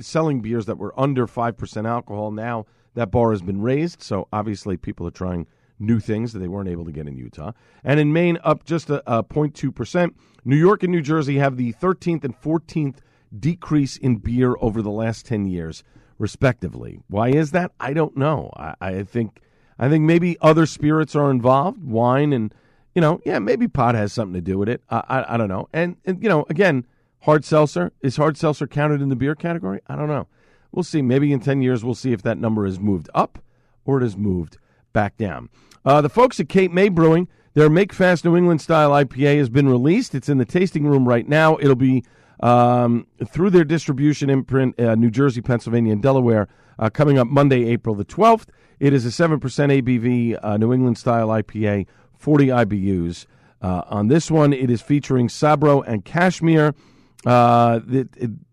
selling 0.00 0.40
beers 0.40 0.66
that 0.66 0.78
were 0.78 0.98
under 0.98 1.26
5% 1.26 1.88
alcohol. 1.88 2.30
Now 2.30 2.66
that 2.94 3.10
bar 3.10 3.30
has 3.30 3.42
been 3.42 3.62
raised, 3.62 4.02
so 4.02 4.28
obviously 4.32 4.76
people 4.76 5.06
are 5.06 5.12
trying 5.12 5.46
new 5.78 6.00
things 6.00 6.32
that 6.32 6.40
they 6.40 6.48
weren't 6.48 6.68
able 6.68 6.84
to 6.84 6.92
get 6.92 7.06
in 7.06 7.16
Utah. 7.16 7.52
And 7.82 7.98
in 7.98 8.12
Maine, 8.12 8.38
up 8.44 8.64
just 8.64 8.90
a, 8.90 9.02
a 9.10 9.24
0.2%. 9.24 10.14
New 10.44 10.56
York 10.56 10.82
and 10.82 10.92
New 10.92 11.00
Jersey 11.00 11.38
have 11.38 11.56
the 11.56 11.72
13th 11.74 12.24
and 12.24 12.38
14th 12.38 12.96
decrease 13.36 13.96
in 13.96 14.16
beer 14.16 14.56
over 14.60 14.82
the 14.82 14.90
last 14.90 15.26
10 15.26 15.46
years, 15.46 15.84
respectively. 16.18 17.00
Why 17.08 17.28
is 17.28 17.52
that? 17.52 17.72
I 17.78 17.92
don't 17.92 18.16
know. 18.16 18.50
I, 18.56 18.74
I 18.80 19.02
think 19.04 19.40
I 19.78 19.88
think 19.88 20.04
maybe 20.04 20.36
other 20.42 20.66
spirits 20.66 21.16
are 21.16 21.30
involved, 21.30 21.82
wine 21.82 22.34
and 22.34 22.54
you 22.94 23.00
know, 23.00 23.20
yeah, 23.24 23.38
maybe 23.38 23.68
pot 23.68 23.94
has 23.94 24.12
something 24.12 24.34
to 24.34 24.40
do 24.40 24.58
with 24.58 24.68
it. 24.68 24.82
I, 24.90 25.02
I, 25.08 25.34
I 25.34 25.36
don't 25.36 25.48
know. 25.48 25.68
And, 25.72 25.96
and, 26.04 26.22
you 26.22 26.28
know, 26.28 26.44
again, 26.48 26.86
hard 27.20 27.44
seltzer 27.44 27.92
is 28.00 28.16
hard 28.16 28.36
seltzer 28.36 28.66
counted 28.66 29.00
in 29.00 29.08
the 29.08 29.16
beer 29.16 29.34
category? 29.34 29.80
I 29.86 29.96
don't 29.96 30.08
know. 30.08 30.26
We'll 30.72 30.82
see. 30.82 31.02
Maybe 31.02 31.32
in 31.32 31.40
10 31.40 31.62
years, 31.62 31.84
we'll 31.84 31.94
see 31.94 32.12
if 32.12 32.22
that 32.22 32.38
number 32.38 32.64
has 32.64 32.78
moved 32.78 33.08
up 33.14 33.38
or 33.84 33.98
it 33.98 34.02
has 34.02 34.16
moved 34.16 34.58
back 34.92 35.16
down. 35.16 35.48
Uh, 35.84 36.00
the 36.00 36.08
folks 36.08 36.38
at 36.40 36.48
Cape 36.48 36.72
May 36.72 36.88
Brewing, 36.88 37.28
their 37.54 37.70
Make 37.70 37.92
Fast 37.92 38.24
New 38.24 38.36
England 38.36 38.60
style 38.60 38.90
IPA 38.90 39.38
has 39.38 39.48
been 39.48 39.68
released. 39.68 40.14
It's 40.14 40.28
in 40.28 40.38
the 40.38 40.44
tasting 40.44 40.86
room 40.86 41.08
right 41.08 41.28
now. 41.28 41.56
It'll 41.58 41.74
be 41.74 42.04
um, 42.42 43.06
through 43.26 43.50
their 43.50 43.64
distribution 43.64 44.30
imprint, 44.30 44.78
uh, 44.80 44.94
New 44.94 45.10
Jersey, 45.10 45.40
Pennsylvania, 45.40 45.92
and 45.92 46.02
Delaware, 46.02 46.48
uh, 46.78 46.90
coming 46.90 47.18
up 47.18 47.28
Monday, 47.28 47.66
April 47.66 47.94
the 47.94 48.04
12th. 48.04 48.46
It 48.78 48.92
is 48.92 49.04
a 49.04 49.08
7% 49.08 49.38
ABV 49.38 50.38
uh, 50.42 50.56
New 50.56 50.72
England 50.72 50.96
style 50.98 51.28
IPA, 51.28 51.86
40 52.16 52.46
IBUs. 52.46 53.26
Uh, 53.60 53.82
on 53.88 54.08
this 54.08 54.30
one, 54.30 54.52
it 54.52 54.70
is 54.70 54.80
featuring 54.80 55.28
Sabro 55.28 55.84
and 55.86 56.04
Cashmere. 56.04 56.74
Uh, 57.26 57.80
they 57.84 58.04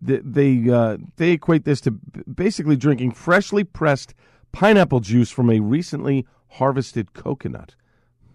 they, 0.01 0.69
uh, 0.69 0.97
they 1.15 1.31
equate 1.31 1.63
this 1.63 1.79
to 1.79 1.91
basically 1.91 2.75
drinking 2.75 3.11
freshly 3.11 3.63
pressed 3.63 4.13
pineapple 4.51 4.99
juice 4.99 5.31
from 5.31 5.49
a 5.49 5.61
recently 5.61 6.25
harvested 6.49 7.13
coconut. 7.13 7.75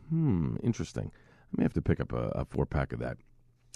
Hmm, 0.08 0.56
interesting. 0.62 1.10
I 1.14 1.58
may 1.58 1.64
have 1.64 1.74
to 1.74 1.82
pick 1.82 2.00
up 2.00 2.14
a, 2.14 2.28
a 2.28 2.44
four 2.46 2.64
pack 2.64 2.94
of 2.94 2.98
that. 3.00 3.18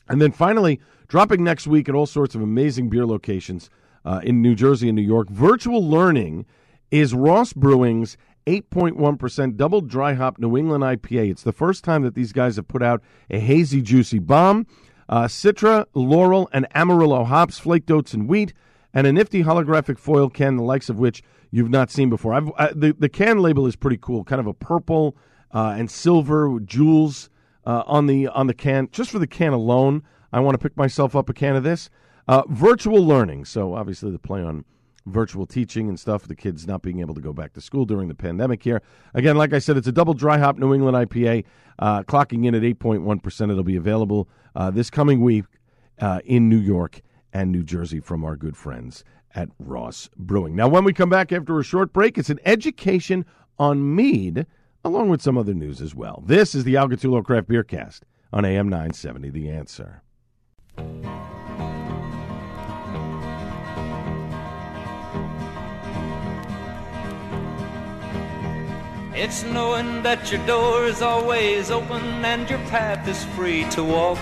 And 0.09 0.21
then 0.21 0.33
finally, 0.33 0.81
dropping 1.09 1.43
next 1.43 1.67
week 1.67 1.89
at 1.89 1.95
all 1.95 2.07
sorts 2.07 2.35
of 2.35 2.43
amazing 2.43 2.89
beer 2.89 3.07
locations 3.07 3.71
uh, 4.05 4.21
in 4.23 4.43
New 4.43 4.55
Jersey 4.55 4.89
and 4.89 4.97
New 4.97 5.03
York, 5.03 5.29
virtual 5.29 5.87
learning 5.87 6.47
is 6.91 7.15
Ross 7.15 7.53
Brewing's 7.53 8.17
8.1% 8.47 9.57
double 9.57 9.81
dry 9.81 10.15
hop 10.15 10.39
New 10.39 10.57
England 10.57 10.85
IPA. 10.85 11.33
It's 11.33 11.43
the 11.43 11.53
first 11.53 11.83
time 11.83 12.03
that 12.03 12.15
these 12.15 12.33
guys 12.33 12.57
have 12.57 12.69
put 12.69 12.83
out 12.83 13.03
a 13.29 13.41
hazy, 13.41 13.83
juicy 13.83 14.21
bomb. 14.21 14.67
Uh, 15.09 15.25
Citra, 15.25 15.87
Loral, 15.95 16.47
and 16.53 16.67
Amarillo 16.75 17.25
hops, 17.25 17.59
flaked 17.59 17.91
oats, 17.91 18.13
and 18.13 18.29
wheat, 18.29 18.53
and 18.93 19.07
a 19.07 19.13
nifty 19.13 19.45
holographic 19.45 19.99
foil 19.99 20.29
can, 20.29 20.57
the 20.57 20.63
likes 20.63 20.89
of 20.89 20.99
which 20.99 21.23
you've 21.51 21.71
not 21.71 21.91
seen 21.91 22.11
before. 22.11 22.35
I, 22.35 22.73
the, 22.73 22.95
the 22.99 23.09
can 23.09 23.39
label 23.39 23.67
is 23.67 23.77
pretty 23.77 23.99
cool, 24.01 24.25
kind 24.25 24.41
of 24.41 24.47
a 24.47 24.55
purple 24.55 25.17
uh, 25.53 25.75
and 25.77 25.91
silver 25.91 26.59
jewels 26.61 27.31
uh, 27.67 27.83
on 27.87 28.07
the 28.07 28.29
on 28.29 28.47
the 28.47 28.55
can. 28.55 28.89
Just 28.93 29.11
for 29.11 29.19
the 29.19 29.27
can 29.27 29.53
alone, 29.53 30.03
I 30.33 30.41
want 30.41 30.55
to 30.55 30.59
pick 30.59 30.77
myself 30.77 31.15
up 31.15 31.29
a 31.29 31.35
can 31.35 31.57
of 31.57 31.65
this. 31.65 31.91
Uh, 32.29 32.43
virtual 32.49 33.05
learning, 33.05 33.45
so 33.45 33.75
obviously 33.75 34.11
the 34.11 34.19
play 34.19 34.43
on 34.43 34.65
virtual 35.07 35.47
teaching 35.47 35.89
and 35.89 35.99
stuff, 35.99 36.27
the 36.27 36.35
kids 36.35 36.67
not 36.67 36.83
being 36.83 37.01
able 37.01 37.15
to 37.15 37.21
go 37.21 37.33
back 37.33 37.53
to 37.53 37.61
school 37.61 37.85
during 37.85 38.09
the 38.09 38.15
pandemic 38.15 38.63
here. 38.63 38.83
Again, 39.15 39.37
like 39.37 39.53
I 39.53 39.61
said, 39.61 39.77
it's 39.77 39.87
a 39.87 39.93
double 39.93 40.15
dry 40.15 40.39
hop 40.39 40.59
New 40.59 40.75
England 40.75 40.97
IPA, 40.97 41.45
uh, 41.79 42.03
clocking 42.03 42.45
in 42.45 42.55
at 42.55 42.63
8.1%. 42.63 43.51
It'll 43.51 43.63
be 43.63 43.77
available 43.77 44.29
uh, 44.57 44.71
this 44.71 44.91
coming 44.91 45.21
week 45.21 45.45
uh, 46.01 46.21
in 46.25 46.49
New 46.49 46.59
York 46.59 47.01
and 47.33 47.53
New 47.53 47.63
Jersey 47.63 48.01
from 48.01 48.25
our 48.25 48.37
good 48.37 48.57
friends 48.57 49.05
at 49.35 49.49
Ross 49.59 50.09
Brewing. 50.17 50.57
Now, 50.57 50.69
when 50.69 50.85
we 50.85 50.93
come 50.93 51.11
back 51.11 51.31
after 51.31 51.59
a 51.59 51.65
short 51.65 51.93
break, 51.93 52.19
it's 52.19 52.31
an 52.31 52.41
education 52.45 53.25
on 53.59 53.95
mead, 53.95 54.47
along 54.87 55.09
with 55.09 55.21
some 55.21 55.37
other 55.37 55.53
news 55.53 55.83
as 55.83 55.97
well. 55.97 56.23
This 56.25 56.55
is 56.55 56.63
the 56.63 56.77
Al 56.77 56.89
Gattullo 56.89 57.25
Craft 57.25 57.49
Beer 57.49 57.65
Cast 57.65 58.05
on 58.33 58.45
AM 58.45 58.69
970, 58.69 59.31
The 59.31 59.51
Answer. 59.51 60.03
It's 69.13 69.43
knowing 69.43 70.05
that 70.05 70.31
your 70.31 70.47
door 70.47 70.85
is 70.85 71.03
always 71.03 71.71
open 71.73 72.03
and 72.25 72.49
your 72.49 72.61
path 72.71 73.09
is 73.09 73.25
free 73.35 73.65
to 73.71 73.83
walk. 73.83 74.19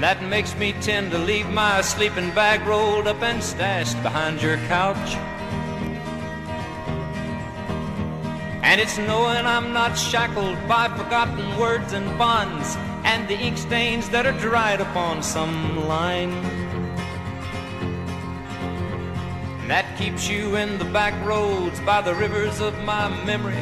That 0.00 0.22
makes 0.24 0.54
me 0.56 0.74
tend 0.82 1.12
to 1.12 1.18
leave 1.18 1.48
my 1.48 1.80
sleeping 1.80 2.34
bag 2.34 2.66
rolled 2.66 3.06
up 3.06 3.22
and 3.22 3.42
stashed 3.42 4.02
behind 4.02 4.42
your 4.42 4.58
couch. 4.66 5.16
And 8.72 8.80
it's 8.80 8.96
knowing 8.96 9.44
I'm 9.44 9.74
not 9.74 9.98
shackled 9.98 10.56
by 10.66 10.88
forgotten 10.96 11.58
words 11.58 11.92
and 11.92 12.06
bonds 12.16 12.74
and 13.04 13.28
the 13.28 13.38
ink 13.38 13.58
stains 13.58 14.08
that 14.08 14.24
are 14.24 14.32
dried 14.40 14.80
upon 14.80 15.22
some 15.22 15.86
line. 15.86 16.30
And 19.60 19.68
That 19.70 19.84
keeps 19.98 20.26
you 20.26 20.56
in 20.56 20.78
the 20.78 20.86
back 20.86 21.12
roads 21.26 21.80
by 21.80 22.00
the 22.00 22.14
rivers 22.14 22.62
of 22.62 22.72
my 22.84 23.10
memory. 23.26 23.60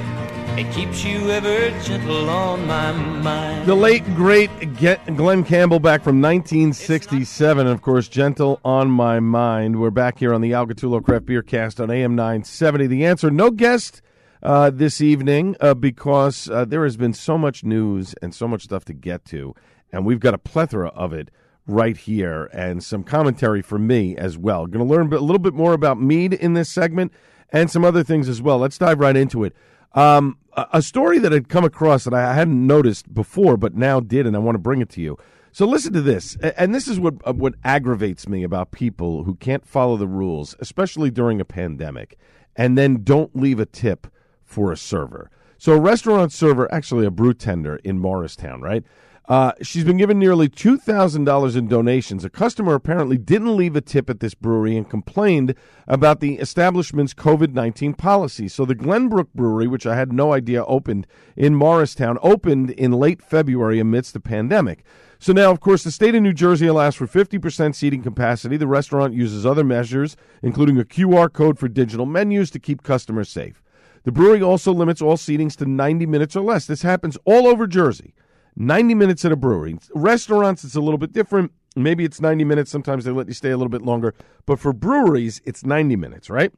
It 0.57 0.73
keeps 0.73 1.05
you 1.05 1.29
ever 1.31 1.71
gentle 1.83 2.31
on 2.31 2.69
my 2.69 2.93
mind. 2.93 3.67
The 3.67 3.75
late, 3.75 4.05
great 4.15 4.49
Glen 4.77 5.43
Campbell 5.43 5.81
back 5.81 6.05
from 6.05 6.23
1967. 6.23 7.67
Of 7.67 7.83
course, 7.83 8.07
Gentle 8.07 8.61
on 8.65 8.93
My 8.93 9.19
Mind. 9.19 9.81
We're 9.81 9.91
back 9.91 10.21
here 10.21 10.33
on 10.33 10.41
the 10.41 10.55
Al 10.55 10.69
Gattullo 10.69 11.05
Craft 11.05 11.27
Beer 11.27 11.43
Cast 11.43 11.81
on 11.81 11.91
AM 11.91 12.15
970. 12.15 12.87
The 12.87 13.07
answer 13.07 13.29
no 13.33 13.51
guest 13.51 14.03
uh, 14.43 14.71
this 14.71 15.01
evening 15.01 15.57
uh, 15.61 15.75
because 15.75 16.49
uh, 16.51 16.65
there 16.65 16.85
has 16.85 16.97
been 16.97 17.13
so 17.13 17.37
much 17.37 17.65
news 17.65 18.15
and 18.23 18.35
so 18.35 18.49
much 18.49 18.63
stuff 18.63 18.85
to 18.87 18.93
get 18.93 19.25
to, 19.27 19.55
and 19.93 20.07
we've 20.07 20.21
got 20.21 20.35
a 20.35 20.39
plethora 20.39 20.89
of 20.89 21.13
it 21.13 21.31
right 21.67 21.97
here 21.97 22.47
and 22.53 22.83
some 22.83 23.03
commentary 23.03 23.63
from 23.63 23.87
me 23.87 24.17
as 24.17 24.37
well. 24.37 24.67
Going 24.67 24.87
to 24.87 24.93
learn 24.93 25.13
a 25.13 25.19
little 25.19 25.39
bit 25.39 25.55
more 25.55 25.73
about 25.73 26.01
mead 26.01 26.33
in 26.33 26.55
this 26.55 26.69
segment 26.69 27.13
and 27.51 27.71
some 27.71 27.85
other 27.85 28.03
things 28.03 28.29
as 28.29 28.43
well. 28.43 28.59
Let's 28.59 28.79
dive 28.79 28.99
right 28.99 29.17
into 29.17 29.45
it. 29.45 29.55
Um, 29.93 30.39
a 30.73 30.83
story 30.83 31.19
that 31.19 31.33
I'd 31.33 31.49
come 31.49 31.65
across 31.65 32.05
that 32.05 32.15
I 32.15 32.35
hadn't 32.35 32.67
noticed 32.67 33.13
before, 33.13 33.57
but 33.57 33.75
now 33.75 34.01
did, 34.01 34.27
and 34.27 34.37
I 34.37 34.39
want 34.41 34.55
to 34.55 34.61
bring 34.61 34.81
it 34.81 34.89
to 34.91 35.01
you. 35.01 35.19
So 35.53 35.67
listen 35.67 35.93
to 35.95 36.01
this, 36.01 36.37
and 36.37 36.73
this 36.75 36.87
is 36.87 37.01
what 37.01 37.15
uh, 37.25 37.33
what 37.33 37.55
aggravates 37.65 38.29
me 38.29 38.45
about 38.45 38.71
people 38.71 39.25
who 39.25 39.35
can't 39.35 39.67
follow 39.67 39.97
the 39.97 40.07
rules, 40.07 40.55
especially 40.61 41.11
during 41.11 41.41
a 41.41 41.45
pandemic, 41.45 42.17
and 42.55 42.79
then 42.79 43.03
don't 43.03 43.35
leave 43.35 43.59
a 43.59 43.67
tip 43.67 44.07
for 44.51 44.73
a 44.73 44.77
server. 44.77 45.31
So 45.59 45.75
a 45.75 45.81
restaurant 45.81 46.33
server, 46.33 46.73
actually 46.73 47.07
a 47.07 47.11
brew 47.11 47.35
tender 47.35 47.77
in 47.85 47.99
Morristown, 47.99 48.61
right? 48.61 48.85
Uh, 49.29 49.53
she's 49.63 49.85
been 49.85 49.97
given 49.97 50.19
nearly 50.19 50.49
$2,000 50.49 51.57
in 51.57 51.69
donations. 51.69 52.25
A 52.25 52.31
customer 52.31 52.75
apparently 52.75 53.17
didn't 53.17 53.57
leave 53.57 53.77
a 53.77 53.81
tip 53.81 54.11
at 54.11 54.19
this 54.19 54.35
brewery 54.35 54.77
and 54.77 54.91
complained 54.91 55.55
about 55.87 56.19
the 56.19 56.35
establishment's 56.39 57.15
COVID 57.15 57.53
19 57.53 57.95
policy. 57.95 58.49
So 58.49 58.65
the 58.65 58.75
Glenbrook 58.75 59.29
Brewery, 59.33 59.69
which 59.69 59.87
I 59.87 59.95
had 59.95 60.13
no 60.13 60.33
idea 60.33 60.65
opened 60.65 61.07
in 61.37 61.55
Morristown, 61.55 62.19
opened 62.23 62.71
in 62.71 62.91
late 62.91 63.23
February 63.23 63.79
amidst 63.79 64.15
the 64.15 64.21
pandemic. 64.21 64.83
So 65.21 65.33
now, 65.33 65.53
of 65.53 65.61
course, 65.61 65.85
the 65.85 65.93
state 65.93 66.17
of 66.17 66.23
New 66.23 66.33
Jersey 66.33 66.67
allows 66.67 66.97
for 66.97 67.07
50% 67.07 67.77
seating 67.77 68.03
capacity. 68.03 68.57
The 68.57 68.67
restaurant 68.67 69.15
uses 69.15 69.47
other 69.47 69.63
measures, 69.63 70.17
including 70.43 70.81
a 70.81 70.85
QR 70.85 71.33
code 71.33 71.57
for 71.57 71.69
digital 71.69 72.07
menus 72.07 72.51
to 72.51 72.59
keep 72.59 72.83
customers 72.83 73.29
safe. 73.29 73.63
The 74.05 74.13
brewery 74.13 74.43
also 74.43 74.73
limits 74.73 75.03
all 75.03 75.17
seatings 75.17 75.57
to 75.57 75.67
90 75.67 76.07
minutes 76.07 76.35
or 76.37 76.43
less. 76.43 76.67
This 76.67 76.83
happens 76.83 77.19
all 77.25 77.47
over 77.47 77.67
Jersey. 77.67 78.15
90 78.57 78.95
minutes 78.95 79.25
at 79.25 79.33
a 79.33 79.37
brewery. 79.37 79.79
Restaurants, 79.95 80.65
it's 80.65 80.75
a 80.75 80.81
little 80.81 80.99
bit 80.99 81.13
different. 81.13 81.53
Maybe 81.77 82.05
it's 82.05 82.21
90 82.21 82.45
minutes. 82.45 82.71
Sometimes 82.71 83.05
they 83.05 83.11
let 83.11 83.29
you 83.29 83.35
stay 83.35 83.51
a 83.51 83.57
little 83.57 83.71
bit 83.71 83.83
longer. 83.83 84.15
But 84.47 84.59
for 84.59 84.73
breweries, 84.73 85.41
it's 85.45 85.65
90 85.65 85.97
minutes, 85.97 86.29
right? 86.31 86.53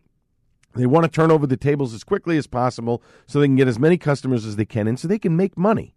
They 0.74 0.86
want 0.86 1.04
to 1.04 1.10
turn 1.10 1.30
over 1.30 1.46
the 1.46 1.56
tables 1.56 1.92
as 1.92 2.02
quickly 2.02 2.38
as 2.38 2.46
possible 2.46 3.02
so 3.26 3.38
they 3.38 3.46
can 3.46 3.56
get 3.56 3.68
as 3.68 3.78
many 3.78 3.98
customers 3.98 4.46
as 4.46 4.56
they 4.56 4.64
can 4.64 4.88
and 4.88 4.98
so 4.98 5.06
they 5.06 5.18
can 5.18 5.36
make 5.36 5.58
money. 5.58 5.94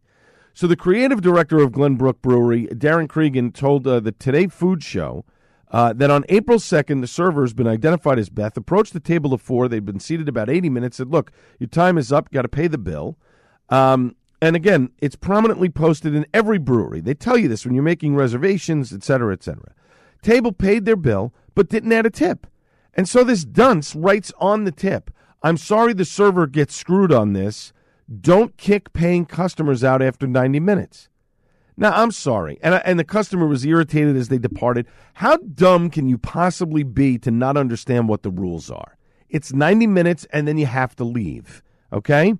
So 0.53 0.67
the 0.67 0.75
creative 0.75 1.21
director 1.21 1.59
of 1.59 1.71
Glenbrook 1.71 2.21
Brewery, 2.21 2.67
Darren 2.67 3.07
Cregan, 3.07 3.51
told 3.51 3.87
uh, 3.87 3.99
the 3.99 4.11
Today 4.11 4.47
Food 4.47 4.83
Show 4.83 5.25
uh, 5.75 5.91
that 5.91 6.09
on 6.09 6.23
April 6.29 6.57
2nd, 6.57 7.01
the 7.01 7.07
server 7.07 7.41
has 7.41 7.53
been 7.53 7.67
identified 7.67 8.17
as 8.17 8.29
Beth, 8.29 8.55
approached 8.55 8.93
the 8.93 8.99
table 9.01 9.33
of 9.33 9.41
four. 9.41 9.67
They'd 9.67 9.83
been 9.83 9.99
seated 9.99 10.29
about 10.29 10.49
80 10.49 10.69
minutes, 10.69 10.95
said, 10.95 11.11
Look, 11.11 11.33
your 11.59 11.67
time 11.67 11.97
is 11.97 12.13
up, 12.13 12.31
got 12.31 12.43
to 12.43 12.47
pay 12.47 12.67
the 12.67 12.77
bill. 12.77 13.17
Um, 13.67 14.15
and 14.41 14.55
again, 14.55 14.91
it's 14.99 15.17
prominently 15.17 15.67
posted 15.67 16.15
in 16.15 16.27
every 16.33 16.59
brewery. 16.59 17.01
They 17.01 17.13
tell 17.13 17.37
you 17.37 17.49
this 17.49 17.65
when 17.65 17.75
you're 17.75 17.83
making 17.83 18.15
reservations, 18.15 18.93
et 18.93 19.03
cetera, 19.03 19.33
et 19.33 19.43
cetera. 19.43 19.73
Table 20.21 20.53
paid 20.53 20.85
their 20.85 20.95
bill, 20.95 21.33
but 21.55 21.67
didn't 21.67 21.91
add 21.91 22.05
a 22.05 22.09
tip. 22.09 22.47
And 22.93 23.09
so 23.09 23.25
this 23.25 23.43
dunce 23.43 23.93
writes 23.95 24.31
on 24.39 24.63
the 24.63 24.71
tip, 24.71 25.11
I'm 25.43 25.57
sorry 25.57 25.91
the 25.91 26.05
server 26.05 26.47
gets 26.47 26.73
screwed 26.73 27.11
on 27.11 27.33
this. 27.33 27.73
Don't 28.21 28.55
kick 28.55 28.93
paying 28.93 29.25
customers 29.25 29.83
out 29.83 30.01
after 30.01 30.25
90 30.25 30.57
minutes. 30.61 31.09
Now, 31.77 31.91
I'm 31.91 32.11
sorry. 32.11 32.57
And, 32.61 32.81
and 32.85 32.97
the 32.97 33.03
customer 33.03 33.47
was 33.47 33.65
irritated 33.65 34.15
as 34.15 34.29
they 34.29 34.37
departed. 34.37 34.87
How 35.15 35.37
dumb 35.37 35.89
can 35.89 36.07
you 36.07 36.17
possibly 36.17 36.83
be 36.83 37.17
to 37.19 37.31
not 37.31 37.57
understand 37.57 38.07
what 38.07 38.23
the 38.23 38.31
rules 38.31 38.69
are? 38.69 38.97
It's 39.29 39.53
90 39.53 39.87
minutes 39.87 40.25
and 40.31 40.47
then 40.47 40.57
you 40.57 40.65
have 40.65 40.95
to 40.97 41.03
leave. 41.03 41.61
Okay? 41.91 42.35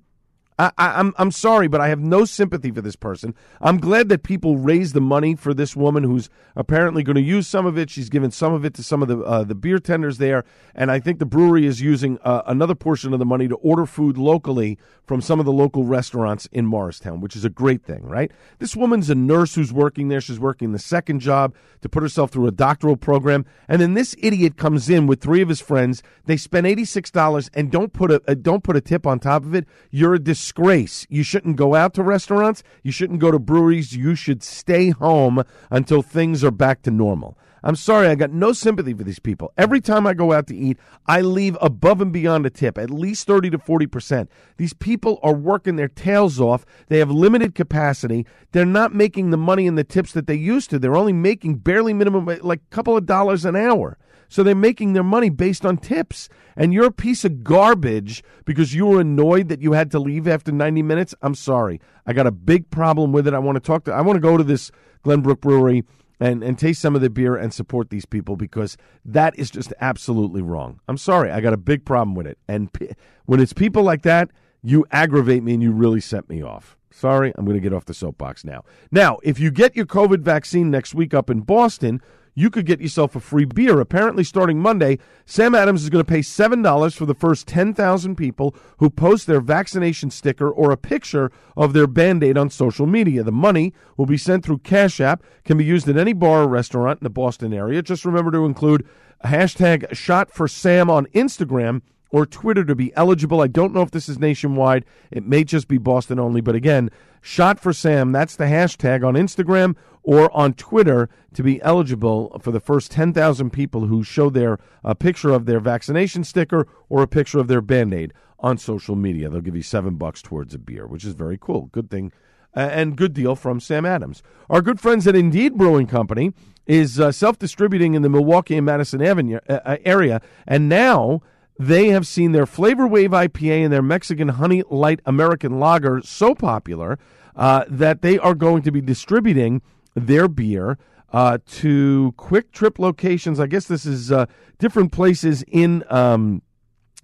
I, 0.58 0.72
I, 0.78 1.00
I'm 1.00 1.14
I'm 1.18 1.32
sorry, 1.32 1.68
but 1.68 1.82
I 1.82 1.90
have 1.90 2.00
no 2.00 2.24
sympathy 2.24 2.72
for 2.72 2.82
this 2.82 2.96
person. 2.96 3.36
I'm 3.60 3.78
glad 3.78 4.08
that 4.10 4.24
people 4.24 4.58
raised 4.58 4.94
the 4.94 5.02
money 5.02 5.36
for 5.36 5.54
this 5.54 5.76
woman 5.76 6.04
who's 6.04 6.30
apparently 6.56 7.04
going 7.04 7.18
to 7.18 7.22
use 7.22 7.46
some 7.48 7.66
of 7.66 7.78
it. 7.78 7.90
She's 7.90 8.10
given 8.10 8.32
some 8.32 8.54
of 8.54 8.64
it 8.64 8.74
to 8.76 8.84
some 8.84 9.02
of 9.02 9.10
the 9.10 9.20
uh, 9.20 9.44
the 9.44 9.56
beer 9.56 9.80
tenders 9.80 10.18
there, 10.18 10.46
and 10.74 10.92
I 10.92 11.00
think 11.00 11.20
the 11.20 11.26
brewery 11.26 11.66
is 11.66 11.82
using 11.82 12.20
uh, 12.24 12.44
another 12.48 12.76
portion 12.76 13.12
of 13.12 13.20
the 13.20 13.26
money 13.26 13.48
to 13.50 13.56
order 13.56 13.86
food 13.86 14.18
locally 14.18 14.78
from 15.06 15.22
some 15.22 15.40
of 15.40 15.46
the 15.46 15.52
local 15.52 15.84
restaurants 15.84 16.48
in 16.52 16.66
Morristown, 16.66 17.22
which 17.22 17.36
is 17.36 17.46
a 17.46 17.50
great 17.50 17.84
thing, 17.84 18.04
right? 18.04 18.32
This 18.60 18.76
woman's 18.76 19.10
a 19.10 19.16
nurse 19.16 19.56
who's 19.56 19.74
working 19.74 20.08
there. 20.08 20.22
She's 20.22 20.40
working 20.40 20.72
the 20.72 20.80
second 20.80 21.20
job 21.20 21.54
to 21.82 21.90
put 21.90 22.02
herself 22.02 22.32
through 22.32 22.48
a 22.48 22.52
doctoral 22.52 22.96
program, 22.96 23.46
and 23.68 23.82
then 23.82 23.94
this 23.94 24.16
idiot 24.20 24.56
comes 24.56 24.90
in 24.90 25.06
with 25.06 25.20
three 25.20 25.42
of 25.42 25.50
his 25.50 25.60
friends. 25.60 26.02
They 26.26 26.38
spend 26.38 26.66
eighty 26.66 26.86
six 26.86 27.12
dollars 27.12 27.50
and 27.54 27.70
don't 27.70 27.92
put 27.92 28.10
a, 28.10 28.22
a 28.28 28.32
uh, 28.32 28.36
don't 28.36 28.64
put 28.64 28.78
a 28.78 28.82
tip 28.82 29.06
on 29.06 29.20
top 29.20 29.44
of 29.44 29.54
it. 29.54 29.68
You're 29.92 30.14
a 30.14 30.20
dis- 30.20 30.45
disgrace. 30.46 31.08
You 31.10 31.24
shouldn't 31.24 31.56
go 31.56 31.74
out 31.74 31.96
to 31.96 32.04
restaurants. 32.04 32.62
You 32.84 32.92
shouldn't 32.92 33.20
go 33.20 33.32
to 33.32 33.40
breweries. 33.40 33.96
You 33.96 34.14
should 34.14 34.44
stay 34.44 34.92
home 34.92 35.44
until 35.72 36.04
things 36.04 36.44
are 36.44 36.52
back 36.52 36.84
to 36.84 36.92
normal. 36.92 37.36
I'm 37.64 37.76
sorry, 37.76 38.10
I 38.10 38.14
got 38.14 38.30
no 38.30 38.54
sympathy 38.54 38.94
for 38.94 39.04
these 39.04 39.18
people. 39.18 39.52
Every 39.58 39.82
time 39.82 40.06
I 40.06 40.14
go 40.14 40.34
out 40.34 40.46
to 40.48 40.56
eat, 40.56 40.78
I 41.08 41.22
leave 41.22 41.58
above 41.60 42.00
and 42.00 42.14
beyond 42.14 42.46
a 42.46 42.52
tip, 42.52 42.78
at 42.78 42.92
least 42.92 43.26
30 43.26 43.50
to 43.50 43.58
40%. 43.58 44.28
These 44.58 44.74
people 44.74 45.20
are 45.24 45.34
working 45.34 45.76
their 45.76 45.88
tails 45.88 46.40
off. 46.40 46.64
They 46.90 47.00
have 47.00 47.10
limited 47.10 47.56
capacity. 47.56 48.28
They're 48.52 48.68
not 48.68 48.94
making 48.94 49.32
the 49.32 49.38
money 49.38 49.66
in 49.66 49.74
the 49.74 49.84
tips 49.84 50.12
that 50.14 50.28
they 50.28 50.36
used 50.36 50.70
to. 50.70 50.78
They're 50.78 50.96
only 50.96 51.12
making 51.12 51.56
barely 51.56 51.92
minimum, 51.96 52.28
like 52.44 52.60
a 52.60 52.76
couple 52.76 52.96
of 52.96 53.08
dollars 53.08 53.46
an 53.46 53.56
hour. 53.56 53.98
So 54.30 54.44
they're 54.44 54.56
making 54.56 54.94
their 54.94 55.04
money 55.04 55.30
based 55.30 55.66
on 55.66 55.78
tips. 55.78 56.30
And 56.56 56.74
you're 56.74 56.86
a 56.86 56.92
piece 56.92 57.26
of 57.26 57.44
garbage 57.44 58.24
because 58.46 58.74
you 58.74 58.86
were 58.86 59.02
annoyed 59.02 59.50
that 59.50 59.62
you 59.62 59.74
had 59.74 59.92
to 59.92 60.00
leave 60.00 60.28
after 60.28 60.52
90 60.52 60.82
minutes. 60.84 61.16
I'm 61.22 61.36
sorry. 61.36 61.82
I 62.06 62.14
got 62.14 62.28
a 62.28 62.32
big 62.32 62.70
problem 62.70 63.12
with 63.12 63.28
it. 63.28 63.34
I 63.34 63.40
want 63.40 63.56
to 63.58 63.60
talk 63.60 63.86
to, 63.86 63.94
I 63.94 64.02
want 64.02 64.18
to 64.18 64.22
go 64.22 64.38
to 64.38 64.44
this 64.44 64.72
Glenbrook 65.04 65.42
Brewery 65.42 65.84
and, 66.20 66.44
and 66.44 66.58
taste 66.58 66.82
some 66.82 66.96
of 66.96 67.02
the 67.02 67.10
beer 67.10 67.36
and 67.36 67.54
support 67.54 67.90
these 67.90 68.06
people 68.06 68.36
because 68.36 68.78
that 69.04 69.38
is 69.38 69.52
just 69.52 69.74
absolutely 69.82 70.42
wrong. 70.42 70.80
I'm 70.88 70.98
sorry. 70.98 71.32
I 71.32 71.42
got 71.42 71.54
a 71.54 71.58
big 71.58 71.86
problem 71.86 72.16
with 72.16 72.28
it. 72.28 72.38
And 72.48 72.72
p- 72.72 72.92
when 73.26 73.40
it's 73.40 73.54
people 73.54 73.84
like 73.84 74.04
that, 74.04 74.32
you 74.64 74.86
aggravate 74.92 75.44
me 75.44 75.54
and 75.54 75.62
you 75.62 75.72
really 75.72 76.02
set 76.02 76.30
me 76.30 76.42
off. 76.42 76.78
Sorry, 76.90 77.34
I'm 77.36 77.44
going 77.44 77.58
to 77.58 77.62
get 77.62 77.74
off 77.74 77.86
the 77.86 77.94
soapbox 77.94 78.46
now. 78.46 78.64
Now, 78.90 79.20
if 79.22 79.38
you 79.38 79.52
get 79.52 79.76
your 79.76 79.86
COVID 79.86 80.22
vaccine 80.22 80.72
next 80.72 80.96
week 80.96 81.14
up 81.14 81.30
in 81.30 81.42
Boston, 81.42 82.02
you 82.36 82.50
could 82.50 82.66
get 82.66 82.82
yourself 82.82 83.16
a 83.16 83.20
free 83.20 83.46
beer. 83.46 83.80
Apparently, 83.80 84.24
starting 84.24 84.60
Monday, 84.60 85.00
Sam 85.26 85.56
Adams 85.56 85.84
is 85.84 85.90
going 85.90 86.04
to 86.04 86.10
pay 86.10 86.20
$7 86.20 86.96
for 86.96 87.06
the 87.06 87.16
first 87.16 87.48
10,000 87.48 88.16
people 88.16 88.54
who 88.78 88.90
post 88.90 89.26
their 89.26 89.40
vaccination 89.40 90.12
sticker 90.12 90.50
or 90.50 90.72
a 90.72 90.78
picture 90.78 91.32
of 91.56 91.74
their 91.74 91.88
band 91.88 92.24
aid 92.24 92.38
on 92.38 92.50
social 92.50 92.86
media. 92.86 93.24
The 93.24 93.32
money 93.32 93.74
will 93.96 94.06
be 94.06 94.18
sent 94.18 94.44
through 94.44 94.60
Cash 94.60 95.00
App, 95.00 95.24
can 95.46 95.58
be 95.58 95.64
used 95.64 95.88
at 95.88 95.98
any 95.98 96.14
bar 96.14 96.44
or 96.44 96.48
restaurant 96.48 97.00
in 97.00 97.06
the 97.06 97.10
Boston 97.10 97.54
area. 97.54 97.82
Just 97.82 98.06
remember 98.06 98.32
to 98.32 98.46
include 98.46 98.86
a 99.22 99.30
hashtag 99.30 99.96
shot 99.96 100.30
for 100.30 100.48
Sam 100.48 100.90
on 100.90 101.06
Instagram 101.08 101.82
or 102.12 102.26
Twitter 102.26 102.64
to 102.64 102.76
be 102.76 102.94
eligible. 102.96 103.42
I 103.42 103.48
don't 103.48 103.74
know 103.74 103.82
if 103.82 103.92
this 103.92 104.08
is 104.08 104.20
nationwide. 104.20 104.86
It 105.12 105.26
may 105.26 105.44
just 105.44 105.68
be 105.68 105.78
Boston 105.78 106.20
only. 106.20 106.42
But 106.42 106.56
again, 106.56 106.90
Shot 107.28 107.60
for 107.60 107.74
Sam, 107.74 108.12
that's 108.12 108.36
the 108.36 108.44
hashtag 108.44 109.04
on 109.04 109.16
Instagram 109.16 109.76
or 110.04 110.32
on 110.32 110.54
Twitter 110.54 111.10
to 111.34 111.42
be 111.42 111.60
eligible 111.64 112.40
for 112.40 112.52
the 112.52 112.60
first 112.60 112.92
10,000 112.92 113.50
people 113.50 113.88
who 113.88 114.04
show 114.04 114.30
their 114.30 114.60
a 114.84 114.94
picture 114.94 115.32
of 115.32 115.48
their 115.48 115.60
vaccination 115.60 116.24
sticker 116.24 116.68
or 116.88 117.02
a 117.02 117.08
picture 117.08 117.40
of 117.40 117.48
their 117.48 117.62
band 117.62 117.96
aid 117.96 118.14
on 118.42 118.60
social 118.60 118.96
media. 118.96 119.28
They'll 119.28 119.42
give 119.42 119.56
you 119.56 119.64
seven 119.64 119.96
bucks 119.96 120.22
towards 120.22 120.54
a 120.54 120.60
beer, 120.60 120.86
which 120.86 121.04
is 121.04 121.16
very 121.16 121.36
cool. 121.42 121.64
Good 121.72 121.90
thing 121.90 122.12
and 122.54 122.96
good 122.96 123.16
deal 123.16 123.36
from 123.36 123.60
Sam 123.60 123.88
Adams. 123.88 124.22
Our 124.48 124.62
good 124.62 124.80
friends 124.80 125.08
at 125.08 125.16
Indeed 125.16 125.56
Brewing 125.56 125.88
Company 125.88 126.32
is 126.68 127.00
uh, 127.00 127.12
self 127.12 127.40
distributing 127.40 127.96
in 127.96 128.04
the 128.04 128.10
Milwaukee 128.10 128.56
and 128.56 128.68
Madison 128.68 129.02
Avenue 129.02 129.40
uh, 129.50 129.62
uh, 129.66 129.78
area, 129.84 130.22
and 130.46 130.70
now 130.70 131.24
they 131.58 131.88
have 131.88 132.06
seen 132.06 132.34
their 132.34 132.46
Flavor 132.46 132.88
Wave 132.88 133.12
IPA 133.12 133.64
and 133.64 133.74
their 133.74 133.82
Mexican 133.82 134.30
Honey 134.30 134.62
Light 134.70 135.00
American 135.08 135.60
Lager 135.60 136.02
so 136.04 136.36
popular 136.36 137.00
uh, 137.36 137.66
that 137.68 138.02
they 138.02 138.18
are 138.18 138.36
going 138.36 138.62
to 138.64 138.72
be 138.72 138.82
distributing 138.82 139.62
their 139.96 140.28
beer 140.28 140.78
uh, 141.12 141.38
to 141.48 142.14
Kwik 142.18 142.52
Trip 142.52 142.80
locations. 142.80 143.40
I 143.40 143.48
guess 143.48 143.66
this 143.66 143.86
is 143.86 144.12
uh, 144.12 144.26
different 144.60 144.92
places 144.92 145.44
in 145.48 145.84
um, 145.90 146.42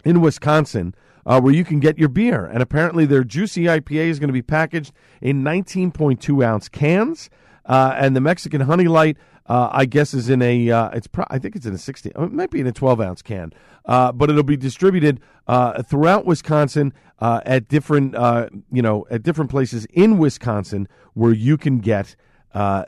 in 0.03 0.21
Wisconsin. 0.21 0.95
Uh, 1.23 1.39
where 1.39 1.53
you 1.53 1.63
can 1.63 1.79
get 1.79 1.99
your 1.99 2.09
beer. 2.09 2.47
And 2.47 2.63
apparently, 2.63 3.05
their 3.05 3.23
Juicy 3.23 3.65
IPA 3.65 4.05
is 4.05 4.17
going 4.17 4.29
to 4.29 4.33
be 4.33 4.41
packaged 4.41 4.91
in 5.21 5.43
19.2 5.43 6.43
ounce 6.43 6.67
cans. 6.67 7.29
Uh, 7.63 7.93
and 7.95 8.15
the 8.15 8.21
Mexican 8.21 8.61
Honey 8.61 8.85
Light 8.85 9.17
uh, 9.51 9.69
I 9.71 9.85
guess 9.85 10.13
is 10.13 10.29
in 10.29 10.41
a 10.41 10.71
uh, 10.71 10.89
it's 10.91 11.07
pro- 11.07 11.25
I 11.29 11.37
think 11.37 11.55
it's 11.55 11.65
in 11.65 11.73
a 11.73 11.77
16 11.77 12.13
it 12.15 12.31
might 12.31 12.51
be 12.51 12.61
in 12.61 12.67
a 12.67 12.71
12 12.71 13.01
ounce 13.01 13.21
can 13.21 13.51
uh, 13.85 14.11
but 14.11 14.29
it'll 14.29 14.43
be 14.43 14.57
distributed 14.57 15.19
uh, 15.47 15.83
throughout 15.83 16.25
Wisconsin 16.25 16.93
uh, 17.21 17.39
at 17.45 17.67
different 17.67 18.15
uh, 18.15 18.49
you 18.71 18.81
know 18.81 19.05
at 19.09 19.23
different 19.23 19.49
places 19.49 19.85
in 19.93 20.17
Wisconsin 20.17 20.87
where 21.13 21.33
you 21.33 21.57
can 21.57 21.79
get 21.79 22.15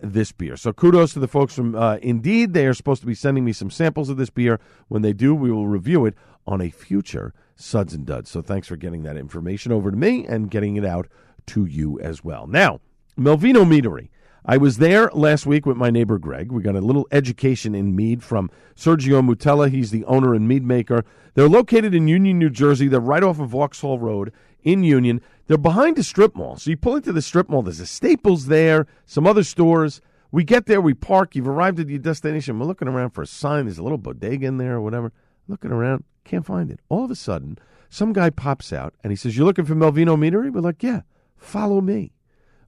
this 0.01 0.31
beer. 0.33 0.57
So 0.57 0.73
kudos 0.73 1.13
to 1.13 1.19
the 1.19 1.27
folks 1.27 1.53
from 1.53 1.75
Indeed. 2.01 2.53
They 2.53 2.65
are 2.65 2.73
supposed 2.73 3.01
to 3.01 3.07
be 3.07 3.15
sending 3.15 3.45
me 3.45 3.53
some 3.53 3.69
samples 3.69 4.09
of 4.09 4.17
this 4.17 4.29
beer. 4.29 4.59
When 4.89 5.01
they 5.03 5.13
do 5.13 5.33
we 5.33 5.51
will 5.51 5.67
review 5.67 6.05
it 6.05 6.15
on 6.45 6.59
a 6.59 6.69
future 6.69 7.33
Suds 7.55 7.93
and 7.93 8.05
Duds. 8.05 8.29
So 8.29 8.41
thanks 8.41 8.67
for 8.67 8.75
getting 8.75 9.03
that 9.03 9.15
information 9.15 9.71
over 9.71 9.91
to 9.91 9.95
me 9.95 10.25
and 10.25 10.51
getting 10.51 10.75
it 10.75 10.83
out 10.83 11.07
to 11.47 11.65
you 11.65 11.99
as 11.99 12.23
well. 12.23 12.47
Now 12.47 12.81
Melovino 13.17 13.63
Meadery 13.63 14.09
I 14.45 14.57
was 14.57 14.77
there 14.77 15.09
last 15.13 15.45
week 15.45 15.65
with 15.65 15.77
my 15.77 15.89
neighbor 15.89 16.17
Greg. 16.17 16.51
We 16.51 16.61
got 16.61 16.75
a 16.75 16.81
little 16.81 17.07
education 17.13 17.73
in 17.73 17.95
mead 17.95 18.21
from 18.21 18.49
Sergio 18.75 19.25
Moutela. 19.25 19.69
He's 19.69 19.91
the 19.91 20.03
owner 20.03 20.33
and 20.33 20.49
mead 20.49 20.65
maker. 20.65 21.05
They're 21.33 21.47
located 21.47 21.95
in 21.95 22.09
Union, 22.09 22.39
New 22.39 22.49
Jersey. 22.49 22.89
They're 22.89 22.99
right 22.99 23.23
off 23.23 23.39
of 23.39 23.49
Vauxhall 23.49 23.99
Road 23.99 24.33
in 24.61 24.83
Union. 24.83 25.21
They're 25.47 25.57
behind 25.57 25.97
a 25.97 26.03
strip 26.03 26.35
mall. 26.35 26.57
So 26.57 26.69
you 26.71 26.77
pull 26.77 26.97
into 26.97 27.13
the 27.13 27.21
strip 27.21 27.47
mall, 27.47 27.61
there's 27.61 27.79
a 27.79 27.85
Staples 27.85 28.47
there, 28.47 28.87
some 29.05 29.25
other 29.25 29.43
stores. 29.43 30.01
We 30.31 30.43
get 30.43 30.65
there, 30.65 30.81
we 30.81 30.93
park. 30.93 31.35
You've 31.35 31.47
arrived 31.47 31.79
at 31.79 31.89
your 31.89 31.99
destination. 31.99 32.59
We're 32.59 32.65
looking 32.65 32.87
around 32.87 33.11
for 33.11 33.21
a 33.21 33.27
sign. 33.27 33.65
There's 33.65 33.77
a 33.77 33.83
little 33.83 33.97
bodega 33.97 34.47
in 34.47 34.57
there 34.57 34.75
or 34.75 34.81
whatever. 34.81 35.11
Looking 35.47 35.71
around, 35.71 36.03
can't 36.23 36.45
find 36.45 36.71
it. 36.71 36.79
All 36.89 37.05
of 37.05 37.11
a 37.11 37.15
sudden, 37.15 37.57
some 37.89 38.13
guy 38.13 38.29
pops 38.29 38.73
out 38.73 38.93
and 39.03 39.11
he 39.11 39.15
says, 39.15 39.37
You're 39.37 39.45
looking 39.45 39.65
for 39.65 39.75
Melovino 39.75 40.17
Meadery? 40.17 40.51
We're 40.51 40.61
like, 40.61 40.81
Yeah, 40.81 41.01
follow 41.37 41.81
me. 41.81 42.12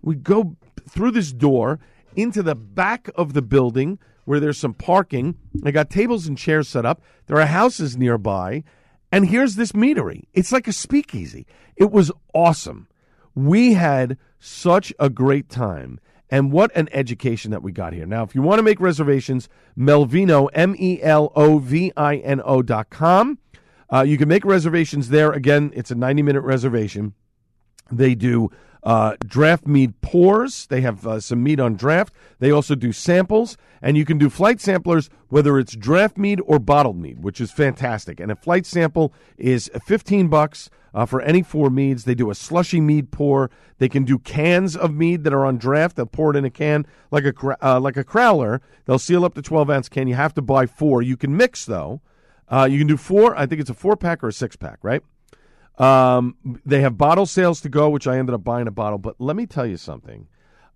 We 0.06 0.15
go 0.15 0.56
through 0.88 1.12
this 1.12 1.34
door 1.34 1.80
into 2.15 2.41
the 2.41 2.56
back 2.56 3.10
of 3.15 3.34
the 3.34 3.41
building 3.41 4.00
where 4.24 4.39
there's 4.39 4.58
some 4.58 4.74
parking. 4.74 5.36
They 5.54 5.72
got 5.72 5.89
tables 5.89 6.28
and 6.28 6.38
chairs 6.38 6.70
set 6.70 6.86
up. 6.86 7.02
There 7.26 7.38
are 7.38 7.46
houses 7.46 7.98
nearby. 7.98 8.63
And 9.12 9.28
here's 9.28 9.56
this 9.56 9.74
meadery. 9.74 10.24
It's 10.34 10.52
like 10.52 10.68
a 10.68 10.74
speakeasy. 10.74 11.46
It 11.76 11.91
was 11.91 12.12
awesome. 12.34 12.88
We 13.34 13.74
had 13.74 14.18
such 14.39 14.94
a 15.00 15.10
great 15.10 15.50
time. 15.50 16.00
And 16.30 16.52
what 16.52 16.76
an 16.76 16.88
education 16.91 17.52
that 17.52 17.62
we 17.62 17.72
got 17.72 17.94
here. 17.94 18.06
Now, 18.06 18.24
if 18.24 18.34
you 18.34 18.41
want 18.41 18.60
to 18.60 18.63
make 18.63 18.80
reservations, 18.80 19.48
Melovino, 19.78 20.50
M 20.54 20.76
E 20.78 21.02
L 21.02 21.32
O 21.36 21.60
V 21.60 21.91
I 21.96 22.18
N 22.18 22.41
O 22.44 22.62
dot 22.62 22.89
com. 22.89 23.38
Uh, 23.94 24.02
you 24.02 24.18
can 24.18 24.28
make 24.28 24.44
reservations 24.44 25.10
there. 25.10 25.32
Again, 25.32 25.72
it's 25.76 25.91
a 25.91 25.96
90 25.96 26.24
minute 26.24 26.41
reservation. 26.41 27.13
They 27.91 28.15
do 28.15 28.50
uh, 28.86 29.15
draft 29.26 29.65
mead 29.65 30.00
pours. 30.02 30.67
They 30.67 30.82
have 30.82 31.06
uh, 31.06 31.19
some 31.19 31.43
mead 31.43 31.60
on 31.60 31.76
draft. 31.76 32.13
They 32.39 32.52
also 32.52 32.76
do 32.76 32.91
samples, 32.91 33.58
and 33.82 33.98
you 33.98 34.06
can 34.06 34.17
do 34.17 34.30
flight 34.30 34.62
samplers 34.62 35.10
whether 35.28 35.58
it's 35.58 35.76
draft 35.76 36.17
mead 36.17 36.39
or 36.45 36.60
bottled 36.60 36.98
mead, 36.98 37.24
which 37.24 37.41
is 37.41 37.52
fantastic. 37.52 38.19
And 38.19 38.32
a 38.32 38.36
flight 38.36 38.65
sample 38.65 39.12
is 39.38 39.69
15 39.86 40.28
bucks 40.28 40.69
uh, 40.93 41.06
for 41.06 41.21
any 41.21 41.41
four 41.41 41.69
meads. 41.69 42.06
They 42.06 42.15
do 42.15 42.30
a 42.30 42.36
slushy 42.36 42.80
mead 42.80 43.12
pour. 43.12 43.50
They 43.80 43.89
can 43.89 44.06
do 44.06 44.19
cans 44.19 44.78
of 44.78 44.93
mead 44.93 45.24
that 45.24 45.34
are 45.34 45.45
on 45.45 45.58
draft. 45.58 45.95
They'll 45.95 46.06
pour 46.06 46.32
it 46.32 46.38
in 46.38 46.45
a 46.45 46.50
can 46.50 46.86
like 47.12 47.26
a 47.26 47.34
uh, 47.62 47.80
like 47.80 47.98
a 47.98 48.04
crowler. 48.04 48.62
They'll 48.86 49.00
seal 49.00 49.26
up 49.26 49.34
the 49.34 49.41
12 49.41 49.69
ounce 49.69 49.89
can. 49.89 50.08
You 50.08 50.15
have 50.15 50.34
to 50.36 50.41
buy 50.41 50.67
four. 50.67 51.02
You 51.02 51.17
can 51.17 51.36
mix 51.36 51.65
though. 51.65 52.02
Uh, 52.48 52.67
you 52.69 52.78
can 52.78 52.88
do 52.88 52.98
four. 52.98 53.36
I 53.36 53.48
think 53.48 53.60
it's 53.60 53.69
a 53.69 53.74
four 53.74 53.98
pack 53.98 54.24
or 54.24 54.28
a 54.28 54.34
six 54.34 54.56
pack, 54.56 54.78
right? 54.84 55.02
Um, 55.77 56.35
they 56.65 56.81
have 56.81 56.97
bottle 56.97 57.25
sales 57.25 57.61
to 57.61 57.69
go, 57.69 57.89
which 57.89 58.07
I 58.07 58.17
ended 58.17 58.33
up 58.33 58.43
buying 58.43 58.67
a 58.67 58.71
bottle. 58.71 58.97
But 58.97 59.15
let 59.19 59.35
me 59.35 59.45
tell 59.45 59.65
you 59.65 59.77
something 59.77 60.27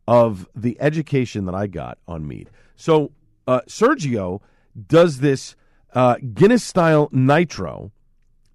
of 0.08 0.48
the 0.56 0.78
education 0.82 1.46
that 1.46 1.56
I 1.56 1.68
got 1.68 2.00
on 2.08 2.28
mead. 2.28 2.50
So 2.76 3.12
uh, 3.48 3.62
Sergio 3.68 4.42
does 4.88 5.20
this 5.20 5.56
uh, 5.94 6.16
Guinness 6.34 6.64
style 6.64 7.10
nitro 7.12 7.92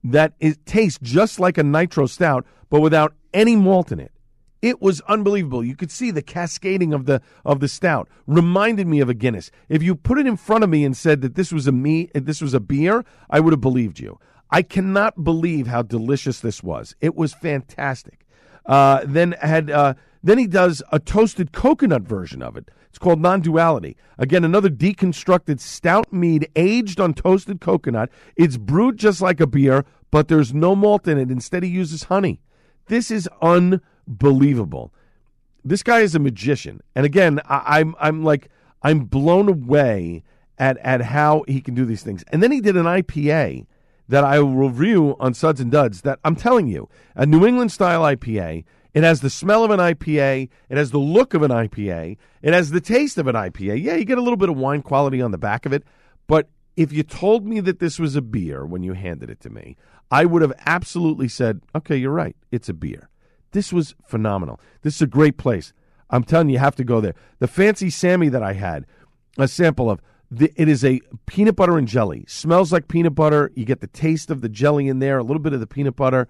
that 0.03 0.35
it 0.39 0.67
tastes 0.67 0.99
just 1.03 1.41
like 1.41 1.57
a 1.57 1.63
nitro 1.63 2.07
stout, 2.07 2.47
but 2.69 2.81
without 2.81 3.15
any 3.33 3.57
malt 3.57 3.91
in 3.91 4.01
it. 4.01 4.13
It 4.61 4.81
was 4.81 5.03
unbelievable. 5.03 5.63
You 5.63 5.77
could 5.77 5.91
see 5.91 6.11
the 6.11 6.23
cascading 6.23 6.95
of 6.95 7.05
the 7.05 7.21
of 7.45 7.61
the 7.61 7.69
stout. 7.69 8.09
Reminded 8.27 8.87
me 8.87 9.01
of 9.01 9.11
a 9.11 9.15
Guinness. 9.15 9.51
If 9.69 9.83
you 9.83 9.95
put 9.95 10.19
it 10.19 10.27
in 10.27 10.39
front 10.39 10.65
of 10.65 10.71
me 10.71 10.85
and 10.85 10.97
said 10.97 11.21
that 11.21 11.35
this 11.35 11.53
was 11.53 11.67
a 11.67 11.73
me, 11.73 12.09
this 12.15 12.41
was 12.41 12.55
a 12.55 12.61
beer, 12.61 13.05
I 13.29 13.41
would 13.41 13.53
have 13.53 13.61
believed 13.61 13.99
you. 14.01 14.19
I 14.51 14.63
cannot 14.63 15.25
believe 15.25 15.67
how 15.67 15.83
delicious 15.83 16.41
this 16.41 16.63
was. 16.63 16.95
It 17.01 17.15
was 17.15 17.35
fantastic. 17.35 18.27
Uh, 18.67 19.03
then 19.05 19.33
had 19.41 19.71
uh, 19.71 19.95
then 20.23 20.39
he 20.39 20.47
does 20.47 20.83
a 20.91 20.99
toasted 20.99 21.53
coconut 21.53 22.03
version 22.03 22.43
of 22.43 22.57
it. 22.57 22.71
It's 22.89 22.99
called 22.99 23.21
Non 23.21 23.41
Duality. 23.41 23.97
Again, 24.19 24.45
another 24.45 24.71
deconstructed 24.71 25.61
stout 25.61 26.13
mead 26.13 26.49
aged 26.55 27.01
on 27.01 27.13
toasted 27.13 27.61
coconut. 27.61 28.09
It's 28.37 28.57
brewed 28.57 28.97
just 28.97 29.21
like 29.21 29.41
a 29.41 29.47
beer, 29.47 29.85
but 30.11 30.29
there's 30.29 30.55
no 30.55 30.77
malt 30.77 31.09
in 31.09 31.19
it. 31.19 31.31
Instead, 31.31 31.65
he 31.65 31.69
uses 31.69 32.05
honey. 32.05 32.41
This 32.87 33.11
is 33.11 33.29
unbelievable. 33.43 34.95
This 35.65 35.83
guy 35.83 36.01
is 36.01 36.15
a 36.15 36.19
magician, 36.19 36.83
and 36.95 37.05
again, 37.05 37.41
I, 37.47 37.81
I'm 37.81 37.95
I'm 37.99 38.23
like 38.23 38.49
I'm 38.83 39.01
blown 39.01 39.49
away 39.49 40.23
at 40.59 40.79
at 40.79 41.01
how 41.01 41.45
he 41.49 41.61
can 41.61 41.75
do 41.75 41.85
these 41.85 42.03
things. 42.03 42.25
And 42.29 42.43
then 42.43 42.53
he 42.53 42.61
did 42.61 42.77
an 42.77 42.85
IPA 42.85 43.67
that 44.09 44.25
I 44.25 44.41
will 44.41 44.69
review 44.69 45.17
on 45.19 45.35
Suds 45.35 45.61
and 45.61 45.71
Duds 45.71 46.03
that 46.03 46.19
I'm 46.25 46.37
telling 46.37 46.67
you, 46.67 46.89
a 47.15 47.27
New 47.27 47.47
England 47.47 47.73
style 47.73 48.03
IPA. 48.03 48.65
It 48.93 49.03
has 49.03 49.21
the 49.21 49.31
smell 49.31 49.65
of 49.65 49.71
an 49.71 49.81
IPA. 49.81 50.49
It 50.69 50.77
has 50.77 50.91
the 50.91 50.99
look 50.99 51.35
of 51.35 51.43
an 51.43 51.51
IPA. 51.51 52.17
It 52.43 52.53
has 52.53 52.71
the 52.71 52.81
taste 52.81 53.19
of 53.19 53.27
an 53.27 53.35
IPA. 53.35 53.83
Yeah, 53.83 53.97
you 53.97 54.05
get 54.05 54.19
a 54.19 54.23
little 54.23 54.37
bit 54.37 54.49
of 54.49 54.57
wine 54.57 54.83
quality 54.83 55.21
on 55.21 55.31
the 55.31 55.39
back 55.39 55.67
of 55.67 55.73
it. 55.73 55.83
But 56.27 56.49
if 56.77 56.93
you 56.93 57.03
told 57.03 57.47
me 57.47 57.61
that 57.61 57.79
this 57.79 57.99
was 57.99 58.15
a 58.17 58.23
beer 58.23 58.65
when 58.65 58.83
you 58.83 58.93
handed 58.93 59.31
it 59.31 59.41
to 59.41 59.51
me, 59.51 59.77
I 60.11 60.25
would 60.25 60.43
have 60.43 60.53
absolutely 60.67 61.29
said, 61.29 61.61
okay, 61.75 61.97
you're 61.97 62.13
right. 62.13 62.37
It's 62.53 62.69
a 62.69 62.75
beer. 62.75 63.09
This 63.53 63.73
was 63.73 63.95
phenomenal. 64.05 64.61
This 64.83 64.97
is 64.97 65.03
a 65.03 65.07
great 65.07 65.39
place. 65.39 65.73
I'm 66.11 66.25
telling 66.25 66.49
you, 66.49 66.55
you 66.55 66.59
have 66.59 66.77
to 66.77 66.85
go 66.85 67.01
there. 67.01 67.15
The 67.39 67.49
Fancy 67.49 67.91
Sammy 67.91 68.29
that 68.29 68.43
I 68.43 68.53
had, 68.53 68.87
a 69.39 69.49
sample 69.49 69.91
of 69.91 70.01
the, 70.39 70.53
it 70.57 70.69
is 70.69 70.85
a 70.85 71.01
peanut 71.27 71.57
butter 71.57 71.79
and 71.79 71.87
jelly. 71.87 72.25
Smells 72.27 72.73
like 72.73 72.89
peanut 72.89 73.15
butter. 73.15 73.51
You 73.55 73.65
get 73.65 73.81
the 73.81 73.87
taste 73.87 74.31
of 74.31 74.41
the 74.41 74.49
jelly 74.49 74.89
in 74.89 74.99
there, 74.99 75.19
a 75.19 75.23
little 75.23 75.43
bit 75.43 75.53
of 75.53 75.61
the 75.61 75.67
peanut 75.67 75.97
butter. 75.97 76.29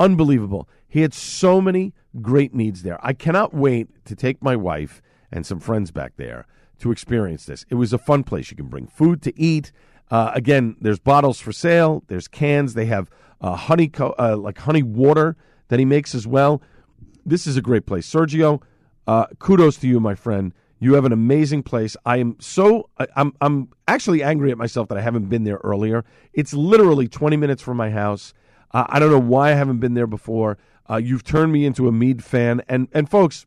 Unbelievable. 0.00 0.68
He 0.88 1.02
had 1.02 1.14
so 1.14 1.60
many 1.60 1.92
great 2.20 2.54
meads 2.54 2.82
there. 2.82 2.98
I 3.04 3.12
cannot 3.12 3.54
wait 3.54 4.04
to 4.06 4.14
take 4.14 4.42
my 4.42 4.56
wife 4.56 5.02
and 5.30 5.46
some 5.46 5.60
friends 5.60 5.90
back 5.90 6.12
there 6.16 6.46
to 6.80 6.90
experience 6.90 7.46
this. 7.46 7.64
It 7.70 7.76
was 7.76 7.92
a 7.92 7.98
fun 7.98 8.24
place. 8.24 8.50
You 8.50 8.56
can 8.56 8.66
bring 8.66 8.86
food 8.86 9.22
to 9.22 9.40
eat. 9.40 9.72
Uh, 10.10 10.32
again, 10.34 10.76
there's 10.80 10.98
bottles 10.98 11.40
for 11.40 11.52
sale. 11.52 12.02
There's 12.08 12.28
cans. 12.28 12.74
They 12.74 12.86
have 12.86 13.08
uh, 13.40 13.56
honey, 13.56 13.88
co- 13.88 14.14
uh, 14.18 14.36
like 14.36 14.58
honey 14.58 14.82
water 14.82 15.36
that 15.68 15.78
he 15.78 15.84
makes 15.84 16.14
as 16.14 16.26
well. 16.26 16.60
This 17.24 17.46
is 17.46 17.56
a 17.56 17.62
great 17.62 17.86
place, 17.86 18.10
Sergio. 18.10 18.60
Uh, 19.06 19.26
kudos 19.38 19.76
to 19.78 19.88
you, 19.88 20.00
my 20.00 20.14
friend. 20.14 20.52
You 20.82 20.94
have 20.94 21.04
an 21.04 21.12
amazing 21.12 21.62
place. 21.62 21.96
I 22.04 22.16
am 22.16 22.34
so 22.40 22.90
I'm 23.14 23.32
I'm 23.40 23.68
actually 23.86 24.20
angry 24.20 24.50
at 24.50 24.58
myself 24.58 24.88
that 24.88 24.98
I 24.98 25.00
haven't 25.00 25.28
been 25.28 25.44
there 25.44 25.60
earlier. 25.62 26.04
It's 26.32 26.52
literally 26.52 27.06
20 27.06 27.36
minutes 27.36 27.62
from 27.62 27.76
my 27.76 27.90
house. 27.90 28.34
Uh, 28.72 28.86
I 28.88 28.98
don't 28.98 29.12
know 29.12 29.20
why 29.20 29.52
I 29.52 29.54
haven't 29.54 29.78
been 29.78 29.94
there 29.94 30.08
before. 30.08 30.58
Uh, 30.90 30.96
you've 30.96 31.22
turned 31.22 31.52
me 31.52 31.66
into 31.66 31.86
a 31.86 31.92
mead 31.92 32.24
fan, 32.24 32.62
and 32.68 32.88
and 32.92 33.08
folks, 33.08 33.46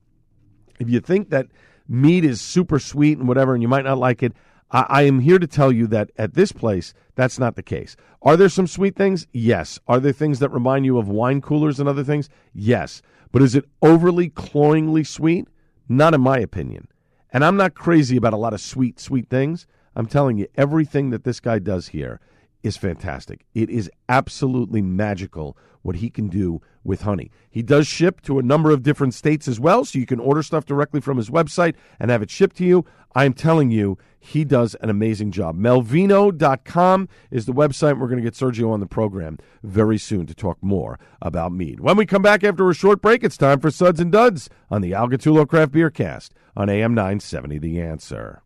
if 0.79 0.89
you 0.89 1.01
think 1.01 1.29
that 1.31 1.47
mead 1.89 2.23
is 2.23 2.39
super 2.39 2.79
sweet 2.79 3.17
and 3.17 3.27
whatever, 3.27 3.53
and 3.53 3.61
you 3.61 3.67
might 3.67 3.83
not 3.83 3.97
like 3.97 4.23
it, 4.23 4.31
I, 4.71 4.85
I 4.87 5.01
am 5.01 5.19
here 5.19 5.37
to 5.37 5.45
tell 5.45 5.73
you 5.73 5.87
that 5.87 6.11
at 6.17 6.35
this 6.35 6.53
place, 6.53 6.93
that's 7.15 7.37
not 7.37 7.57
the 7.57 7.63
case. 7.63 7.97
Are 8.21 8.37
there 8.37 8.47
some 8.47 8.65
sweet 8.65 8.95
things? 8.95 9.27
Yes. 9.33 9.77
Are 9.89 9.99
there 9.99 10.13
things 10.13 10.39
that 10.39 10.53
remind 10.53 10.85
you 10.85 10.97
of 10.97 11.09
wine 11.09 11.41
coolers 11.41 11.81
and 11.81 11.89
other 11.89 12.05
things? 12.05 12.29
Yes. 12.53 13.01
But 13.33 13.41
is 13.41 13.55
it 13.55 13.65
overly 13.81 14.29
cloyingly 14.29 15.03
sweet? 15.03 15.49
Not 15.89 16.13
in 16.13 16.21
my 16.21 16.37
opinion. 16.37 16.87
And 17.35 17.43
I'm 17.43 17.57
not 17.57 17.73
crazy 17.73 18.15
about 18.15 18.31
a 18.31 18.37
lot 18.37 18.53
of 18.53 18.61
sweet, 18.61 18.97
sweet 18.97 19.29
things. 19.29 19.67
I'm 19.93 20.05
telling 20.05 20.37
you, 20.37 20.47
everything 20.55 21.09
that 21.09 21.25
this 21.25 21.41
guy 21.41 21.59
does 21.59 21.89
here 21.89 22.21
is 22.65 22.77
fantastic. 22.77 23.45
It 23.53 23.69
is 23.69 23.89
absolutely 24.09 24.81
magical 24.81 25.57
what 25.81 25.97
he 25.97 26.09
can 26.09 26.27
do 26.27 26.61
with 26.83 27.01
honey. 27.01 27.31
He 27.49 27.61
does 27.61 27.87
ship 27.87 28.21
to 28.21 28.39
a 28.39 28.43
number 28.43 28.71
of 28.71 28.81
different 28.81 29.13
states 29.13 29.47
as 29.47 29.59
well, 29.59 29.85
so 29.85 29.99
you 29.99 30.05
can 30.05 30.19
order 30.19 30.41
stuff 30.41 30.65
directly 30.65 30.99
from 30.99 31.17
his 31.17 31.29
website 31.29 31.75
and 31.99 32.09
have 32.09 32.21
it 32.21 32.31
shipped 32.31 32.57
to 32.57 32.65
you. 32.65 32.85
I'm 33.13 33.33
telling 33.33 33.71
you, 33.71 33.97
he 34.19 34.43
does 34.43 34.75
an 34.81 34.89
amazing 34.89 35.31
job. 35.31 35.57
Melovino.com 35.57 37.07
is 37.31 37.45
the 37.45 37.53
website. 37.53 37.99
We're 37.99 38.07
going 38.07 38.17
to 38.17 38.23
get 38.23 38.33
Sergio 38.33 38.71
on 38.71 38.79
the 38.79 38.87
program 38.87 39.37
very 39.63 39.97
soon 39.97 40.25
to 40.25 40.33
talk 40.33 40.57
more 40.61 40.99
about 41.21 41.53
mead. 41.53 41.79
When 41.79 41.97
we 41.97 42.05
come 42.05 42.23
back 42.23 42.43
after 42.43 42.69
a 42.69 42.73
short 42.73 43.01
break, 43.01 43.23
it's 43.23 43.37
time 43.37 43.59
for 43.59 43.71
Suds 43.71 43.99
and 43.99 44.11
Duds 44.11 44.49
on 44.69 44.81
the 44.81 44.93
Al 44.93 45.07
Gattullo 45.07 45.47
Craft 45.47 45.71
Beer 45.71 45.89
Cast 45.89 46.33
on 46.57 46.69
AM 46.69 46.93
970 46.93 47.59
The 47.59 47.79
Answer. 47.79 48.41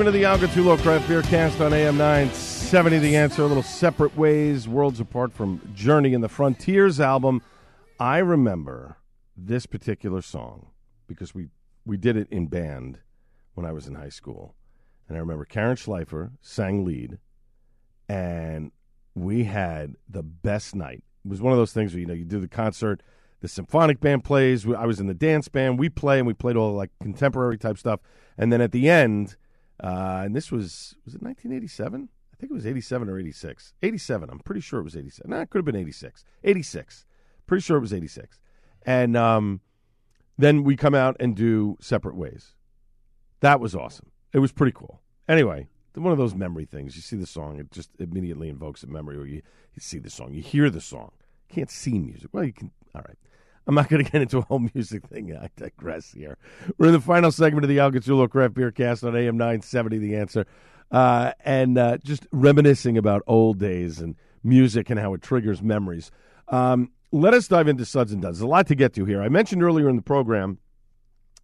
Segment 0.00 0.16
of 0.16 0.18
the 0.18 0.24
Al 0.24 0.38
Gattullo 0.38 0.78
Craft 0.78 1.08
Beer 1.08 1.20
Cast 1.20 1.60
on 1.60 1.74
AM 1.74 1.98
970. 1.98 3.00
The 3.00 3.16
answer, 3.16 3.42
a 3.42 3.46
little 3.46 3.62
separate 3.62 4.16
ways, 4.16 4.66
worlds 4.66 4.98
apart 4.98 5.30
from 5.30 5.60
Journey 5.74 6.14
in 6.14 6.22
the 6.22 6.28
Frontiers 6.30 6.98
album. 6.98 7.42
I 7.98 8.16
remember 8.16 8.96
this 9.36 9.66
particular 9.66 10.22
song 10.22 10.68
because 11.06 11.34
we, 11.34 11.48
we 11.84 11.98
did 11.98 12.16
it 12.16 12.28
in 12.30 12.46
band 12.46 13.00
when 13.52 13.66
I 13.66 13.72
was 13.72 13.86
in 13.86 13.94
high 13.94 14.08
school. 14.08 14.54
And 15.06 15.18
I 15.18 15.20
remember 15.20 15.44
Karen 15.44 15.76
Schleifer 15.76 16.30
sang 16.40 16.82
lead, 16.82 17.18
and 18.08 18.72
we 19.14 19.44
had 19.44 19.96
the 20.08 20.22
best 20.22 20.74
night. 20.74 21.04
It 21.26 21.28
was 21.28 21.42
one 21.42 21.52
of 21.52 21.58
those 21.58 21.74
things 21.74 21.92
where, 21.92 22.00
you 22.00 22.06
know, 22.06 22.14
you 22.14 22.24
do 22.24 22.40
the 22.40 22.48
concert, 22.48 23.02
the 23.42 23.48
symphonic 23.48 24.00
band 24.00 24.24
plays. 24.24 24.66
I 24.66 24.86
was 24.86 24.98
in 24.98 25.08
the 25.08 25.14
dance 25.14 25.48
band. 25.48 25.78
We 25.78 25.90
play, 25.90 26.16
and 26.16 26.26
we 26.26 26.32
played 26.32 26.56
all 26.56 26.72
like 26.72 26.88
contemporary 27.02 27.58
type 27.58 27.76
stuff. 27.76 28.00
And 28.38 28.50
then 28.50 28.62
at 28.62 28.72
the 28.72 28.88
end, 28.88 29.36
uh, 29.82 30.22
and 30.24 30.34
this 30.34 30.50
was 30.50 30.94
was 31.04 31.14
it 31.14 31.22
1987? 31.22 32.08
I 32.32 32.36
think 32.36 32.50
it 32.50 32.54
was 32.54 32.66
87 32.66 33.08
or 33.08 33.18
86. 33.18 33.74
87. 33.82 34.30
I'm 34.30 34.38
pretty 34.38 34.62
sure 34.62 34.80
it 34.80 34.84
was 34.84 34.96
87. 34.96 35.30
Nah, 35.30 35.42
it 35.42 35.50
could 35.50 35.58
have 35.58 35.64
been 35.66 35.76
86. 35.76 36.24
86. 36.42 37.04
Pretty 37.46 37.62
sure 37.62 37.76
it 37.76 37.80
was 37.80 37.92
86. 37.92 38.38
And 38.86 39.16
um, 39.16 39.60
then 40.38 40.64
we 40.64 40.76
come 40.76 40.94
out 40.94 41.16
and 41.20 41.36
do 41.36 41.76
separate 41.80 42.16
ways. 42.16 42.54
That 43.40 43.60
was 43.60 43.74
awesome. 43.74 44.10
It 44.32 44.38
was 44.38 44.52
pretty 44.52 44.72
cool. 44.72 45.00
Anyway, 45.28 45.68
one 45.94 46.12
of 46.12 46.18
those 46.18 46.34
memory 46.34 46.64
things. 46.64 46.96
You 46.96 47.02
see 47.02 47.16
the 47.16 47.26
song, 47.26 47.58
it 47.58 47.70
just 47.70 47.90
immediately 47.98 48.48
invokes 48.48 48.82
a 48.82 48.86
memory, 48.86 49.16
or 49.16 49.26
you, 49.26 49.42
you 49.74 49.80
see 49.80 49.98
the 49.98 50.10
song, 50.10 50.32
you 50.32 50.42
hear 50.42 50.70
the 50.70 50.80
song. 50.80 51.10
Can't 51.48 51.70
see 51.70 51.98
music. 51.98 52.30
Well, 52.32 52.44
you 52.44 52.52
can. 52.52 52.70
All 52.94 53.02
right. 53.06 53.18
I'm 53.66 53.74
not 53.74 53.88
going 53.88 54.04
to 54.04 54.10
get 54.10 54.22
into 54.22 54.38
a 54.38 54.42
whole 54.42 54.66
music 54.74 55.06
thing. 55.06 55.36
I 55.36 55.50
digress 55.56 56.12
here. 56.12 56.38
We're 56.78 56.86
in 56.88 56.92
the 56.92 57.00
final 57.00 57.30
segment 57.30 57.64
of 57.64 57.68
the 57.68 57.78
Al 57.80 57.90
Gattullo 57.90 58.28
Craft 58.28 58.54
Beer 58.54 58.70
Cast 58.70 59.04
on 59.04 59.16
AM 59.16 59.36
970, 59.36 59.98
The 59.98 60.16
Answer, 60.16 60.46
uh, 60.90 61.32
and 61.44 61.78
uh, 61.78 61.98
just 61.98 62.26
reminiscing 62.32 62.98
about 62.98 63.22
old 63.26 63.58
days 63.58 64.00
and 64.00 64.16
music 64.42 64.90
and 64.90 64.98
how 64.98 65.14
it 65.14 65.22
triggers 65.22 65.62
memories. 65.62 66.10
Um, 66.48 66.90
let 67.12 67.34
us 67.34 67.48
dive 67.48 67.68
into 67.68 67.84
Suds 67.84 68.12
and 68.12 68.22
Duds. 68.22 68.38
There's 68.38 68.46
a 68.46 68.48
lot 68.48 68.66
to 68.68 68.74
get 68.74 68.94
to 68.94 69.04
here. 69.04 69.22
I 69.22 69.28
mentioned 69.28 69.62
earlier 69.62 69.88
in 69.88 69.96
the 69.96 70.02
program 70.02 70.58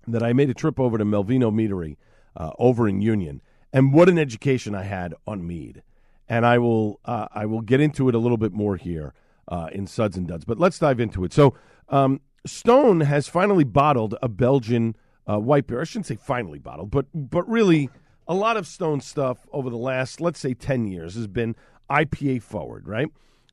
that 0.06 0.22
I 0.22 0.32
made 0.32 0.50
a 0.50 0.54
trip 0.54 0.78
over 0.78 0.98
to 0.98 1.04
Melovino 1.04 1.52
Meadery 1.52 1.96
uh, 2.36 2.52
over 2.58 2.88
in 2.88 3.00
Union, 3.00 3.40
and 3.72 3.92
what 3.92 4.08
an 4.08 4.18
education 4.18 4.74
I 4.74 4.84
had 4.84 5.14
on 5.26 5.46
mead. 5.46 5.82
And 6.28 6.44
I 6.44 6.58
will 6.58 7.00
uh, 7.04 7.28
I 7.32 7.46
will 7.46 7.60
get 7.60 7.80
into 7.80 8.08
it 8.08 8.14
a 8.14 8.18
little 8.18 8.36
bit 8.36 8.52
more 8.52 8.76
here 8.76 9.14
uh, 9.48 9.68
in 9.72 9.86
Suds 9.86 10.16
and 10.16 10.26
Duds. 10.26 10.44
But 10.44 10.58
let's 10.58 10.78
dive 10.78 11.00
into 11.00 11.24
it. 11.24 11.32
So 11.32 11.54
um, 11.88 12.20
Stone 12.46 13.00
has 13.00 13.28
finally 13.28 13.64
bottled 13.64 14.14
a 14.22 14.28
Belgian 14.28 14.96
uh, 15.26 15.38
white 15.38 15.66
beer. 15.66 15.80
I 15.80 15.84
shouldn't 15.84 16.06
say 16.06 16.16
finally 16.16 16.58
bottled, 16.58 16.90
but 16.90 17.06
but 17.14 17.48
really 17.48 17.90
a 18.28 18.34
lot 18.34 18.56
of 18.56 18.66
Stone 18.66 19.00
stuff 19.00 19.46
over 19.52 19.70
the 19.70 19.76
last 19.76 20.20
let's 20.20 20.38
say 20.40 20.54
ten 20.54 20.86
years 20.86 21.14
has 21.14 21.26
been 21.26 21.56
IPA 21.90 22.42
forward, 22.42 22.86
right? 22.86 23.08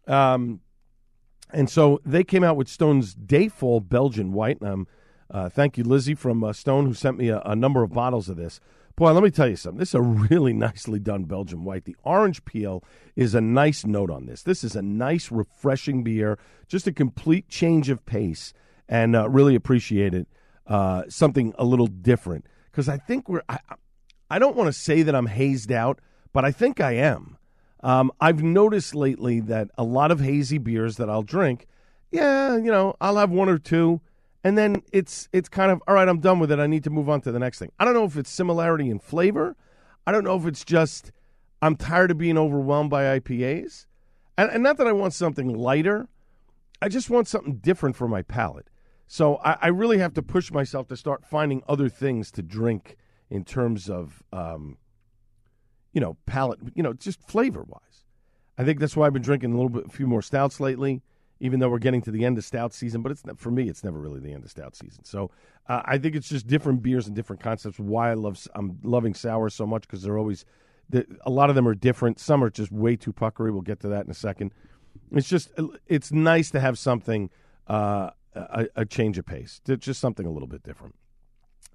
Um, 0.07 0.61
and 1.51 1.69
so 1.69 2.01
they 2.03 2.23
came 2.23 2.43
out 2.43 2.57
with 2.57 2.67
Stone's 2.67 3.13
Dayfall 3.15 3.87
Belgian 3.87 4.33
White. 4.33 4.61
Um, 4.61 4.87
uh, 5.29 5.49
thank 5.49 5.77
you, 5.77 5.83
Lizzie 5.83 6.15
from 6.15 6.43
uh, 6.43 6.53
Stone, 6.53 6.85
who 6.85 6.93
sent 6.93 7.17
me 7.17 7.29
a, 7.29 7.39
a, 7.41 7.55
number 7.55 7.83
of 7.83 7.91
bottles 7.91 8.27
of 8.27 8.37
this. 8.37 8.59
Boy, 8.95 9.11
let 9.11 9.23
me 9.23 9.31
tell 9.31 9.47
you 9.47 9.55
something. 9.55 9.79
This 9.79 9.89
is 9.89 9.95
a 9.95 10.01
really 10.01 10.53
nicely 10.53 10.99
done 10.99 11.23
Belgian 11.23 11.63
White. 11.63 11.85
The 11.85 11.95
orange 12.03 12.45
peel 12.45 12.83
is 13.15 13.33
a 13.33 13.41
nice 13.41 13.85
note 13.85 14.11
on 14.11 14.27
this. 14.27 14.43
This 14.43 14.63
is 14.63 14.75
a 14.75 14.81
nice, 14.81 15.31
refreshing 15.31 16.03
beer, 16.03 16.37
just 16.67 16.85
a 16.85 16.91
complete 16.91 17.49
change 17.49 17.89
of 17.89 18.05
pace, 18.05 18.53
and 18.87 19.15
uh, 19.15 19.29
really 19.29 19.55
appreciate 19.55 20.13
it. 20.13 20.27
Uh, 20.67 21.03
something 21.09 21.53
a 21.57 21.65
little 21.65 21.87
different 21.87 22.45
because 22.71 22.87
I 22.87 22.97
think 22.97 23.27
we're. 23.27 23.41
I, 23.49 23.59
I 24.29 24.39
don't 24.39 24.55
want 24.55 24.67
to 24.67 24.73
say 24.73 25.01
that 25.01 25.15
I'm 25.15 25.25
hazed 25.25 25.71
out, 25.71 25.99
but 26.31 26.45
I 26.45 26.51
think 26.51 26.79
I 26.79 26.93
am. 26.93 27.37
Um, 27.81 28.11
I've 28.21 28.41
noticed 28.41 28.95
lately 28.95 29.41
that 29.41 29.69
a 29.77 29.83
lot 29.83 30.09
of 30.09 30.21
hazy 30.21 30.57
beers 30.57 30.95
that 30.97 31.09
I'll 31.09 31.21
drink, 31.21 31.67
yeah, 32.11 32.55
you 32.55 32.71
know, 32.71 32.95
I'll 33.01 33.17
have 33.17 33.29
one 33.29 33.49
or 33.49 33.57
two, 33.57 33.99
and 34.43 34.57
then 34.57 34.83
it's 34.91 35.29
it's 35.31 35.49
kind 35.49 35.71
of 35.71 35.81
all 35.87 35.95
right. 35.95 36.07
I'm 36.07 36.19
done 36.19 36.39
with 36.39 36.51
it. 36.51 36.59
I 36.59 36.67
need 36.67 36.83
to 36.83 36.89
move 36.89 37.09
on 37.09 37.21
to 37.21 37.31
the 37.31 37.39
next 37.39 37.59
thing. 37.59 37.71
I 37.79 37.85
don't 37.85 37.93
know 37.93 38.05
if 38.05 38.17
it's 38.17 38.29
similarity 38.29 38.89
in 38.89 38.99
flavor. 38.99 39.55
I 40.05 40.11
don't 40.11 40.23
know 40.23 40.35
if 40.35 40.45
it's 40.45 40.63
just 40.63 41.11
I'm 41.61 41.75
tired 41.75 42.11
of 42.11 42.17
being 42.17 42.37
overwhelmed 42.37 42.89
by 42.89 43.19
IPAs, 43.19 43.85
and, 44.37 44.49
and 44.49 44.63
not 44.63 44.77
that 44.77 44.87
I 44.87 44.91
want 44.91 45.13
something 45.13 45.53
lighter. 45.53 46.07
I 46.81 46.89
just 46.89 47.09
want 47.09 47.27
something 47.27 47.57
different 47.57 47.95
for 47.95 48.09
my 48.09 48.21
palate. 48.21 48.69
So 49.07 49.37
I, 49.37 49.57
I 49.61 49.67
really 49.67 49.99
have 49.99 50.13
to 50.15 50.21
push 50.21 50.51
myself 50.51 50.87
to 50.89 50.97
start 50.97 51.23
finding 51.23 51.63
other 51.67 51.87
things 51.87 52.29
to 52.31 52.41
drink 52.41 52.97
in 53.29 53.45
terms 53.45 53.89
of 53.89 54.21
um, 54.33 54.77
you 55.93 56.01
know, 56.01 56.17
palate, 56.25 56.59
you 56.73 56.83
know, 56.83 56.93
just 56.93 57.21
flavor 57.21 57.63
wise. 57.67 58.03
I 58.57 58.63
think 58.65 58.79
that's 58.79 58.97
why 58.97 59.07
I've 59.07 59.13
been 59.13 59.21
drinking 59.21 59.53
a 59.53 59.55
little 59.55 59.69
bit, 59.69 59.85
a 59.85 59.89
few 59.89 60.07
more 60.07 60.21
stouts 60.21 60.59
lately, 60.59 61.01
even 61.43 61.59
though 61.59 61.67
we're 61.67 61.77
getting 61.77 62.01
to 62.01 62.09
the 62.09 62.23
end 62.23 62.37
of 62.37 62.45
stout 62.45 62.73
season. 62.73 63.01
But 63.01 63.11
it's 63.11 63.23
for 63.35 63.51
me, 63.51 63.67
it's 63.67 63.83
never 63.83 63.99
really 63.99 64.21
the 64.21 64.31
end 64.31 64.45
of 64.45 64.49
stout 64.49 64.77
season. 64.77 65.03
So 65.03 65.29
uh, 65.67 65.81
I 65.83 65.97
think 65.97 66.15
it's 66.15 66.29
just 66.29 66.47
different 66.47 66.81
beers 66.81 67.05
and 67.05 67.13
different 67.13 67.41
concepts. 67.41 67.77
Why 67.77 68.11
I 68.11 68.13
love, 68.13 68.47
I'm 68.55 68.79
loving 68.81 69.13
sour 69.13 69.49
so 69.49 69.65
much 69.67 69.81
because 69.81 70.01
they're 70.03 70.17
always, 70.17 70.45
a 70.93 71.29
lot 71.29 71.49
of 71.49 71.55
them 71.55 71.67
are 71.67 71.75
different. 71.75 72.17
Some 72.17 72.41
are 72.45 72.49
just 72.49 72.71
way 72.71 72.95
too 72.95 73.11
puckery. 73.11 73.51
We'll 73.51 73.61
get 73.61 73.81
to 73.81 73.89
that 73.89 74.05
in 74.05 74.11
a 74.11 74.13
second. 74.15 74.53
It's 75.11 75.27
just, 75.27 75.51
it's 75.87 76.13
nice 76.13 76.49
to 76.51 76.61
have 76.61 76.79
something, 76.79 77.29
uh, 77.67 78.11
a, 78.35 78.67
a 78.77 78.85
change 78.85 79.17
of 79.17 79.25
pace, 79.25 79.59
just 79.65 79.99
something 79.99 80.25
a 80.25 80.31
little 80.31 80.47
bit 80.47 80.63
different. 80.63 80.95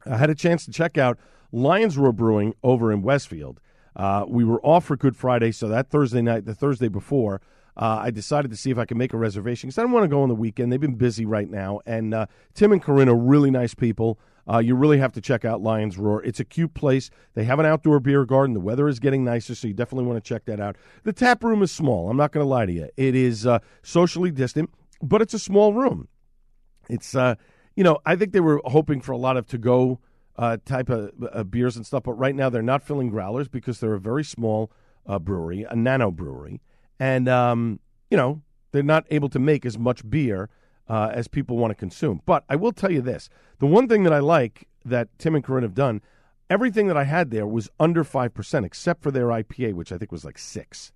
I 0.07 0.17
had 0.17 0.31
a 0.31 0.35
chance 0.35 0.65
to 0.65 0.71
check 0.71 0.97
out 0.97 1.19
Lions 1.53 1.99
Roar 1.99 2.13
Brewing 2.13 2.55
over 2.63 2.91
in 2.91 3.03
Westfield. 3.03 3.61
Uh, 3.95 4.25
we 4.27 4.45
were 4.45 4.61
off 4.63 4.87
for 4.87 4.97
Good 4.97 5.17
Friday, 5.17 5.53
so 5.53 5.69
that 5.69 5.91
Thursday 5.91 6.23
night, 6.23 6.47
the 6.47 6.55
Thursday 6.55 6.89
before, 6.89 7.43
uh, 7.79 8.01
I 8.03 8.11
decided 8.11 8.51
to 8.51 8.57
see 8.57 8.71
if 8.71 8.79
I 8.79 8.85
could 8.85 8.97
make 8.97 9.13
a 9.13 9.17
reservation 9.17 9.69
because 9.69 9.79
I 9.79 9.83
don't 9.83 9.93
want 9.93 10.05
to 10.05 10.09
go 10.09 10.23
on 10.23 10.29
the 10.29 10.35
weekend. 10.35 10.73
They've 10.73 10.81
been 10.81 10.97
busy 10.97 11.25
right 11.25 11.49
now. 11.49 11.81
And 11.87 12.13
uh, 12.13 12.27
Tim 12.55 12.73
and 12.73 12.83
Corinne 12.83 13.09
are 13.09 13.17
really 13.17 13.51
nice 13.53 13.75
people. 13.75 14.19
Uh, 14.51 14.59
you 14.59 14.75
really 14.75 14.99
have 14.99 15.13
to 15.13 15.21
check 15.21 15.45
out 15.45 15.63
Lions 15.63 15.97
Roar. 15.97 16.23
It's 16.25 16.41
a 16.41 16.45
cute 16.45 16.75
place. 16.75 17.11
They 17.35 17.45
have 17.45 17.61
an 17.61 17.67
outdoor 17.67 18.01
beer 18.01 18.25
garden. 18.25 18.55
The 18.55 18.61
weather 18.61 18.89
is 18.89 18.99
getting 18.99 19.23
nicer, 19.25 19.55
so 19.55 19.69
you 19.69 19.75
definitely 19.75 20.07
want 20.07 20.23
to 20.25 20.27
check 20.27 20.47
that 20.47 20.59
out. 20.59 20.77
The 21.05 21.13
tap 21.13 21.45
room 21.45 21.63
is 21.63 21.71
small. 21.71 22.11
I'm 22.11 22.17
not 22.17 22.33
going 22.33 22.45
to 22.45 22.49
lie 22.49 22.67
to 22.67 22.73
you. 22.73 22.89
It 22.97 23.15
is 23.15 23.47
uh, 23.47 23.61
socially 23.83 24.31
distant, 24.31 24.71
but 25.03 25.23
it's 25.23 25.35
a 25.35 25.39
small 25.39 25.75
room. 25.75 26.09
It's, 26.89 27.15
uh, 27.15 27.35
you 27.77 27.85
know, 27.85 27.99
I 28.07 28.17
think 28.17 28.33
they 28.33 28.41
were 28.41 28.61
hoping 28.65 29.03
for 29.03 29.13
a 29.13 29.19
lot 29.19 29.37
of 29.37 29.47
to 29.49 29.59
go 29.59 30.01
uh, 30.37 30.57
type 30.65 30.89
of 30.89 31.13
uh, 31.31 31.45
beers 31.45 31.77
and 31.77 31.87
stuff. 31.87 32.05
But 32.05 32.15
right 32.15 32.35
now, 32.35 32.49
they're 32.49 32.63
not 32.63 32.83
filling 32.83 33.11
growlers 33.11 33.49
because 33.49 33.79
they're 33.79 33.95
a 33.95 34.01
very 34.01 34.25
small 34.25 34.73
brewery, 35.21 35.67
a 35.69 35.77
nano 35.77 36.11
brewery, 36.11 36.61
and 36.99 37.29
um, 37.29 37.81
you 38.11 38.17
know 38.17 38.43
they're 38.73 38.83
not 38.83 39.07
able 39.11 39.29
to 39.31 39.39
make 39.39 39.65
as 39.65 39.79
much 39.79 40.09
beer 40.09 40.51
uh, 40.89 41.11
as 41.13 41.29
people 41.29 41.57
want 41.57 41.71
to 41.71 41.75
consume. 41.75 42.23
But 42.27 42.45
I 42.49 42.57
will 42.57 42.73
tell 42.73 42.93
you 42.93 43.01
this: 43.01 43.29
the 43.59 43.67
one 43.67 43.89
thing 43.89 44.03
that 44.05 44.13
I 44.13 44.19
like 44.19 44.69
that 44.85 45.09
Tim 45.19 45.35
and 45.35 45.45
Corinne 45.45 45.63
have 45.63 45.75
done, 45.75 46.03
everything 46.49 46.87
that 46.89 46.97
I 46.97 47.05
had 47.05 47.31
there 47.31 47.47
was 47.47 47.71
under 47.79 48.05
five 48.05 48.35
percent, 48.35 48.67
except 48.67 49.03
for 49.03 49.11
their 49.11 49.27
IPA, 49.27 49.75
which 49.75 49.93
I 49.93 49.99
think 49.99 50.13
was 50.13 50.25
like 50.25 50.39
six. 50.39 50.93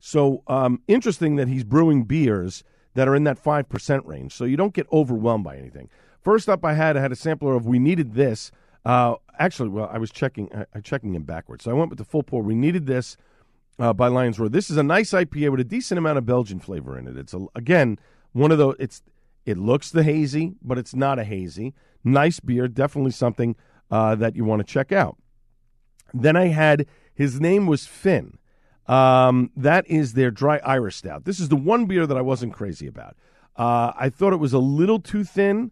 So 0.00 0.42
um, 0.46 0.82
interesting 0.86 1.36
that 1.36 1.48
he's 1.48 1.64
brewing 1.64 2.04
beers 2.04 2.62
that 2.94 3.08
are 3.08 3.14
in 3.16 3.24
that 3.24 3.38
five 3.38 3.68
percent 3.68 4.04
range, 4.06 4.32
so 4.34 4.44
you 4.44 4.56
don't 4.56 4.74
get 4.74 4.86
overwhelmed 4.92 5.44
by 5.44 5.56
anything. 5.56 5.88
First 6.20 6.48
up, 6.48 6.64
I 6.64 6.74
had 6.74 6.96
I 6.96 7.00
had 7.00 7.12
a 7.12 7.16
sampler 7.16 7.54
of 7.54 7.66
We 7.66 7.78
Needed 7.78 8.14
This 8.14 8.50
uh, 8.84 9.14
actually, 9.38 9.70
well, 9.70 9.88
I 9.90 9.98
was 9.98 10.10
checking 10.10 10.50
I 10.74 10.80
checking 10.80 11.14
him 11.14 11.22
backwards. 11.22 11.64
So 11.64 11.70
I 11.70 11.74
went 11.74 11.90
with 11.90 11.98
the 11.98 12.04
full 12.04 12.22
pour. 12.22 12.42
We 12.42 12.54
needed 12.54 12.86
this 12.86 13.16
uh, 13.78 13.92
by 13.92 14.08
Lions 14.08 14.38
Roar. 14.38 14.48
This 14.48 14.70
is 14.70 14.76
a 14.76 14.82
nice 14.82 15.10
IPA 15.10 15.50
with 15.50 15.60
a 15.60 15.64
decent 15.64 15.98
amount 15.98 16.18
of 16.18 16.26
Belgian 16.26 16.60
flavor 16.60 16.98
in 16.98 17.06
it. 17.06 17.16
It's 17.16 17.34
a, 17.34 17.46
again 17.54 17.98
one 18.32 18.50
of 18.50 18.58
those. 18.58 18.76
It's 18.78 19.02
it 19.44 19.58
looks 19.58 19.90
the 19.90 20.02
hazy, 20.02 20.54
but 20.62 20.78
it's 20.78 20.94
not 20.94 21.18
a 21.18 21.24
hazy. 21.24 21.74
Nice 22.02 22.40
beer, 22.40 22.68
definitely 22.68 23.10
something 23.10 23.56
uh, 23.90 24.14
that 24.16 24.36
you 24.36 24.44
want 24.44 24.66
to 24.66 24.72
check 24.72 24.92
out. 24.92 25.16
Then 26.12 26.36
I 26.36 26.48
had 26.48 26.86
his 27.14 27.40
name 27.40 27.66
was 27.66 27.86
Finn. 27.86 28.38
Um, 28.86 29.50
that 29.56 29.86
is 29.88 30.12
their 30.12 30.30
dry 30.30 30.60
Irish 30.64 30.96
stout. 30.96 31.24
This 31.24 31.40
is 31.40 31.48
the 31.48 31.56
one 31.56 31.86
beer 31.86 32.06
that 32.06 32.16
I 32.16 32.20
wasn't 32.20 32.52
crazy 32.52 32.86
about. 32.86 33.16
Uh, 33.56 33.92
I 33.96 34.10
thought 34.10 34.32
it 34.32 34.40
was 34.40 34.52
a 34.52 34.58
little 34.58 34.98
too 34.98 35.24
thin 35.24 35.70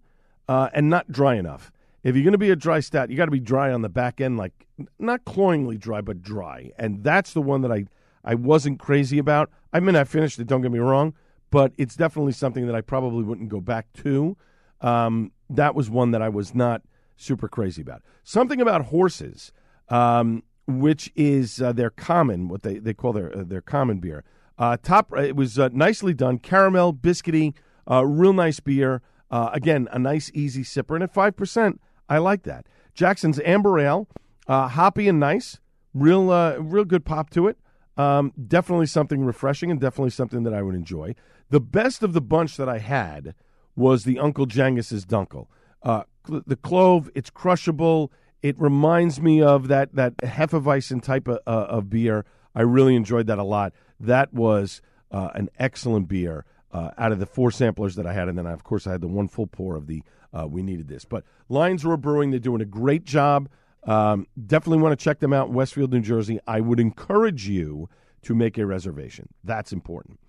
uh, 0.49 0.71
and 0.73 0.89
not 0.89 1.11
dry 1.11 1.35
enough 1.35 1.73
if 2.03 2.15
you're 2.17 2.25
going 2.25 2.33
to 2.33 2.39
be 2.39 2.51
a 2.51 2.57
dry 2.57 2.81
stout, 2.81 3.11
you 3.11 3.17
got 3.17 3.27
to 3.27 3.31
be 3.31 3.41
dry 3.41 3.73
on 3.73 3.83
the 3.83 3.89
back 3.89 4.21
end, 4.21 4.37
like 4.37 4.67
not 4.99 5.25
cloyingly 5.25 5.77
dry, 5.77 6.01
but 6.01 6.23
dry. 6.23 6.71
And 6.79 7.05
that's 7.05 7.33
the 7.33 7.43
one 7.43 7.63
that 7.63 7.73
I 7.73 7.87
I 8.25 8.35
wasn't 8.35 8.79
crazy 8.79 9.19
about. 9.19 9.51
I 9.73 9.81
mean, 9.81 9.97
I 9.97 10.05
finished 10.05 10.39
it. 10.39 10.47
Don't 10.47 10.63
get 10.63 10.71
me 10.71 10.79
wrong, 10.79 11.15
but 11.51 11.73
it's 11.77 11.97
definitely 11.97 12.33
something 12.33 12.67
that 12.67 12.75
I 12.75 12.81
probably 12.81 13.25
wouldn't 13.25 13.49
go 13.49 13.61
back 13.61 13.93
to. 14.05 14.37
Um, 14.81 15.33
that 15.51 15.75
was 15.75 15.91
one 15.91 16.11
that 16.13 16.23
I 16.23 16.29
was 16.29 16.55
not 16.55 16.83
super 17.17 17.49
crazy 17.49 17.83
about. 17.83 18.03
Something 18.25 18.61
about 18.61 18.87
horses, 18.87 19.53
um, 19.89 20.43
which 20.67 21.13
is 21.15 21.61
uh, 21.61 21.73
their 21.73 21.91
common, 21.91 22.49
what 22.49 22.63
they, 22.63 22.79
they 22.79 22.95
call 22.95 23.13
their 23.13 23.37
uh, 23.37 23.45
their 23.45 23.61
common 23.61 23.99
beer. 23.99 24.25
Uh, 24.59 24.77
top, 24.83 25.13
it 25.17 25.35
was 25.35 25.59
uh, 25.59 25.69
nicely 25.73 26.15
done, 26.15 26.39
caramel, 26.39 26.93
biscuity, 26.93 27.55
uh, 27.91 28.05
real 28.05 28.33
nice 28.33 28.61
beer. 28.61 29.03
Uh, 29.31 29.51
again, 29.53 29.89
a 29.93 29.99
nice 29.99 30.31
easy 30.35 30.63
sipper, 30.63 30.95
and 30.95 31.03
at 31.03 31.13
five 31.13 31.37
percent, 31.37 31.81
I 32.09 32.19
like 32.19 32.43
that. 32.45 32.67
Jackson's 32.95 33.41
Amber 33.41 33.79
Ale, 33.79 34.09
uh, 34.47 34.69
hoppy 34.69 35.09
and 35.09 35.19
nice, 35.19 35.61
real, 35.95 36.31
uh, 36.31 36.57
real 36.59 36.85
good 36.85 37.05
pop 37.05 37.31
to 37.31 37.49
it. 37.49 37.59
Um, 37.97 38.33
definitely 38.49 38.87
something 38.87 39.25
refreshing 39.25 39.71
and 39.71 39.81
definitely 39.81 40.11
something 40.11 40.45
that 40.45 40.55
I 40.55 40.63
would 40.63 40.75
enjoy. 40.75 41.15
The 41.51 41.61
best 41.61 42.03
of 42.03 42.15
the 42.15 42.23
bunch 42.23 42.57
that 42.57 42.69
I 42.69 42.79
had 42.79 43.35
was 43.77 44.05
the 44.05 44.19
Uncle 44.19 44.47
Jangus's 44.47 45.05
Dunkel. 45.05 45.47
Uh, 45.83 46.05
the 46.27 46.57
clove, 46.57 47.11
it's 47.15 47.31
crushable. 47.31 48.13
It 48.43 48.59
reminds 48.59 49.21
me 49.21 49.43
of 49.43 49.69
that 49.69 49.95
that 49.95 50.17
Hefeweizen 50.19 51.03
type 51.03 51.29
of, 51.29 51.39
uh, 51.47 51.67
of 51.69 51.91
beer. 51.91 52.25
I 52.55 52.63
really 52.63 52.97
enjoyed 52.97 53.27
that 53.27 53.39
a 53.39 53.45
lot. 53.45 53.73
That 54.01 54.33
was 54.33 54.83
uh, 55.11 55.31
an 55.35 55.49
excellent 55.59 56.09
beer 56.09 56.45
uh, 56.73 56.91
out 56.99 57.13
of 57.13 57.19
the 57.19 57.27
four 57.27 57.51
samplers 57.51 57.97
that 57.97 58.07
I 58.07 58.13
had, 58.13 58.29
and 58.29 58.39
then 58.39 58.47
I, 58.47 58.53
of 58.53 58.65
course 58.65 58.87
I 58.87 58.93
had 58.93 59.01
the 59.01 59.09
one 59.09 59.29
full 59.29 59.47
pour 59.47 59.77
of 59.77 59.87
the 59.87 60.03
uh, 60.33 60.47
we 60.47 60.63
needed 60.63 60.89
this. 60.89 61.05
But 61.05 61.25
Lions 61.49 61.85
Roar 61.85 61.97
Brewing, 61.97 62.31
they're 62.31 62.41
doing 62.41 62.61
a 62.61 62.67
great 62.67 63.05
job. 63.05 63.49
Um, 63.85 64.27
definitely 64.47 64.83
want 64.83 64.99
to 64.99 65.03
check 65.03 65.19
them 65.19 65.33
out 65.33 65.49
in 65.49 65.55
Westfield, 65.55 65.93
New 65.93 66.01
Jersey. 66.01 66.39
I 66.47 66.61
would 66.61 66.79
encourage 66.79 67.49
you 67.49 67.89
to 68.23 68.35
make 68.35 68.57
a 68.59 68.67
reservation. 68.67 69.29
That's 69.43 69.73
important. 69.73 70.21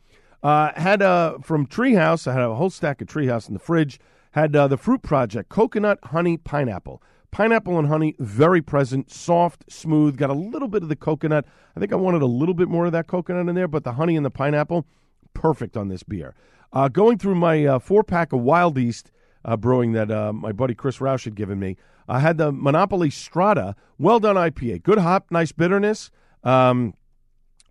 Uh, 0.41 0.72
had 0.76 1.01
uh, 1.01 1.38
from 1.39 1.68
Treehouse, 1.68 2.28
I 2.28 2.34
had 2.34 2.41
a 2.41 2.56
whole 2.56 2.70
stack 2.70 3.01
of 3.01 3.08
Treehouse 3.08 3.47
in 3.47 3.54
the 3.54 3.60
fridge. 3.60 3.99
Had 4.32 4.56
uh, 4.56 4.68
the 4.68 4.78
Fruit 4.78 5.04
Project, 5.04 5.49
coconut, 5.49 5.99
honey, 6.06 6.38
pineapple. 6.38 7.04
Pineapple 7.30 7.78
and 7.80 7.88
honey, 7.88 8.16
very 8.20 8.62
present, 8.62 9.12
soft, 9.12 9.72
smooth, 9.72 10.18
got 10.18 10.30
a 10.30 10.34
little 10.34 10.68
bit 10.68 10.84
of 10.84 10.89
the 10.89 10.95
coconut. 10.95 11.45
I 11.76 11.80
think 11.80 11.93
I 11.93 11.95
wanted 11.95 12.24
a 12.24 12.28
little 12.28 12.56
bit 12.56 12.68
more 12.68 12.88
of 12.88 12.91
that 12.91 13.08
coconut 13.08 13.47
in 13.47 13.56
there, 13.56 13.68
but 13.68 13.84
the 13.84 13.93
honey 13.93 14.16
and 14.16 14.26
the 14.26 14.32
pineapple, 14.32 14.86
perfect 15.34 15.78
on 15.78 15.88
this 15.88 16.04
beer. 16.04 16.36
Uh, 16.72 16.88
going 16.88 17.20
through 17.20 17.36
my 17.36 17.66
uh, 17.66 17.80
four 17.80 18.04
pack 18.04 18.34
of 18.34 18.41
Wild 18.41 18.78
East 18.78 19.12
uh, 19.45 19.57
brewing 19.57 19.93
that 19.93 20.11
uh, 20.11 20.33
my 20.33 20.51
buddy 20.51 20.73
Chris 20.73 20.97
Roush 20.97 21.25
had 21.25 21.35
given 21.35 21.59
me. 21.59 21.77
I 22.07 22.19
had 22.19 22.37
the 22.37 22.51
Monopoly 22.51 23.09
Strata, 23.09 23.75
well 23.97 24.19
done 24.19 24.35
IPA, 24.35 24.83
good 24.83 24.97
hop, 24.97 25.27
nice 25.31 25.51
bitterness, 25.51 26.11
um, 26.43 26.93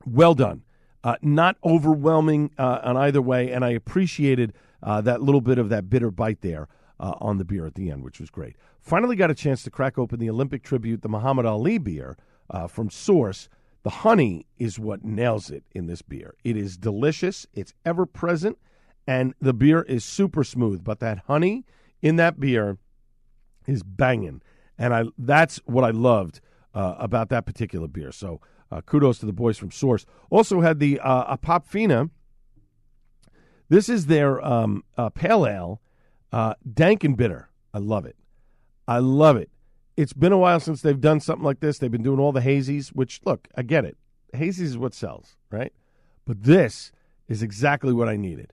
well 0.06 0.34
done. 0.34 0.62
Uh, 1.04 1.16
not 1.20 1.56
overwhelming 1.64 2.52
uh, 2.58 2.78
on 2.84 2.96
either 2.96 3.20
way, 3.20 3.50
and 3.50 3.64
I 3.64 3.70
appreciated 3.70 4.52
uh, 4.82 5.00
that 5.00 5.20
little 5.20 5.40
bit 5.40 5.58
of 5.58 5.68
that 5.68 5.90
bitter 5.90 6.12
bite 6.12 6.42
there 6.42 6.68
uh, 7.00 7.14
on 7.20 7.38
the 7.38 7.44
beer 7.44 7.66
at 7.66 7.74
the 7.74 7.90
end, 7.90 8.04
which 8.04 8.20
was 8.20 8.30
great. 8.30 8.54
Finally, 8.80 9.16
got 9.16 9.30
a 9.30 9.34
chance 9.34 9.64
to 9.64 9.70
crack 9.70 9.98
open 9.98 10.20
the 10.20 10.30
Olympic 10.30 10.62
tribute, 10.62 11.02
the 11.02 11.08
Muhammad 11.08 11.44
Ali 11.44 11.78
beer 11.78 12.16
from 12.68 12.88
Source. 12.88 13.48
The 13.82 13.90
honey 13.90 14.46
is 14.58 14.78
what 14.78 15.04
nails 15.04 15.50
it 15.50 15.64
in 15.72 15.86
this 15.86 16.02
beer. 16.02 16.34
It 16.44 16.56
is 16.56 16.76
delicious. 16.76 17.46
It's 17.52 17.74
ever 17.84 18.06
present 18.06 18.58
and 19.06 19.34
the 19.40 19.52
beer 19.52 19.82
is 19.82 20.04
super 20.04 20.44
smooth. 20.44 20.84
But 20.84 21.00
that 21.00 21.24
honey 21.26 21.64
in 22.00 22.16
that 22.16 22.38
beer 22.40 22.78
is 23.66 23.82
banging, 23.82 24.42
and 24.78 24.94
I 24.94 25.04
that's 25.18 25.58
what 25.64 25.84
I 25.84 25.90
loved 25.90 26.40
uh, 26.74 26.96
about 26.98 27.28
that 27.30 27.46
particular 27.46 27.88
beer. 27.88 28.12
So 28.12 28.40
uh, 28.70 28.80
kudos 28.80 29.18
to 29.18 29.26
the 29.26 29.32
boys 29.32 29.58
from 29.58 29.70
Source. 29.70 30.06
Also 30.30 30.60
had 30.60 30.78
the 30.78 30.98
uh, 31.00 31.36
Apopfina. 31.36 32.10
This 33.68 33.88
is 33.88 34.06
their 34.06 34.44
um, 34.44 34.84
uh, 34.96 35.10
pale 35.10 35.46
ale, 35.46 35.80
uh, 36.32 36.54
dank 36.72 37.04
and 37.04 37.16
bitter. 37.16 37.48
I 37.72 37.78
love 37.78 38.04
it. 38.06 38.16
I 38.86 38.98
love 38.98 39.36
it. 39.36 39.50
It's 39.96 40.12
been 40.12 40.32
a 40.32 40.38
while 40.38 40.60
since 40.60 40.82
they've 40.82 41.00
done 41.00 41.20
something 41.20 41.44
like 41.44 41.60
this. 41.60 41.78
They've 41.78 41.90
been 41.90 42.02
doing 42.02 42.18
all 42.18 42.32
the 42.32 42.40
hazies, 42.40 42.88
which 42.88 43.20
look, 43.24 43.48
I 43.56 43.62
get 43.62 43.84
it. 43.84 43.96
Hazies 44.34 44.60
is 44.60 44.78
what 44.78 44.94
sells, 44.94 45.36
right? 45.50 45.72
But 46.24 46.42
this 46.42 46.92
is 47.28 47.42
exactly 47.42 47.92
what 47.92 48.08
I 48.08 48.16
needed. 48.16 48.52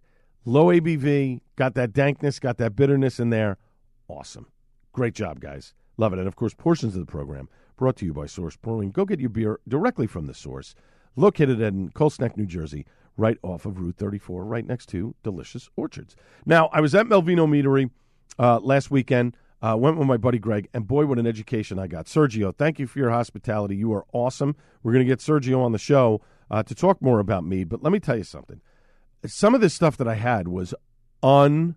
Low 0.50 0.66
ABV, 0.70 1.42
got 1.58 1.76
that 1.76 1.94
dankness, 1.94 2.40
got 2.40 2.58
that 2.58 2.76
bitterness 2.76 3.20
in 3.20 3.30
there. 3.30 3.60
Awesome. 4.08 4.48
Great 4.94 5.14
job, 5.14 5.40
guys. 5.40 5.76
Love 5.96 6.12
it. 6.12 6.18
And 6.18 6.28
of 6.28 6.36
course, 6.36 6.56
portions 6.56 6.96
of 6.96 7.06
the 7.06 7.12
program 7.12 7.48
brought 7.78 7.98
to 7.98 8.06
you 8.06 8.14
by 8.14 8.26
Source 8.26 8.58
Brewing. 8.58 8.90
Go 8.90 9.06
get 9.06 9.20
your 9.20 9.30
beer 9.30 9.60
directly 9.68 10.08
from 10.08 10.26
the 10.26 10.34
source. 10.34 10.74
Located 11.16 11.62
in 11.62 11.92
Colts 11.92 12.20
Neck, 12.20 12.36
New 12.36 12.48
Jersey, 12.48 12.88
right 13.16 13.38
off 13.44 13.68
of 13.68 13.80
Route 13.80 13.98
34, 13.98 14.44
right 14.44 14.66
next 14.66 14.88
to 14.88 15.14
Delicious 15.22 15.70
Orchards. 15.76 16.16
Now, 16.48 16.72
I 16.74 16.82
was 16.82 16.96
at 16.96 17.06
Melovino 17.06 17.48
Meadery 17.48 17.92
uh, 18.40 18.60
last 18.60 18.90
weekend. 18.90 19.38
Uh, 19.62 19.76
went 19.78 19.98
with 19.98 20.08
my 20.08 20.18
buddy 20.18 20.40
Greg, 20.40 20.68
and 20.74 20.88
boy, 20.88 21.06
what 21.06 21.20
an 21.20 21.28
education 21.28 21.78
I 21.78 21.86
got. 21.86 22.08
Sergio, 22.08 22.56
thank 22.58 22.80
you 22.80 22.88
for 22.88 22.98
your 22.98 23.12
hospitality. 23.12 23.76
You 23.76 23.94
are 23.94 24.06
awesome. 24.14 24.56
We're 24.82 24.94
going 24.94 25.06
to 25.06 25.12
get 25.12 25.20
Sergio 25.20 25.64
on 25.64 25.74
the 25.74 25.78
show 25.78 26.22
uh, 26.50 26.64
to 26.64 26.74
talk 26.74 27.04
more 27.04 27.20
about 27.20 27.46
mead, 27.46 27.70
but 27.70 27.84
let 27.84 27.94
me 27.94 28.00
tell 28.00 28.18
you 28.18 28.24
something 28.24 28.62
some 29.26 29.56
of 29.56 29.62
the 29.62 29.70
stuff 29.70 29.98
that 29.98 30.08
I 30.08 30.16
had 30.16 30.48
was 30.48 30.74
unbelievable. 31.22 31.76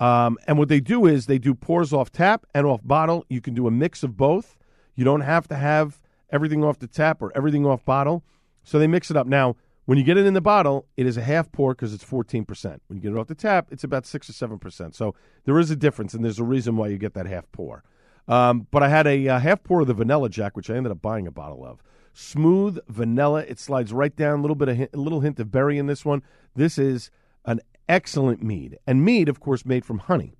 Um, 0.00 0.36
and 0.48 0.58
what 0.58 0.68
they 0.68 0.80
do 0.80 1.06
is 1.06 1.26
they 1.26 1.38
do 1.38 1.54
pours 1.54 1.92
off 1.92 2.10
tap 2.10 2.44
and 2.54 2.66
off 2.66 2.80
bottle. 2.82 3.24
You 3.28 3.40
can 3.40 3.54
do 3.54 3.68
a 3.68 3.70
mix 3.70 4.02
of 4.02 4.16
both. 4.16 4.58
You 4.96 5.04
don't 5.04 5.20
have 5.20 5.46
to 5.48 5.54
have 5.54 6.02
everything 6.30 6.64
off 6.64 6.78
the 6.78 6.88
tap 6.88 7.22
or 7.22 7.30
everything 7.36 7.64
off 7.64 7.84
bottle. 7.84 8.24
So 8.64 8.78
they 8.78 8.86
mix 8.88 9.10
it 9.10 9.16
up. 9.16 9.26
Now, 9.26 9.56
when 9.84 9.98
you 9.98 10.04
get 10.04 10.16
it 10.16 10.26
in 10.26 10.34
the 10.34 10.40
bottle, 10.40 10.86
it 10.96 11.06
is 11.06 11.16
a 11.16 11.22
half 11.22 11.50
pour 11.52 11.74
because 11.74 11.92
it's 11.92 12.04
14%. 12.04 12.80
When 12.86 12.96
you 12.96 13.00
get 13.00 13.12
it 13.12 13.18
off 13.18 13.26
the 13.26 13.34
tap, 13.34 13.68
it's 13.70 13.84
about 13.84 14.06
6 14.06 14.30
or 14.30 14.32
7%. 14.32 14.94
So 14.94 15.14
there 15.44 15.58
is 15.58 15.70
a 15.70 15.76
difference, 15.76 16.14
and 16.14 16.24
there's 16.24 16.38
a 16.38 16.44
reason 16.44 16.76
why 16.76 16.88
you 16.88 16.98
get 16.98 17.14
that 17.14 17.26
half 17.26 17.50
pour. 17.52 17.82
Um, 18.28 18.68
but 18.70 18.82
I 18.82 18.88
had 18.88 19.06
a, 19.06 19.26
a 19.26 19.38
half 19.40 19.62
pour 19.64 19.80
of 19.80 19.88
the 19.88 19.94
Vanilla 19.94 20.28
Jack, 20.28 20.56
which 20.56 20.70
I 20.70 20.76
ended 20.76 20.92
up 20.92 21.02
buying 21.02 21.26
a 21.26 21.32
bottle 21.32 21.64
of 21.64 21.82
smooth 22.12 22.78
vanilla. 22.88 23.40
It 23.40 23.58
slides 23.58 23.92
right 23.92 24.14
down. 24.14 24.38
A 24.38 24.42
little 24.42 24.54
bit 24.54 24.68
of 24.68 24.80
a 24.80 24.88
little 24.98 25.20
hint 25.20 25.40
of 25.40 25.50
berry 25.50 25.78
in 25.78 25.86
this 25.86 26.04
one. 26.04 26.22
This 26.54 26.78
is 26.78 27.10
an 27.44 27.60
excellent 27.88 28.42
mead, 28.42 28.78
and 28.86 29.04
mead, 29.04 29.28
of 29.28 29.40
course, 29.40 29.66
made 29.66 29.84
from 29.84 29.98
honey. 29.98 30.34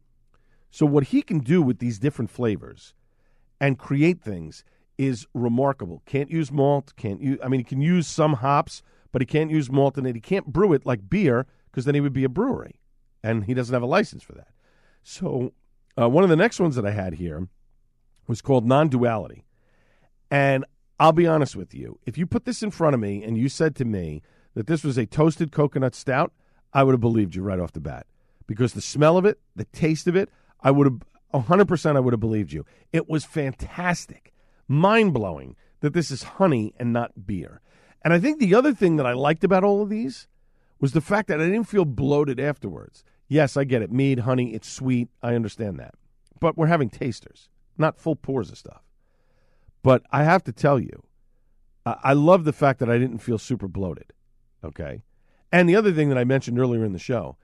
So 0.70 0.86
what 0.86 1.04
he 1.04 1.22
can 1.22 1.40
do 1.40 1.60
with 1.60 1.78
these 1.78 1.98
different 1.98 2.30
flavors 2.30 2.94
and 3.60 3.78
create 3.78 4.22
things 4.22 4.64
is 4.96 5.26
remarkable. 5.34 6.02
Can't 6.06 6.30
use 6.30 6.52
malt. 6.52 6.92
Can't 6.96 7.20
use. 7.20 7.38
I 7.42 7.48
mean, 7.48 7.60
he 7.60 7.64
can 7.64 7.80
use 7.80 8.06
some 8.06 8.34
hops, 8.34 8.82
but 9.10 9.22
he 9.22 9.26
can't 9.26 9.50
use 9.50 9.70
malt 9.70 9.98
in 9.98 10.06
it. 10.06 10.14
He 10.14 10.20
can't 10.20 10.46
brew 10.46 10.72
it 10.72 10.86
like 10.86 11.10
beer 11.10 11.46
because 11.70 11.84
then 11.84 11.94
he 11.94 12.00
would 12.00 12.12
be 12.12 12.24
a 12.24 12.28
brewery, 12.28 12.78
and 13.22 13.44
he 13.44 13.54
doesn't 13.54 13.72
have 13.72 13.82
a 13.82 13.86
license 13.86 14.22
for 14.22 14.32
that. 14.34 14.48
So 15.02 15.52
uh, 16.00 16.08
one 16.08 16.24
of 16.24 16.30
the 16.30 16.36
next 16.36 16.60
ones 16.60 16.76
that 16.76 16.86
I 16.86 16.90
had 16.92 17.14
here 17.14 17.48
was 18.26 18.40
called 18.40 18.64
non-duality, 18.64 19.44
and 20.30 20.64
I'll 21.02 21.10
be 21.10 21.26
honest 21.26 21.56
with 21.56 21.74
you. 21.74 21.98
If 22.06 22.16
you 22.16 22.28
put 22.28 22.44
this 22.44 22.62
in 22.62 22.70
front 22.70 22.94
of 22.94 23.00
me 23.00 23.24
and 23.24 23.36
you 23.36 23.48
said 23.48 23.74
to 23.74 23.84
me 23.84 24.22
that 24.54 24.68
this 24.68 24.84
was 24.84 24.96
a 24.96 25.04
toasted 25.04 25.50
coconut 25.50 25.96
stout, 25.96 26.32
I 26.72 26.84
would 26.84 26.92
have 26.92 27.00
believed 27.00 27.34
you 27.34 27.42
right 27.42 27.58
off 27.58 27.72
the 27.72 27.80
bat 27.80 28.06
because 28.46 28.72
the 28.72 28.80
smell 28.80 29.16
of 29.16 29.24
it, 29.24 29.40
the 29.56 29.64
taste 29.64 30.06
of 30.06 30.14
it, 30.14 30.28
I 30.60 30.70
would 30.70 30.86
have 30.86 31.00
100% 31.42 31.96
I 31.96 31.98
would 31.98 32.12
have 32.12 32.20
believed 32.20 32.52
you. 32.52 32.64
It 32.92 33.08
was 33.08 33.24
fantastic. 33.24 34.32
Mind 34.68 35.12
blowing 35.12 35.56
that 35.80 35.92
this 35.92 36.12
is 36.12 36.22
honey 36.22 36.72
and 36.78 36.92
not 36.92 37.26
beer. 37.26 37.60
And 38.04 38.14
I 38.14 38.20
think 38.20 38.38
the 38.38 38.54
other 38.54 38.72
thing 38.72 38.94
that 38.94 39.06
I 39.06 39.12
liked 39.12 39.42
about 39.42 39.64
all 39.64 39.82
of 39.82 39.88
these 39.88 40.28
was 40.78 40.92
the 40.92 41.00
fact 41.00 41.26
that 41.26 41.40
I 41.40 41.46
didn't 41.46 41.64
feel 41.64 41.84
bloated 41.84 42.38
afterwards. 42.38 43.02
Yes, 43.26 43.56
I 43.56 43.64
get 43.64 43.82
it. 43.82 43.90
Mead, 43.90 44.20
honey, 44.20 44.54
it's 44.54 44.70
sweet. 44.70 45.08
I 45.20 45.34
understand 45.34 45.80
that. 45.80 45.96
But 46.38 46.56
we're 46.56 46.68
having 46.68 46.90
tasters, 46.90 47.48
not 47.76 47.98
full 47.98 48.14
pours 48.14 48.52
of 48.52 48.58
stuff. 48.58 48.82
But 49.82 50.02
I 50.10 50.24
have 50.24 50.44
to 50.44 50.52
tell 50.52 50.78
you, 50.78 51.02
I 51.84 52.12
love 52.12 52.44
the 52.44 52.52
fact 52.52 52.78
that 52.78 52.90
I 52.90 52.98
didn't 52.98 53.18
feel 53.18 53.38
super 53.38 53.68
bloated. 53.68 54.12
Okay. 54.64 55.02
And 55.50 55.68
the 55.68 55.76
other 55.76 55.92
thing 55.92 56.08
that 56.08 56.18
I 56.18 56.24
mentioned 56.24 56.58
earlier 56.58 56.84
in 56.84 56.92
the 56.92 56.98
show, 56.98 57.36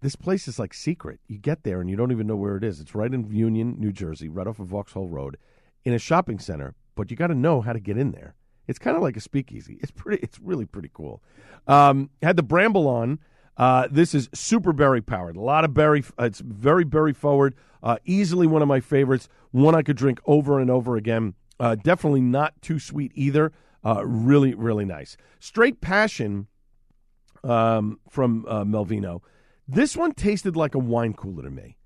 this 0.00 0.16
place 0.16 0.48
is 0.48 0.58
like 0.58 0.72
secret. 0.72 1.20
You 1.26 1.38
get 1.38 1.62
there 1.62 1.80
and 1.80 1.90
you 1.90 1.96
don't 1.96 2.12
even 2.12 2.26
know 2.26 2.36
where 2.36 2.56
it 2.56 2.64
is. 2.64 2.80
It's 2.80 2.94
right 2.94 3.12
in 3.12 3.30
Union, 3.30 3.76
New 3.78 3.92
Jersey, 3.92 4.28
right 4.28 4.46
off 4.46 4.58
of 4.58 4.68
Vauxhall 4.68 5.08
Road, 5.08 5.36
in 5.84 5.92
a 5.92 5.98
shopping 5.98 6.38
center. 6.38 6.74
But 6.94 7.10
you 7.10 7.16
got 7.16 7.26
to 7.26 7.34
know 7.34 7.60
how 7.60 7.72
to 7.72 7.80
get 7.80 7.98
in 7.98 8.12
there. 8.12 8.34
It's 8.66 8.78
kind 8.78 8.96
of 8.96 9.02
like 9.02 9.16
a 9.16 9.20
speakeasy. 9.20 9.78
It's 9.80 9.92
pretty. 9.92 10.22
It's 10.22 10.40
really 10.40 10.64
pretty 10.64 10.90
cool. 10.92 11.22
Um, 11.66 12.10
had 12.22 12.36
the 12.36 12.42
Bramble 12.42 12.88
on. 12.88 13.18
Uh, 13.56 13.88
this 13.90 14.14
is 14.14 14.28
super 14.34 14.72
berry 14.72 15.00
powered. 15.00 15.36
A 15.36 15.40
lot 15.40 15.64
of 15.64 15.72
berry. 15.72 16.04
Uh, 16.18 16.24
it's 16.24 16.40
very 16.40 16.84
berry 16.84 17.12
forward. 17.12 17.54
Uh, 17.82 17.96
easily 18.04 18.46
one 18.46 18.62
of 18.62 18.68
my 18.68 18.80
favorites. 18.80 19.28
One 19.52 19.74
I 19.74 19.82
could 19.82 19.96
drink 19.96 20.20
over 20.26 20.58
and 20.58 20.70
over 20.70 20.96
again. 20.96 21.34
Uh, 21.58 21.74
definitely 21.74 22.20
not 22.20 22.60
too 22.60 22.78
sweet 22.78 23.12
either. 23.14 23.52
Uh, 23.84 24.04
really, 24.04 24.54
really 24.54 24.84
nice. 24.84 25.16
Straight 25.38 25.80
Passion 25.80 26.48
um, 27.44 28.00
from 28.10 28.44
uh, 28.48 28.64
Melovino. 28.64 29.20
This 29.68 29.96
one 29.96 30.12
tasted 30.12 30.56
like 30.56 30.74
a 30.74 30.78
wine 30.78 31.14
cooler 31.14 31.42
to 31.42 31.50
me. 31.50 31.76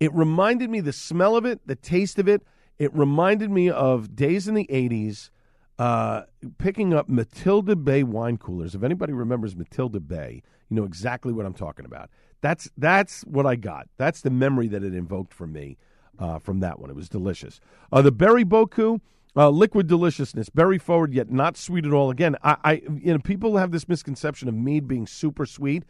It 0.00 0.12
reminded 0.12 0.70
me 0.70 0.80
the 0.80 0.92
smell 0.92 1.36
of 1.36 1.44
it, 1.44 1.66
the 1.66 1.76
taste 1.76 2.18
of 2.18 2.28
it. 2.28 2.42
It 2.78 2.94
reminded 2.94 3.50
me 3.50 3.70
of 3.70 4.16
days 4.16 4.48
in 4.48 4.54
the 4.54 4.66
80s 4.66 5.30
uh, 5.78 6.22
picking 6.58 6.94
up 6.94 7.08
Matilda 7.08 7.76
Bay 7.76 8.02
wine 8.02 8.36
coolers. 8.36 8.74
If 8.74 8.82
anybody 8.82 9.12
remembers 9.12 9.56
Matilda 9.56 10.00
Bay, 10.00 10.42
you 10.68 10.76
know 10.76 10.84
exactly 10.84 11.32
what 11.32 11.46
I'm 11.46 11.54
talking 11.54 11.84
about. 11.84 12.10
That's 12.40 12.68
that's 12.76 13.22
what 13.22 13.46
I 13.46 13.56
got. 13.56 13.88
That's 13.96 14.20
the 14.20 14.30
memory 14.30 14.68
that 14.68 14.84
it 14.84 14.94
invoked 14.94 15.32
for 15.32 15.46
me 15.46 15.78
uh, 16.18 16.38
from 16.38 16.60
that 16.60 16.78
one. 16.78 16.90
It 16.90 16.96
was 16.96 17.08
delicious. 17.08 17.60
Uh, 17.92 18.02
the 18.02 18.12
Berry 18.12 18.44
Boku, 18.44 19.00
uh, 19.36 19.50
liquid 19.50 19.86
deliciousness, 19.86 20.48
berry 20.48 20.78
forward 20.78 21.12
yet 21.12 21.30
not 21.30 21.56
sweet 21.56 21.84
at 21.84 21.92
all. 21.92 22.10
Again, 22.10 22.36
I, 22.42 22.56
I, 22.64 22.72
you 22.94 23.12
know 23.12 23.18
people 23.18 23.56
have 23.56 23.72
this 23.72 23.88
misconception 23.88 24.48
of 24.48 24.54
mead 24.54 24.86
being 24.86 25.06
super 25.06 25.46
sweet. 25.46 25.84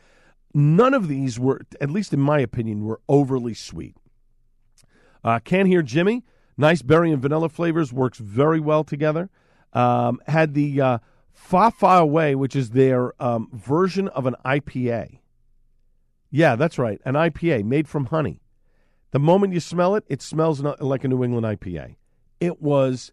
None 0.54 0.94
of 0.94 1.08
these 1.08 1.38
were, 1.38 1.60
at 1.80 1.90
least 1.90 2.12
in 2.12 2.20
my 2.20 2.38
opinion, 2.38 2.84
were 2.84 3.00
overly 3.08 3.54
sweet. 3.54 3.96
Uh, 5.22 5.40
Can't 5.40 5.68
hear 5.68 5.82
Jimmy. 5.82 6.24
Nice 6.56 6.82
berry 6.82 7.10
and 7.10 7.20
vanilla 7.20 7.48
flavors 7.48 7.92
works 7.92 8.18
very 8.18 8.60
well 8.60 8.84
together. 8.84 9.28
Um, 9.72 10.20
had 10.28 10.54
the 10.54 10.80
uh, 10.80 10.98
Fa 11.32 11.72
Fa 11.72 11.98
Away, 11.98 12.36
which 12.36 12.54
is 12.54 12.70
their 12.70 13.20
um, 13.20 13.48
version 13.52 14.06
of 14.08 14.26
an 14.26 14.36
IPA. 14.44 15.18
Yeah, 16.30 16.54
that's 16.56 16.78
right, 16.78 17.00
an 17.04 17.14
IPA 17.14 17.64
made 17.64 17.88
from 17.88 18.06
honey. 18.06 18.40
The 19.14 19.20
moment 19.20 19.52
you 19.52 19.60
smell 19.60 19.94
it, 19.94 20.02
it 20.08 20.20
smells 20.20 20.60
like 20.60 21.04
a 21.04 21.08
New 21.08 21.22
England 21.22 21.46
IPA. 21.46 21.94
It 22.40 22.60
was 22.60 23.12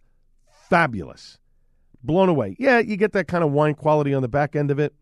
fabulous. 0.68 1.38
Blown 2.02 2.28
away. 2.28 2.56
Yeah, 2.58 2.80
you 2.80 2.97
get 2.97 3.12
that 3.12 3.28
kind 3.28 3.43
of 3.43 3.52
wine 3.52 3.76
quality 3.76 4.12
on 4.12 4.24
the 4.24 4.28
back 4.28 4.56
end 4.56 4.72
of 4.72 4.80
it, 4.80 4.95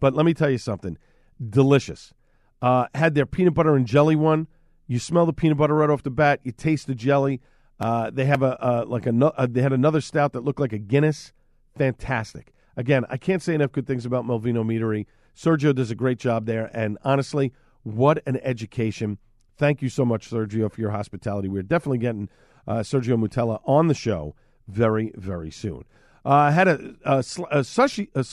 but 0.00 0.12
let 0.12 0.26
me 0.26 0.34
tell 0.34 0.50
you 0.50 0.58
something 0.58 0.98
delicious. 1.40 2.12
Uh, 2.60 2.88
had 2.96 3.14
their 3.14 3.26
peanut 3.26 3.54
butter 3.54 3.76
and 3.76 3.86
jelly 3.86 4.16
one. 4.16 4.48
You 4.88 4.98
smell 4.98 5.24
the 5.24 5.32
peanut 5.32 5.56
butter 5.56 5.76
right 5.76 5.88
off 5.88 6.02
the 6.02 6.10
bat. 6.10 6.40
You 6.42 6.50
taste 6.50 6.88
the 6.88 6.96
jelly. 6.96 7.40
Uh, 7.78 8.10
they 8.10 8.24
have 8.24 8.42
a 8.42 8.84
like 8.88 9.06
a 9.06 9.14
uh, 9.24 9.46
they 9.48 9.62
had 9.62 9.72
another 9.72 10.00
stout 10.00 10.32
that 10.32 10.42
looked 10.42 10.58
like 10.58 10.72
a 10.72 10.78
Guinness. 10.78 11.32
Fantastic. 11.78 12.52
Again, 12.76 13.04
I 13.08 13.18
can't 13.18 13.40
say 13.40 13.54
enough 13.54 13.70
good 13.70 13.86
things 13.86 14.04
about 14.04 14.24
Melovino 14.24 14.64
Meadery. 14.64 15.06
Sergio 15.36 15.72
does 15.72 15.92
a 15.92 15.94
great 15.94 16.18
job 16.18 16.46
there, 16.46 16.72
and 16.74 16.98
honestly, 17.04 17.52
what 17.84 18.20
an 18.26 18.40
education 18.42 19.18
Thank 19.60 19.82
you 19.82 19.90
so 19.90 20.06
much, 20.06 20.30
Sergio, 20.30 20.72
for 20.72 20.80
your 20.80 20.90
hospitality. 20.90 21.46
We're 21.46 21.62
definitely 21.62 21.98
getting 21.98 22.30
uh, 22.66 22.76
Sergio 22.76 23.22
Moutela 23.22 23.60
on 23.66 23.88
the 23.88 23.94
show 23.94 24.34
very, 24.66 25.12
very 25.16 25.50
soon. 25.50 25.84
Uh, 26.24 26.50
had 26.50 26.66
a, 26.66 26.94
a, 27.04 27.22
sl- 27.22 27.44
a, 27.50 27.62
slushy, 27.62 28.08
a 28.14 28.24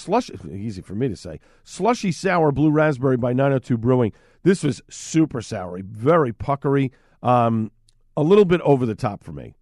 easy 0.49 0.81
for 0.81 0.95
me 0.95 1.09
to 1.09 1.17
say, 1.17 1.41
slushy 1.65 2.13
sour 2.13 2.53
blue 2.53 2.71
raspberry 2.71 3.17
by 3.17 3.33
902 3.33 3.77
Brewing. 3.77 4.13
This 4.43 4.63
was 4.63 4.81
super 4.89 5.41
sour, 5.41 5.81
very 5.83 6.31
puckery, 6.31 6.93
um, 7.21 7.71
a 8.15 8.23
little 8.23 8.45
bit 8.45 8.61
over 8.61 8.85
the 8.85 8.95
top 8.95 9.21
for 9.21 9.33
me. 9.33 9.53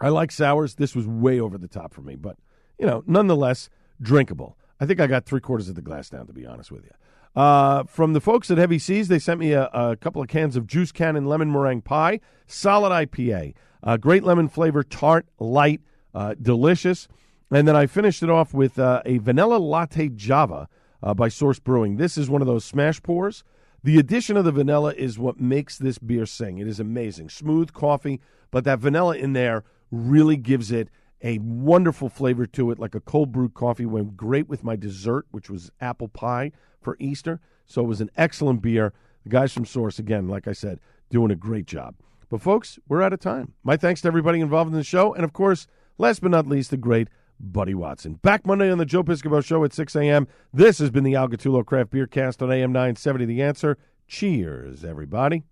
I 0.00 0.10
like 0.10 0.30
sours. 0.30 0.76
This 0.76 0.94
was 0.94 1.04
way 1.04 1.40
over 1.40 1.58
the 1.58 1.66
top 1.66 1.94
for 1.94 2.02
me, 2.02 2.14
but 2.14 2.36
you 2.78 2.86
know, 2.86 3.02
nonetheless, 3.08 3.70
drinkable. 4.00 4.56
I 4.78 4.86
think 4.86 5.00
I 5.00 5.08
got 5.08 5.26
three 5.26 5.40
quarters 5.40 5.68
of 5.68 5.74
the 5.74 5.82
glass 5.82 6.10
down, 6.10 6.28
to 6.28 6.32
be 6.32 6.46
honest 6.46 6.70
with 6.70 6.84
you. 6.84 6.92
Uh, 7.36 7.84
from 7.84 8.14
the 8.14 8.20
folks 8.20 8.50
at 8.50 8.56
Heavy 8.56 8.78
Seas, 8.78 9.08
they 9.08 9.18
sent 9.18 9.38
me 9.38 9.52
a, 9.52 9.66
a, 9.66 9.94
couple 9.94 10.22
of 10.22 10.28
cans 10.28 10.56
of 10.56 10.66
Juice 10.66 10.90
Cannon 10.90 11.26
Lemon 11.26 11.52
Meringue 11.52 11.82
Pie, 11.82 12.20
solid 12.46 12.90
IPA, 12.90 13.52
uh, 13.82 13.98
great 13.98 14.24
lemon 14.24 14.48
flavor, 14.48 14.82
tart, 14.82 15.26
light, 15.38 15.82
uh, 16.14 16.34
delicious. 16.40 17.08
And 17.50 17.68
then 17.68 17.76
I 17.76 17.86
finished 17.86 18.22
it 18.22 18.30
off 18.30 18.54
with 18.54 18.78
uh, 18.78 19.02
a 19.04 19.18
vanilla 19.18 19.58
latte 19.58 20.08
Java 20.08 20.66
uh, 21.02 21.12
by 21.12 21.28
Source 21.28 21.58
Brewing. 21.58 21.98
This 21.98 22.16
is 22.16 22.30
one 22.30 22.40
of 22.40 22.48
those 22.48 22.64
smash 22.64 23.02
pours. 23.02 23.44
The 23.84 23.98
addition 23.98 24.38
of 24.38 24.46
the 24.46 24.50
vanilla 24.50 24.94
is 24.94 25.18
what 25.18 25.38
makes 25.38 25.76
this 25.76 25.98
beer 25.98 26.24
sing. 26.24 26.56
It 26.56 26.66
is 26.66 26.80
amazing. 26.80 27.28
Smooth 27.28 27.74
coffee, 27.74 28.18
but 28.50 28.64
that 28.64 28.78
vanilla 28.78 29.14
in 29.14 29.34
there 29.34 29.62
really 29.90 30.38
gives 30.38 30.72
it 30.72 30.88
a 31.22 31.38
wonderful 31.38 32.08
flavor 32.08 32.46
to 32.46 32.70
it, 32.70 32.78
like 32.78 32.94
a 32.94 33.00
cold 33.00 33.30
brewed 33.30 33.52
coffee. 33.52 33.84
Went 33.84 34.16
great 34.16 34.48
with 34.48 34.64
my 34.64 34.74
dessert, 34.74 35.26
which 35.30 35.50
was 35.50 35.70
apple 35.80 36.08
pie 36.08 36.52
for 36.86 36.96
Easter. 37.00 37.40
So 37.66 37.82
it 37.82 37.88
was 37.88 38.00
an 38.00 38.12
excellent 38.16 38.62
beer. 38.62 38.92
The 39.24 39.30
guys 39.30 39.52
from 39.52 39.64
Source, 39.64 39.98
again, 39.98 40.28
like 40.28 40.46
I 40.46 40.52
said, 40.52 40.78
doing 41.10 41.32
a 41.32 41.34
great 41.34 41.66
job. 41.66 41.96
But 42.28 42.40
folks, 42.40 42.78
we're 42.86 43.02
out 43.02 43.12
of 43.12 43.18
time. 43.18 43.54
My 43.64 43.76
thanks 43.76 44.02
to 44.02 44.08
everybody 44.08 44.38
involved 44.38 44.70
in 44.70 44.76
the 44.76 44.84
show, 44.84 45.12
and 45.12 45.24
of 45.24 45.32
course, 45.32 45.66
last 45.98 46.22
but 46.22 46.30
not 46.30 46.46
least, 46.46 46.70
the 46.70 46.76
great 46.76 47.08
Buddy 47.40 47.74
Watson. 47.74 48.14
Back 48.14 48.46
Monday 48.46 48.70
on 48.70 48.78
the 48.78 48.86
Joe 48.86 49.02
Piscopo 49.02 49.44
Show 49.44 49.64
at 49.64 49.72
6 49.72 49.96
a.m. 49.96 50.28
This 50.54 50.78
has 50.78 50.90
been 50.90 51.02
the 51.02 51.16
Al 51.16 51.28
Gattullo 51.28 51.66
Craft 51.66 51.90
Beer 51.90 52.06
Cast 52.06 52.40
on 52.40 52.52
AM 52.52 52.70
970 52.70 53.24
The 53.24 53.42
Answer. 53.42 53.76
Cheers, 54.06 54.84
everybody. 54.84 55.42